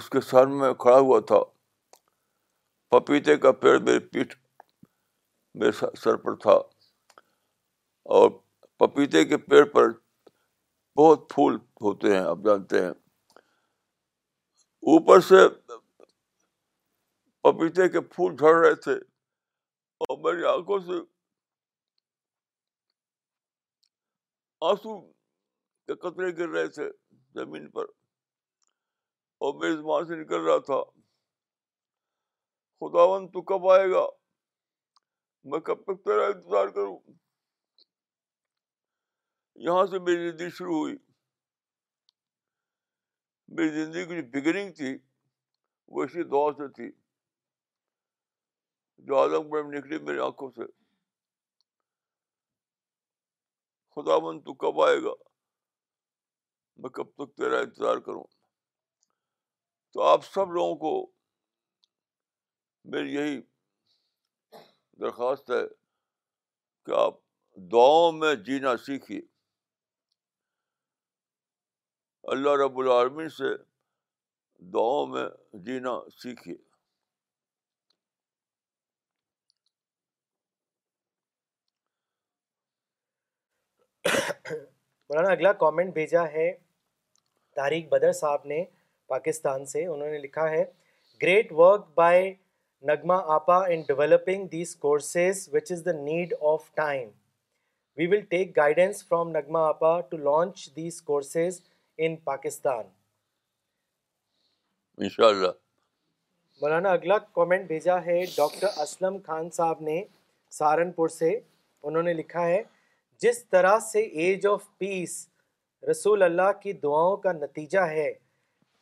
اس 0.00 0.08
کے 0.10 0.20
سر 0.28 0.46
میں 0.60 0.72
کھڑا 0.84 0.98
ہوا 0.98 1.18
تھا 1.30 1.40
پپیتے 2.96 3.36
کا 3.44 3.52
پیڑ 3.64 3.78
میرے 3.78 3.98
پیٹھ 4.12 4.34
میرے 5.60 5.72
سر 6.02 6.16
پر 6.24 6.34
تھا 6.44 6.52
اور 8.18 8.30
پپیتے 8.78 9.24
کے 9.32 9.36
پیڑ 9.50 9.64
پر 9.72 9.88
بہت 10.98 11.28
پھول 11.34 11.54
ہوتے 11.80 12.12
ہیں 12.14 12.20
آپ 12.24 12.38
جانتے 12.44 12.80
ہیں 12.84 12.90
اوپر 14.92 15.20
سے 15.28 15.48
پپیتے 17.42 17.88
کے 17.88 18.00
پھول 18.14 18.36
جھڑ 18.36 18.54
رہے 18.56 18.74
تھے 18.86 18.94
اور 20.06 20.18
میری 20.24 20.44
آنکھوں 20.52 20.78
سے 20.86 21.00
آنسو 24.68 24.96
کے 25.86 25.94
قطرے 26.02 26.26
گر 26.38 26.48
رہے 26.48 26.66
تھے 26.74 26.84
زمین 27.34 27.68
پر 27.76 27.86
اور 29.46 29.54
میں 29.60 29.70
اس 29.78 30.06
سے 30.08 30.16
نکل 30.20 30.44
رہا 30.46 30.58
تھا 30.66 30.80
خداون 32.84 33.26
تو 33.32 33.42
کب 33.48 33.68
آئے 33.70 33.88
گا 33.90 34.04
میں 35.50 35.58
کب 35.70 35.82
تک 35.88 36.04
تیرا 36.04 36.26
انتظار 36.34 36.68
کروں 36.76 36.96
یہاں 39.68 39.84
سے 39.90 39.98
میری 40.08 40.30
زندگی 40.30 40.50
شروع 40.58 40.78
ہوئی 40.78 40.94
میری 43.56 43.70
زندگی 43.84 44.04
کی 44.12 44.20
جو 44.20 44.28
بگننگ 44.38 44.72
تھی 44.82 44.96
وہ 45.94 46.04
اسی 46.04 46.22
دعا 46.36 46.50
سے 46.58 46.68
تھی 46.78 46.90
جو 49.06 49.18
آدم 49.22 49.50
پور 49.50 49.62
میں 49.64 49.78
نکلی 49.78 49.98
میری 50.04 50.18
آنکھوں 50.28 50.50
سے 50.56 50.70
خدا 53.94 54.18
بند 54.24 54.42
تو 54.44 54.52
کب 54.60 54.80
آئے 54.82 54.98
گا 55.04 55.12
میں 56.82 56.90
کب 56.98 57.06
تک 57.16 57.36
تیرا 57.36 57.58
انتظار 57.60 57.96
کروں 58.06 58.22
تو 59.92 60.02
آپ 60.02 60.24
سب 60.26 60.52
لوگوں 60.52 60.74
کو 60.84 60.94
میری 62.92 63.14
یہی 63.14 63.40
درخواست 65.00 65.50
ہے 65.50 65.62
کہ 66.86 66.92
آپ 67.00 67.18
دعاؤں 67.72 68.12
میں 68.20 68.34
جینا 68.46 68.76
سیکھیے 68.86 69.20
اللہ 72.32 72.56
رب 72.64 72.78
العالمین 72.78 73.28
سے 73.38 73.54
دعاؤں 74.74 75.06
میں 75.14 75.26
جینا 75.64 75.98
سیکھیے 76.22 76.56
مولانا 85.10 85.30
اگلا 85.32 85.52
کامنٹ 85.60 85.92
بھیجا 85.94 86.22
ہے 86.32 86.50
طارق 87.56 87.88
بدر 87.92 88.12
صاحب 88.20 88.46
نے 88.46 88.62
پاکستان 89.08 89.64
سے 89.66 89.84
انہوں 89.86 90.08
نے 90.10 90.18
لکھا 90.18 90.48
ہے 90.50 90.64
گریٹ 91.22 91.52
ورک 91.60 91.86
بائی 91.96 92.32
آپا 93.16 93.56
in 93.72 93.80
developing 93.88 94.54
courses 94.80 95.48
which 95.52 95.72
is 95.72 95.84
the 95.86 95.92
need 96.04 96.32
of 96.52 96.70
time 96.74 97.08
we 97.96 98.06
will 98.12 98.20
take 98.30 98.56
guidance 98.56 99.04
from 99.08 99.28
نگما 99.36 100.00
to 100.10 100.16
launch 100.16 100.68
these 100.76 101.00
courses 101.10 101.60
in 102.04 102.16
Pakistan 102.30 102.84
Maulana 106.60 106.90
اگلا 106.92 107.18
کامنٹ 107.38 107.66
بھیجا 107.66 108.00
ہے 108.04 108.20
ڈاکٹر 108.36 108.80
اسلم 108.82 109.16
خان 109.26 109.50
صاحب 109.52 109.80
نے 109.82 110.02
سہارنپور 110.58 111.08
سے 111.08 111.38
انہوں 111.82 112.02
نے 112.02 112.12
لکھا 112.12 112.46
ہے 112.48 112.62
جس 113.22 113.42
طرح 113.54 113.78
سے 113.90 114.00
ایج 114.22 114.46
آف 114.50 114.62
پیس 114.78 115.10
رسول 115.90 116.22
اللہ 116.22 116.50
کی 116.62 116.72
دعاؤں 116.86 117.16
کا 117.24 117.32
نتیجہ 117.32 117.80
ہے 117.90 118.12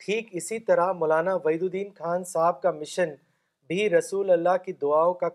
ٹھیک 0.05 0.29
اسی 0.39 0.57
طرح 0.69 0.91
مولانا 1.01 1.35
وحید 1.43 1.63
الدین 1.63 1.89
خان 1.97 2.23
صاحب 2.29 2.61
کا 2.61 2.71
مشن 2.79 3.09
بھی 3.71 3.89
رسول 3.89 4.31
اللہ 4.35 4.57
کی 4.65 4.73
دعاؤں 4.83 5.13
کا 5.23 5.27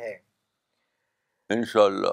ہے 0.00 0.10
انشاءاللہ 1.56 2.10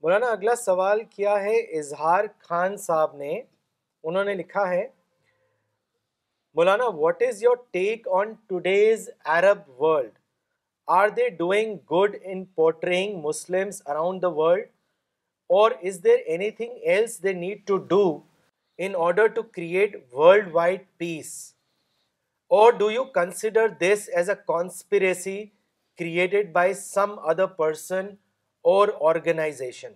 مولانا 0.00 0.26
اگلا 0.36 0.54
سوال 0.64 1.02
کیا 1.16 1.40
ہے 1.44 1.56
اظہار 1.80 2.24
خان 2.48 2.76
صاحب 2.84 3.16
نے 3.22 3.32
انہوں 4.10 4.24
نے 4.24 4.34
لکھا 4.42 4.68
ہے 4.74 4.86
Maulana 6.60 6.88
what 7.02 7.22
is 7.28 7.42
your 7.42 7.56
take 7.78 8.08
on 8.20 8.32
today's 8.54 9.08
Arab 9.38 9.68
world 9.82 10.14
are 10.94 11.08
they 11.16 11.28
doing 11.38 11.76
good 11.92 12.16
in 12.22 12.44
portraying 12.58 13.20
Muslim 13.22 13.68
around 13.90 14.22
the 14.22 14.28
world 14.34 14.64
or 15.58 15.70
is 15.88 16.02
there 16.04 16.18
anything 16.58 16.76
else 16.88 17.22
they 17.22 17.32
need 17.32 17.66
to 17.66 17.76
do 17.92 18.02
in 18.84 18.92
order 19.06 19.26
to 19.34 19.42
create 19.56 19.96
worldwide 20.54 20.82
peace 20.98 21.32
or 22.58 22.72
do 22.78 22.90
you 22.90 23.04
consider 23.18 23.68
this 23.80 24.08
as 24.18 24.30
a 24.30 24.34
conspiracy 24.46 25.44
created 25.98 26.52
by 26.52 26.74
some 26.82 27.18
other 27.30 27.46
person 27.60 28.06
or 28.72 28.88
organization 29.14 29.92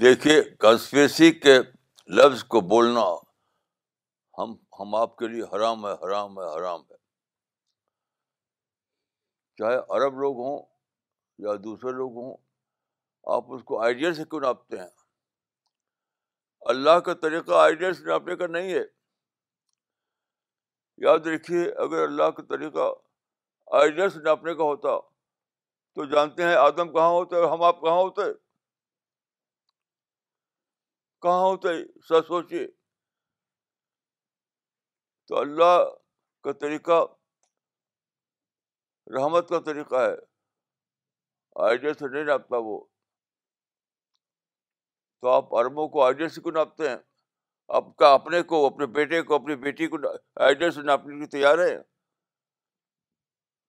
دیکھیے 0.00 0.40
conspiracy 0.60 1.30
کے 1.44 1.58
لفظ 2.18 2.44
کو 2.54 2.60
بولنا 2.74 3.04
ہم 4.42 4.54
ہم 4.80 4.94
آپ 4.94 5.16
کے 5.18 5.28
لیے 5.28 5.42
حرام 5.54 5.86
ہے 5.86 5.92
حرام 6.04 6.38
ہے 6.40 6.46
حرام 6.58 6.80
ہے 6.82 6.98
چاہے 9.60 9.78
عرب 9.96 10.18
لوگ 10.20 10.38
ہوں 10.42 10.58
یا 11.46 11.54
دوسرے 11.64 11.92
لوگ 11.96 12.14
ہوں 12.18 12.34
آپ 13.36 13.52
اس 13.54 13.62
کو 13.70 13.80
آئیڈیا 13.86 14.12
سے 14.18 14.24
کیوں 14.30 14.40
ناپتے 14.40 14.78
ہیں 14.80 14.88
اللہ 16.72 16.98
کا 17.08 17.14
طریقہ 17.24 17.54
آئیڈیا 17.64 17.92
سے 17.98 18.04
ناپنے 18.06 18.36
کا 18.42 18.46
نہیں 18.56 18.72
ہے 18.74 18.82
یاد 21.04 21.26
رکھیے 21.34 21.62
اگر 21.84 22.02
اللہ 22.06 22.30
کا 22.38 22.42
طریقہ 22.54 22.88
آئیڈیا 23.80 24.08
سے 24.16 24.22
ناپنے 24.28 24.54
کا 24.54 24.64
ہوتا 24.72 24.96
تو 25.98 26.04
جانتے 26.16 26.46
ہیں 26.48 26.54
آدم 26.64 26.92
کہاں 26.96 27.12
ہوتا 27.18 27.36
ہے 27.42 27.50
ہم 27.52 27.62
آپ 27.70 27.80
کہاں 27.86 28.00
ہوتے 28.00 28.28
کہاں 31.26 31.40
ہوتے 31.46 31.74
سر 32.08 32.22
سوچیے 32.32 32.66
تو 35.28 35.38
اللہ 35.40 35.74
کا 36.44 36.52
طریقہ 36.64 37.02
رحمت 39.16 39.48
کا 39.48 39.58
طریقہ 39.66 40.00
ہے 40.08 40.14
آئیڈیا 41.68 41.92
سے 41.98 42.08
نہیں 42.08 42.24
ناپتا 42.24 42.56
وہ 42.64 42.78
تو 45.22 45.28
آپ 45.28 45.54
اربوں 45.58 45.88
کو 45.94 46.02
آئیڈیا 46.04 46.28
سے 46.34 46.40
کیوں 46.40 46.52
ناپتے 46.54 46.88
ہیں 46.88 46.96
آپ 47.78 47.94
کا 48.02 48.12
اپنے 48.12 48.42
کو 48.52 48.64
اپنے 48.66 48.86
بیٹے 48.98 49.22
کو 49.30 49.34
اپنی 49.34 49.54
بیٹی 49.64 49.86
کو 49.88 49.96
آئیڈیا 50.46 50.70
سے 50.76 50.82
ناپنے 50.82 51.16
لیے 51.16 51.26
تیار 51.34 51.58
ہے 51.66 51.74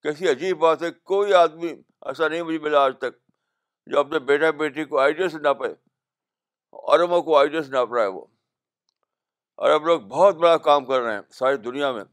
کیسی 0.03 0.29
عجیب 0.29 0.57
بات 0.59 0.83
ہے 0.83 0.91
کوئی 1.13 1.33
آدمی 1.41 1.69
ایسا 1.71 2.27
نہیں 2.27 2.41
مجھے 2.43 2.59
ملا 2.59 2.83
آج 2.83 2.93
تک 2.99 3.17
جو 3.91 3.99
اپنے 3.99 4.19
بیٹا 4.31 4.49
بیٹی 4.63 4.85
کو 4.93 4.99
آئیڈیا 4.99 5.29
سے 5.29 5.39
ناپے 5.43 5.73
عربوں 6.93 7.21
کو 7.23 7.37
آئیڈیا 7.37 7.61
سے 7.63 7.71
ناپ 7.71 7.93
رہا 7.93 8.01
ہے 8.03 8.07
وہ 8.17 8.25
عرب 9.67 9.85
لوگ 9.87 10.01
بہت 10.15 10.35
بڑا 10.41 10.55
کام 10.69 10.85
کر 10.85 11.01
رہے 11.01 11.13
ہیں 11.13 11.21
ساری 11.39 11.57
دنیا 11.69 11.91
میں 11.91 12.03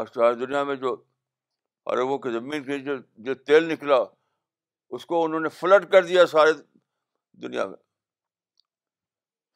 اور 0.00 0.06
ساری 0.14 0.34
دنیا 0.44 0.62
میں 0.70 0.74
جو 0.86 0.96
اور 1.90 1.98
وہ 2.08 2.18
زمین 2.32 2.62
کے 2.64 2.78
جو 2.88 2.94
جو 3.26 3.34
تیل 3.50 3.64
نکلا 3.72 3.96
اس 4.96 5.06
کو 5.12 5.24
انہوں 5.24 5.40
نے 5.40 5.48
فلٹ 5.60 5.90
کر 5.92 6.04
دیا 6.06 6.26
سارے 6.32 6.52
دنیا 7.42 7.66
میں 7.66 7.76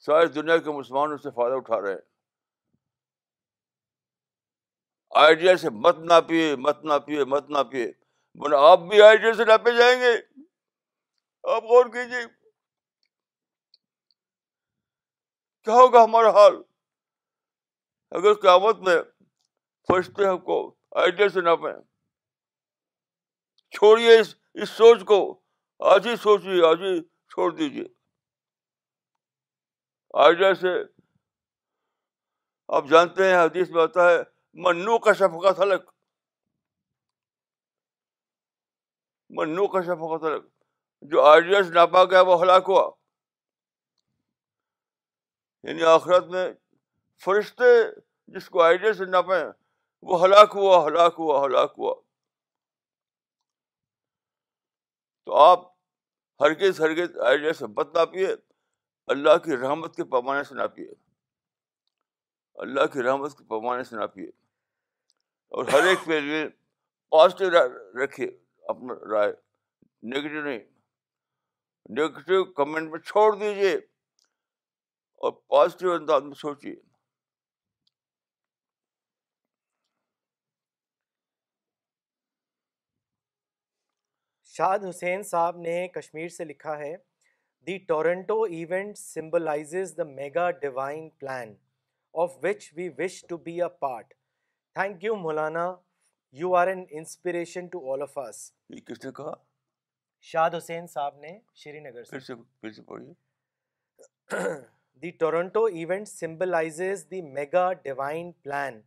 ساری 0.07 0.27
دنیا 0.39 0.57
کے 0.65 0.71
مسلمان 0.79 1.13
اس 1.13 1.23
سے 1.23 1.31
فائدہ 1.37 1.57
اٹھا 1.57 1.81
رہے 1.81 1.93
ہیں 1.93 2.05
آئیڈیا 5.25 5.57
سے 5.57 5.71
مت 5.87 5.99
نہ 6.13 6.21
پیے 6.29 6.55
مت 6.67 6.85
نہ 6.85 6.99
پیے 7.07 7.25
مت 7.35 7.51
نہ 7.57 7.63
پیے 7.71 7.91
بولے 8.41 8.57
آپ 8.71 8.81
بھی 8.89 9.03
آئیڈیا 9.03 9.33
سے 9.37 9.45
نہ 9.53 9.57
پہ 9.65 9.73
جائیں 9.79 9.99
گے 10.01 10.13
آپ 11.55 11.65
غور 11.73 11.87
کیجیے 11.93 12.21
کیا 15.65 15.75
ہوگا 15.75 16.05
ہمارا 16.05 16.31
حال 16.41 16.61
اگر 18.19 18.35
قیامت 18.43 18.79
میں 18.89 18.97
فرشتے 19.89 20.27
ہم 20.27 20.39
کو 20.51 20.57
آئیڈیا 21.03 21.29
سے 21.35 21.41
ناپیں 21.49 21.73
چھوڑیے 23.75 24.19
اس 24.19 24.35
اس 24.61 24.69
سوچ 24.77 25.05
کو 25.07 25.19
آج 25.95 26.07
ہی 26.07 26.17
سوچیے 26.23 26.65
آج 26.67 26.83
ہی 26.83 26.99
چھوڑ 27.31 27.51
دیجیے 27.55 27.85
آئیڈیا 30.25 30.53
سے 30.61 30.69
آپ 32.77 32.85
جانتے 32.91 33.29
ہیں 33.29 33.37
حدیث 33.39 33.71
میں 33.71 33.83
آتا 33.83 34.09
ہے 34.11 34.17
منو 34.65 34.99
کا 35.07 35.13
شفقت 35.23 35.57
تھلک 35.57 35.91
منو 39.39 39.67
کا 39.73 39.81
شفقت 39.87 40.21
تھلک 40.23 40.47
جو 41.11 41.25
آئیڈیا 41.27 41.63
سے 41.63 41.73
ناپا 41.75 42.05
گیا 42.11 42.21
وہ 42.27 42.41
ہلاک 42.43 42.65
ہوا 42.69 42.91
یعنی 45.69 45.83
آخرت 45.93 46.27
میں 46.31 46.47
فرشتے 47.25 47.65
جس 48.35 48.49
کو 48.51 48.63
آئیڈیا 48.63 48.93
سے 48.95 49.05
ناپائے 49.11 49.45
وہ 50.09 50.25
ہلاک 50.25 50.51
ہوا 50.55 50.85
ہلاک 50.87 51.15
ہوا 51.19 51.45
ہلاک 51.45 51.75
ہوا 51.79 51.95
تو 55.27 55.35
آپ 55.43 55.63
ہرگز 56.41 56.81
ہرگز 56.81 57.17
آئیڈیا 57.29 57.53
سے 57.61 57.67
بت 57.77 57.97
ناپیے 57.97 58.27
اللہ 59.15 59.37
کی 59.45 59.57
رحمت 59.57 59.97
کے 59.97 60.05
پیمانے 60.13 60.55
نہ 60.55 60.67
پیے 60.75 60.89
اللہ 62.65 62.87
کی 62.93 63.03
رحمت 63.03 63.37
کے 63.39 63.45
پیمانے 63.49 63.97
نہ 63.97 64.07
پیے 64.15 64.29
اور 65.57 65.65
ہر 65.73 65.87
ایک 65.89 66.05
پہلے 66.07 66.47
پازیٹیو 67.17 67.51
رائے 67.53 68.27
اپنا 68.75 68.95
رائے 69.13 69.33
نگیٹیو 70.15 70.43
نہیں 70.45 70.59
نگیٹیو 71.99 72.45
کمنٹ 72.61 72.91
میں 72.91 72.99
چھوڑ 73.07 73.31
دیجیے 73.41 73.75
اور 75.17 75.33
پازیٹیو 75.57 75.93
انداز 75.93 76.23
میں 76.23 76.35
سوچیے 76.45 76.75
شاد 84.57 84.85
حسین 84.89 85.23
صاحب 85.29 85.57
نے 85.61 85.73
کشمیر 85.95 86.29
سے 86.35 86.45
لکھا 86.45 86.77
ہے 86.79 86.95
the 87.67 87.77
Toronto 87.89 88.41
event 88.43 88.99
symbolizes 88.99 89.97
the 89.97 90.05
mega 90.13 90.51
divine 90.61 91.09
plan 91.19 91.53
of 92.23 92.37
which 92.45 92.69
we 92.77 92.89
wish 92.99 93.21
to 93.29 93.37
be 93.49 93.61
a 93.63 93.69
part 93.81 94.15
thank 94.79 95.05
you 95.05 95.17
Maulana 95.25 95.67
you 96.41 96.55
are 96.61 96.67
an 96.75 96.85
inspiration 97.01 97.67
to 97.73 97.93
all 97.93 98.03
of 98.03 98.17
us 98.25 98.39
نے 98.71 98.81
کہا 99.17 99.35
شاد 100.31 100.55
حسین 100.59 100.87
صاحب 100.95 101.19
نے 101.27 101.39
شری 101.65 101.81
نگر 101.89 102.05
سے 102.05 102.35
the 105.03 105.11
Toronto 105.25 105.65
event 105.73 106.09
symbolizes 106.09 107.05
the 107.11 107.23
mega 107.33 107.73
divine 107.83 108.33
plan 108.43 108.81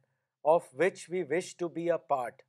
of 0.55 0.63
which 0.79 1.09
we 1.09 1.23
wish 1.37 1.55
to 1.57 1.67
be 1.79 1.89
a 1.91 1.97
part 2.07 2.41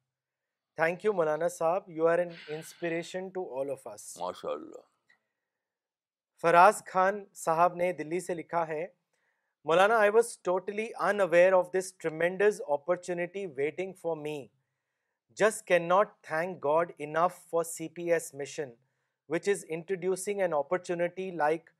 thank 0.81 1.05
you 1.05 1.13
Maulana 1.13 1.49
Sahib 1.53 1.89
you 1.91 2.07
are 2.09 2.19
an 2.19 2.29
inspiration 2.55 3.27
to 3.33 3.43
all 3.61 3.71
of 3.71 3.87
us 3.87 4.05
ماشاء 4.17 4.51
اللہ 4.53 4.83
فراز 6.43 6.81
خان 6.93 7.23
صاحب 7.41 7.75
نے 7.81 7.91
دلی 7.99 8.21
سے 8.27 8.35
لکھا 8.35 8.67
ہے 8.69 8.87
مولانا 9.71 9.99
I 10.01 10.11
was 10.15 10.31
totally 10.49 10.87
unaware 11.21 11.53
of 11.53 11.69
this 11.73 11.93
tremendous 12.05 12.61
opportunity 12.77 13.45
waiting 13.57 13.93
for 14.03 14.17
me 14.23 14.35
just 15.41 15.67
can 15.67 15.89
not 15.89 16.15
thank 16.29 16.65
God 16.65 16.93
enough 17.07 17.39
for 17.51 17.63
C 17.73 17.89
P 17.97 18.11
S 18.13 18.33
mission 18.43 18.71
which 19.35 19.49
is 19.49 19.65
introducing 19.69 20.41
an 20.43 20.55
opportunity 20.59 21.31
like 21.45 21.71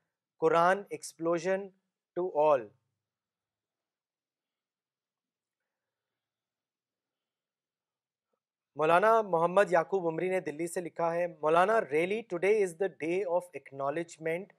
Quran 0.41 0.83
explosion 0.89 1.67
to 2.15 2.29
all 2.49 2.67
Maulana 8.81 9.09
Muhammad 9.21 9.71
یعقوب 9.71 10.05
عمری 10.07 10.27
نے 10.29 10.39
دلی 10.45 10.65
سے 10.67 10.81
لکھا 10.81 11.13
ہے 11.15 11.25
Maulana 11.41 11.73
really 11.89 12.19
today 12.29 12.49
is 12.61 12.73
the 12.79 12.87
day 13.01 13.19
of 13.35 13.43
acknowledgement 13.55 14.53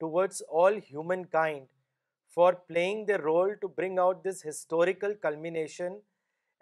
towards 0.00 0.40
all 0.60 0.76
humankind 1.36 1.66
for 2.34 2.52
playing 2.68 3.04
the 3.06 3.18
role 3.22 3.52
to 3.62 3.68
bring 3.78 3.98
out 4.04 4.22
this 4.28 4.44
historical 4.48 5.14
culmination 5.22 5.98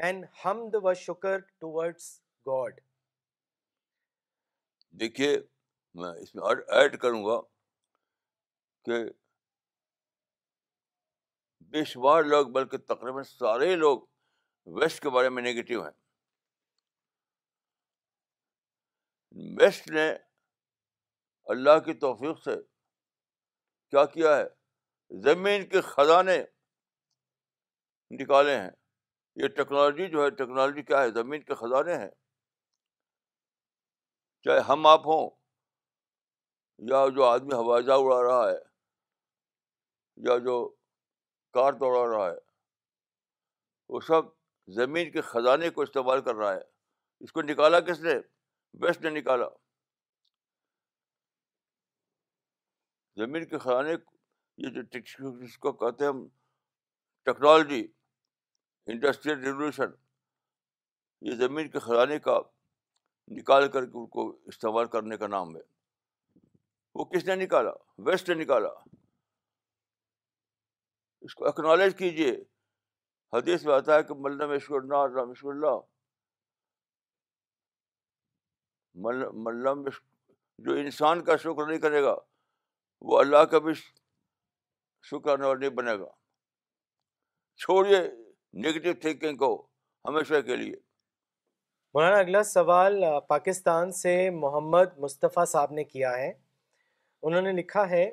and 0.07 0.25
ہم 0.45 0.69
دا 0.73 0.79
و 0.83 0.95
شکر 1.05 1.39
towards 1.61 2.09
God 2.47 2.81
دیکھیے 5.01 5.31
میں 6.03 6.11
اس 6.23 6.35
میں 6.35 6.45
ایڈ 6.81 6.97
کروں 7.07 7.25
گا 7.27 7.41
کہ 8.87 9.03
بے 11.77 11.85
شمار 11.93 12.23
لوگ 12.35 12.51
بلکہ 12.61 12.79
تقریباً 12.95 13.23
سارے 13.39 13.75
لوگ 13.77 14.01
ویسٹ 14.81 15.03
کے 15.03 15.11
بارے 15.19 15.29
میں 15.39 15.43
نگیٹو 15.53 15.83
ہیں 15.85 15.97
ویسٹ 19.59 19.89
نے 19.91 20.09
اللہ 21.53 21.79
کی 21.85 21.93
توفیق 22.05 22.43
سے 22.45 22.55
کیا 23.91 24.05
کیا 24.15 24.37
ہے 24.37 24.45
زمین 25.27 25.69
کے 25.69 25.81
خزانے 25.91 26.37
نکالے 28.19 28.57
ہیں 28.59 28.71
یہ 29.43 29.49
ٹیکنالوجی 29.57 30.07
جو 30.13 30.25
ہے 30.25 30.31
ٹیکنالوجی 30.39 30.83
کیا 30.83 31.03
ہے 31.03 31.11
زمین 31.21 31.43
کے 31.43 31.55
خزانے 31.61 31.97
ہیں 31.97 32.09
چاہے 34.45 34.59
ہم 34.69 34.87
آپ 34.87 35.07
ہوں 35.07 35.31
یا 36.91 37.05
جو 37.17 37.25
آدمی 37.25 37.55
ہوائی 37.63 37.85
جہاز 37.85 38.01
اڑا 38.05 38.23
رہا 38.29 38.51
ہے 38.51 38.59
یا 40.29 40.37
جو 40.45 40.57
کار 41.55 41.73
دوڑا 41.85 42.05
رہا 42.17 42.27
ہے 42.31 42.37
وہ 43.93 44.01
سب 44.07 44.23
زمین 44.81 45.11
کے 45.13 45.21
خزانے 45.33 45.71
کو 45.79 45.83
استعمال 45.83 46.23
کر 46.23 46.35
رہا 46.35 46.55
ہے 46.55 46.61
اس 47.25 47.33
کو 47.33 47.43
نکالا 47.43 47.81
کس 47.89 48.01
نے 48.01 48.15
ویسٹ 48.83 49.03
نے 49.05 49.11
نکالا 49.11 49.49
زمین 53.25 53.47
کے 53.49 53.59
خزانے 53.59 53.93
یہ 54.63 54.71
جو 54.71 55.31
جس 55.41 55.57
کو 55.59 55.73
کہتے 55.73 56.05
ہیں 56.05 56.11
ہم 56.11 56.27
ٹیکنالوجی 57.25 57.87
انڈسٹریل 58.93 59.39
ریولیوشن 59.45 59.91
یہ 61.31 61.35
زمین 61.47 61.69
کے 61.71 61.79
خزانے 61.87 62.19
کا 62.29 62.39
نکال 63.39 63.69
کر 63.71 63.85
کے 63.87 63.99
ان 63.99 64.07
کو 64.09 64.29
استعمال 64.53 64.87
کرنے 64.93 65.17
کا 65.17 65.27
نام 65.27 65.57
ہے 65.57 65.61
وہ 66.99 67.05
کس 67.05 67.25
نے 67.25 67.35
نکالا 67.45 67.71
ویسٹ 68.07 68.29
نے 68.29 68.35
نکالا 68.43 68.69
اس 71.27 71.35
کو 71.35 71.47
اکنالج 71.49 71.97
کیجیے 71.99 72.31
حدیث 73.33 73.65
میں 73.67 73.75
آتا 73.75 73.95
ہے 73.97 74.03
کہ 74.09 74.15
ملنا 74.25 74.59
شروع 74.67 74.79
النا 74.81 75.07
رامیشور 75.19 75.53
اللہ 75.55 75.81
ملم 79.05 79.83
جو 80.67 80.75
انسان 80.83 81.23
کا 81.25 81.37
شکر 81.43 81.67
نہیں 81.67 81.79
کرے 81.81 82.03
گا 82.03 82.15
وہ 83.11 83.19
اللہ 83.19 83.45
کا 83.53 83.59
بھی 83.67 83.73
شکر 85.11 85.39
نہیں 85.39 85.71
بنے 85.81 85.95
گا 85.99 86.09
چھوڑیے 87.65 87.99
نگیٹو 88.67 88.93
تھنکنگ 89.01 89.37
کو 89.45 89.51
ہمیشہ 90.09 90.41
کے 90.47 90.57
لیے 90.57 90.75
مولانا 91.95 92.17
اگلا 92.19 92.43
سوال 92.43 93.03
پاکستان 93.29 93.93
سے 94.01 94.15
محمد 94.35 94.99
مصطفیٰ 95.05 95.45
صاحب 95.53 95.73
نے 95.79 95.85
کیا 95.85 96.17
ہے 96.17 96.31
انہوں 97.29 97.43
نے 97.43 97.53
لکھا 97.61 97.89
ہے 97.91 98.05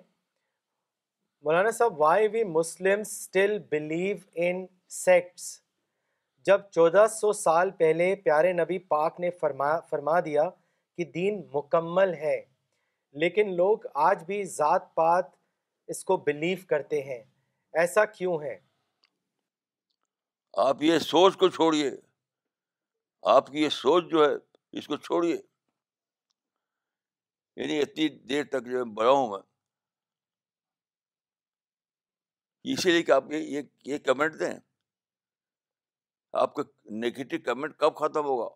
Maulana 1.48 1.72
Sahib 1.80 2.00
why 2.02 2.28
we 2.36 2.44
Muslim 2.60 3.00
still 3.08 3.58
believe 3.72 4.16
in 4.46 4.66
sects 5.00 5.48
جب 6.46 6.62
چودہ 6.72 7.06
سو 7.20 7.32
سال 7.34 7.70
پہلے 7.78 8.16
پیارے 8.24 8.54
نبی 8.54 8.78
پاک 8.96 9.20
نے 9.20 9.30
فرما 9.42 9.78
فرما 9.92 10.20
دیا 10.26 10.50
کہ 10.98 11.06
دین 11.14 11.42
مکمل 11.54 12.14
ہے 12.22 12.40
لیکن 13.22 13.54
لوگ 13.56 13.86
آج 14.10 14.24
بھی 14.28 14.44
ذات 14.58 14.94
پات 14.96 15.30
اس 15.94 16.04
کو 16.06 16.18
بلیو 16.28 16.58
کرتے 16.70 17.02
ہیں 17.04 17.22
ایسا 17.82 18.06
کیوں 18.18 18.40
ہے 18.42 18.58
آپ 20.68 20.82
یہ 20.84 21.00
سوچ 21.00 21.36
کو 21.38 21.48
چھوڑیے 21.56 21.90
آپ 23.36 23.48
کی 23.52 23.62
یہ 23.62 23.70
سوچ 23.80 24.04
جو 24.12 24.24
ہے 24.24 24.30
اس 24.80 24.88
کو 24.88 24.98
چھوڑیے 24.98 25.36
یعنی 27.56 27.80
اتنی 27.82 28.08
دیر 28.30 28.44
تک 28.52 28.66
جو 28.72 28.86
بڑا 28.96 29.10
ہوں 29.12 29.30
میں 29.30 29.42
اسی 32.74 32.92
لیے 32.92 33.04
کہ 33.04 33.12
آپ 33.12 33.32
یہ 33.32 33.62
یہ 33.86 33.98
کمنٹ 34.06 34.40
دیں 34.40 34.54
آپ 36.44 36.54
کا 36.56 36.64
نگیٹو 37.04 37.38
کمنٹ 37.46 37.76
کب 37.80 37.96
ختم 37.96 38.26
ہوگا 38.26 38.48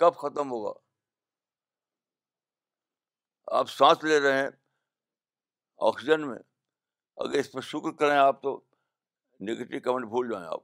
کب 0.00 0.16
ختم 0.16 0.50
ہوگا 0.50 0.72
آپ 3.58 3.70
سانس 3.70 4.02
لے 4.04 4.18
رہے 4.20 4.38
ہیں 4.42 4.48
آکسیجن 5.88 6.26
میں 6.28 6.38
اگر 7.24 7.38
اس 7.38 7.50
پر 7.52 7.60
شکر 7.70 7.92
کریں 7.98 8.16
آپ 8.16 8.42
تو 8.42 8.56
نگیٹو 9.48 9.80
کمنٹ 9.90 10.08
بھول 10.14 10.30
جائیں 10.30 10.46
آپ 10.46 10.60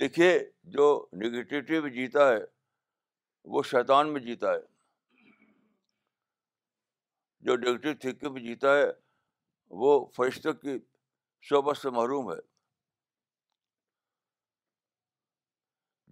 دیکھیے 0.00 0.30
جو 0.76 0.86
نگیٹیوٹی 1.22 1.80
میں 1.80 1.90
جیتا 1.90 2.28
ہے 2.28 2.38
وہ 3.54 3.62
شیطان 3.70 4.12
میں 4.12 4.20
جیتا 4.20 4.52
ہے 4.52 4.62
جو 7.48 7.56
نگیٹو 7.64 7.92
تھنکنگ 8.00 8.32
میں 8.32 8.42
جیتا 8.42 8.76
ہے 8.76 8.86
وہ 9.84 9.90
فرشتوں 10.16 10.52
کی 10.64 10.78
شعبت 11.48 11.76
سے 11.76 11.90
محروم 11.98 12.30
ہے 12.32 12.38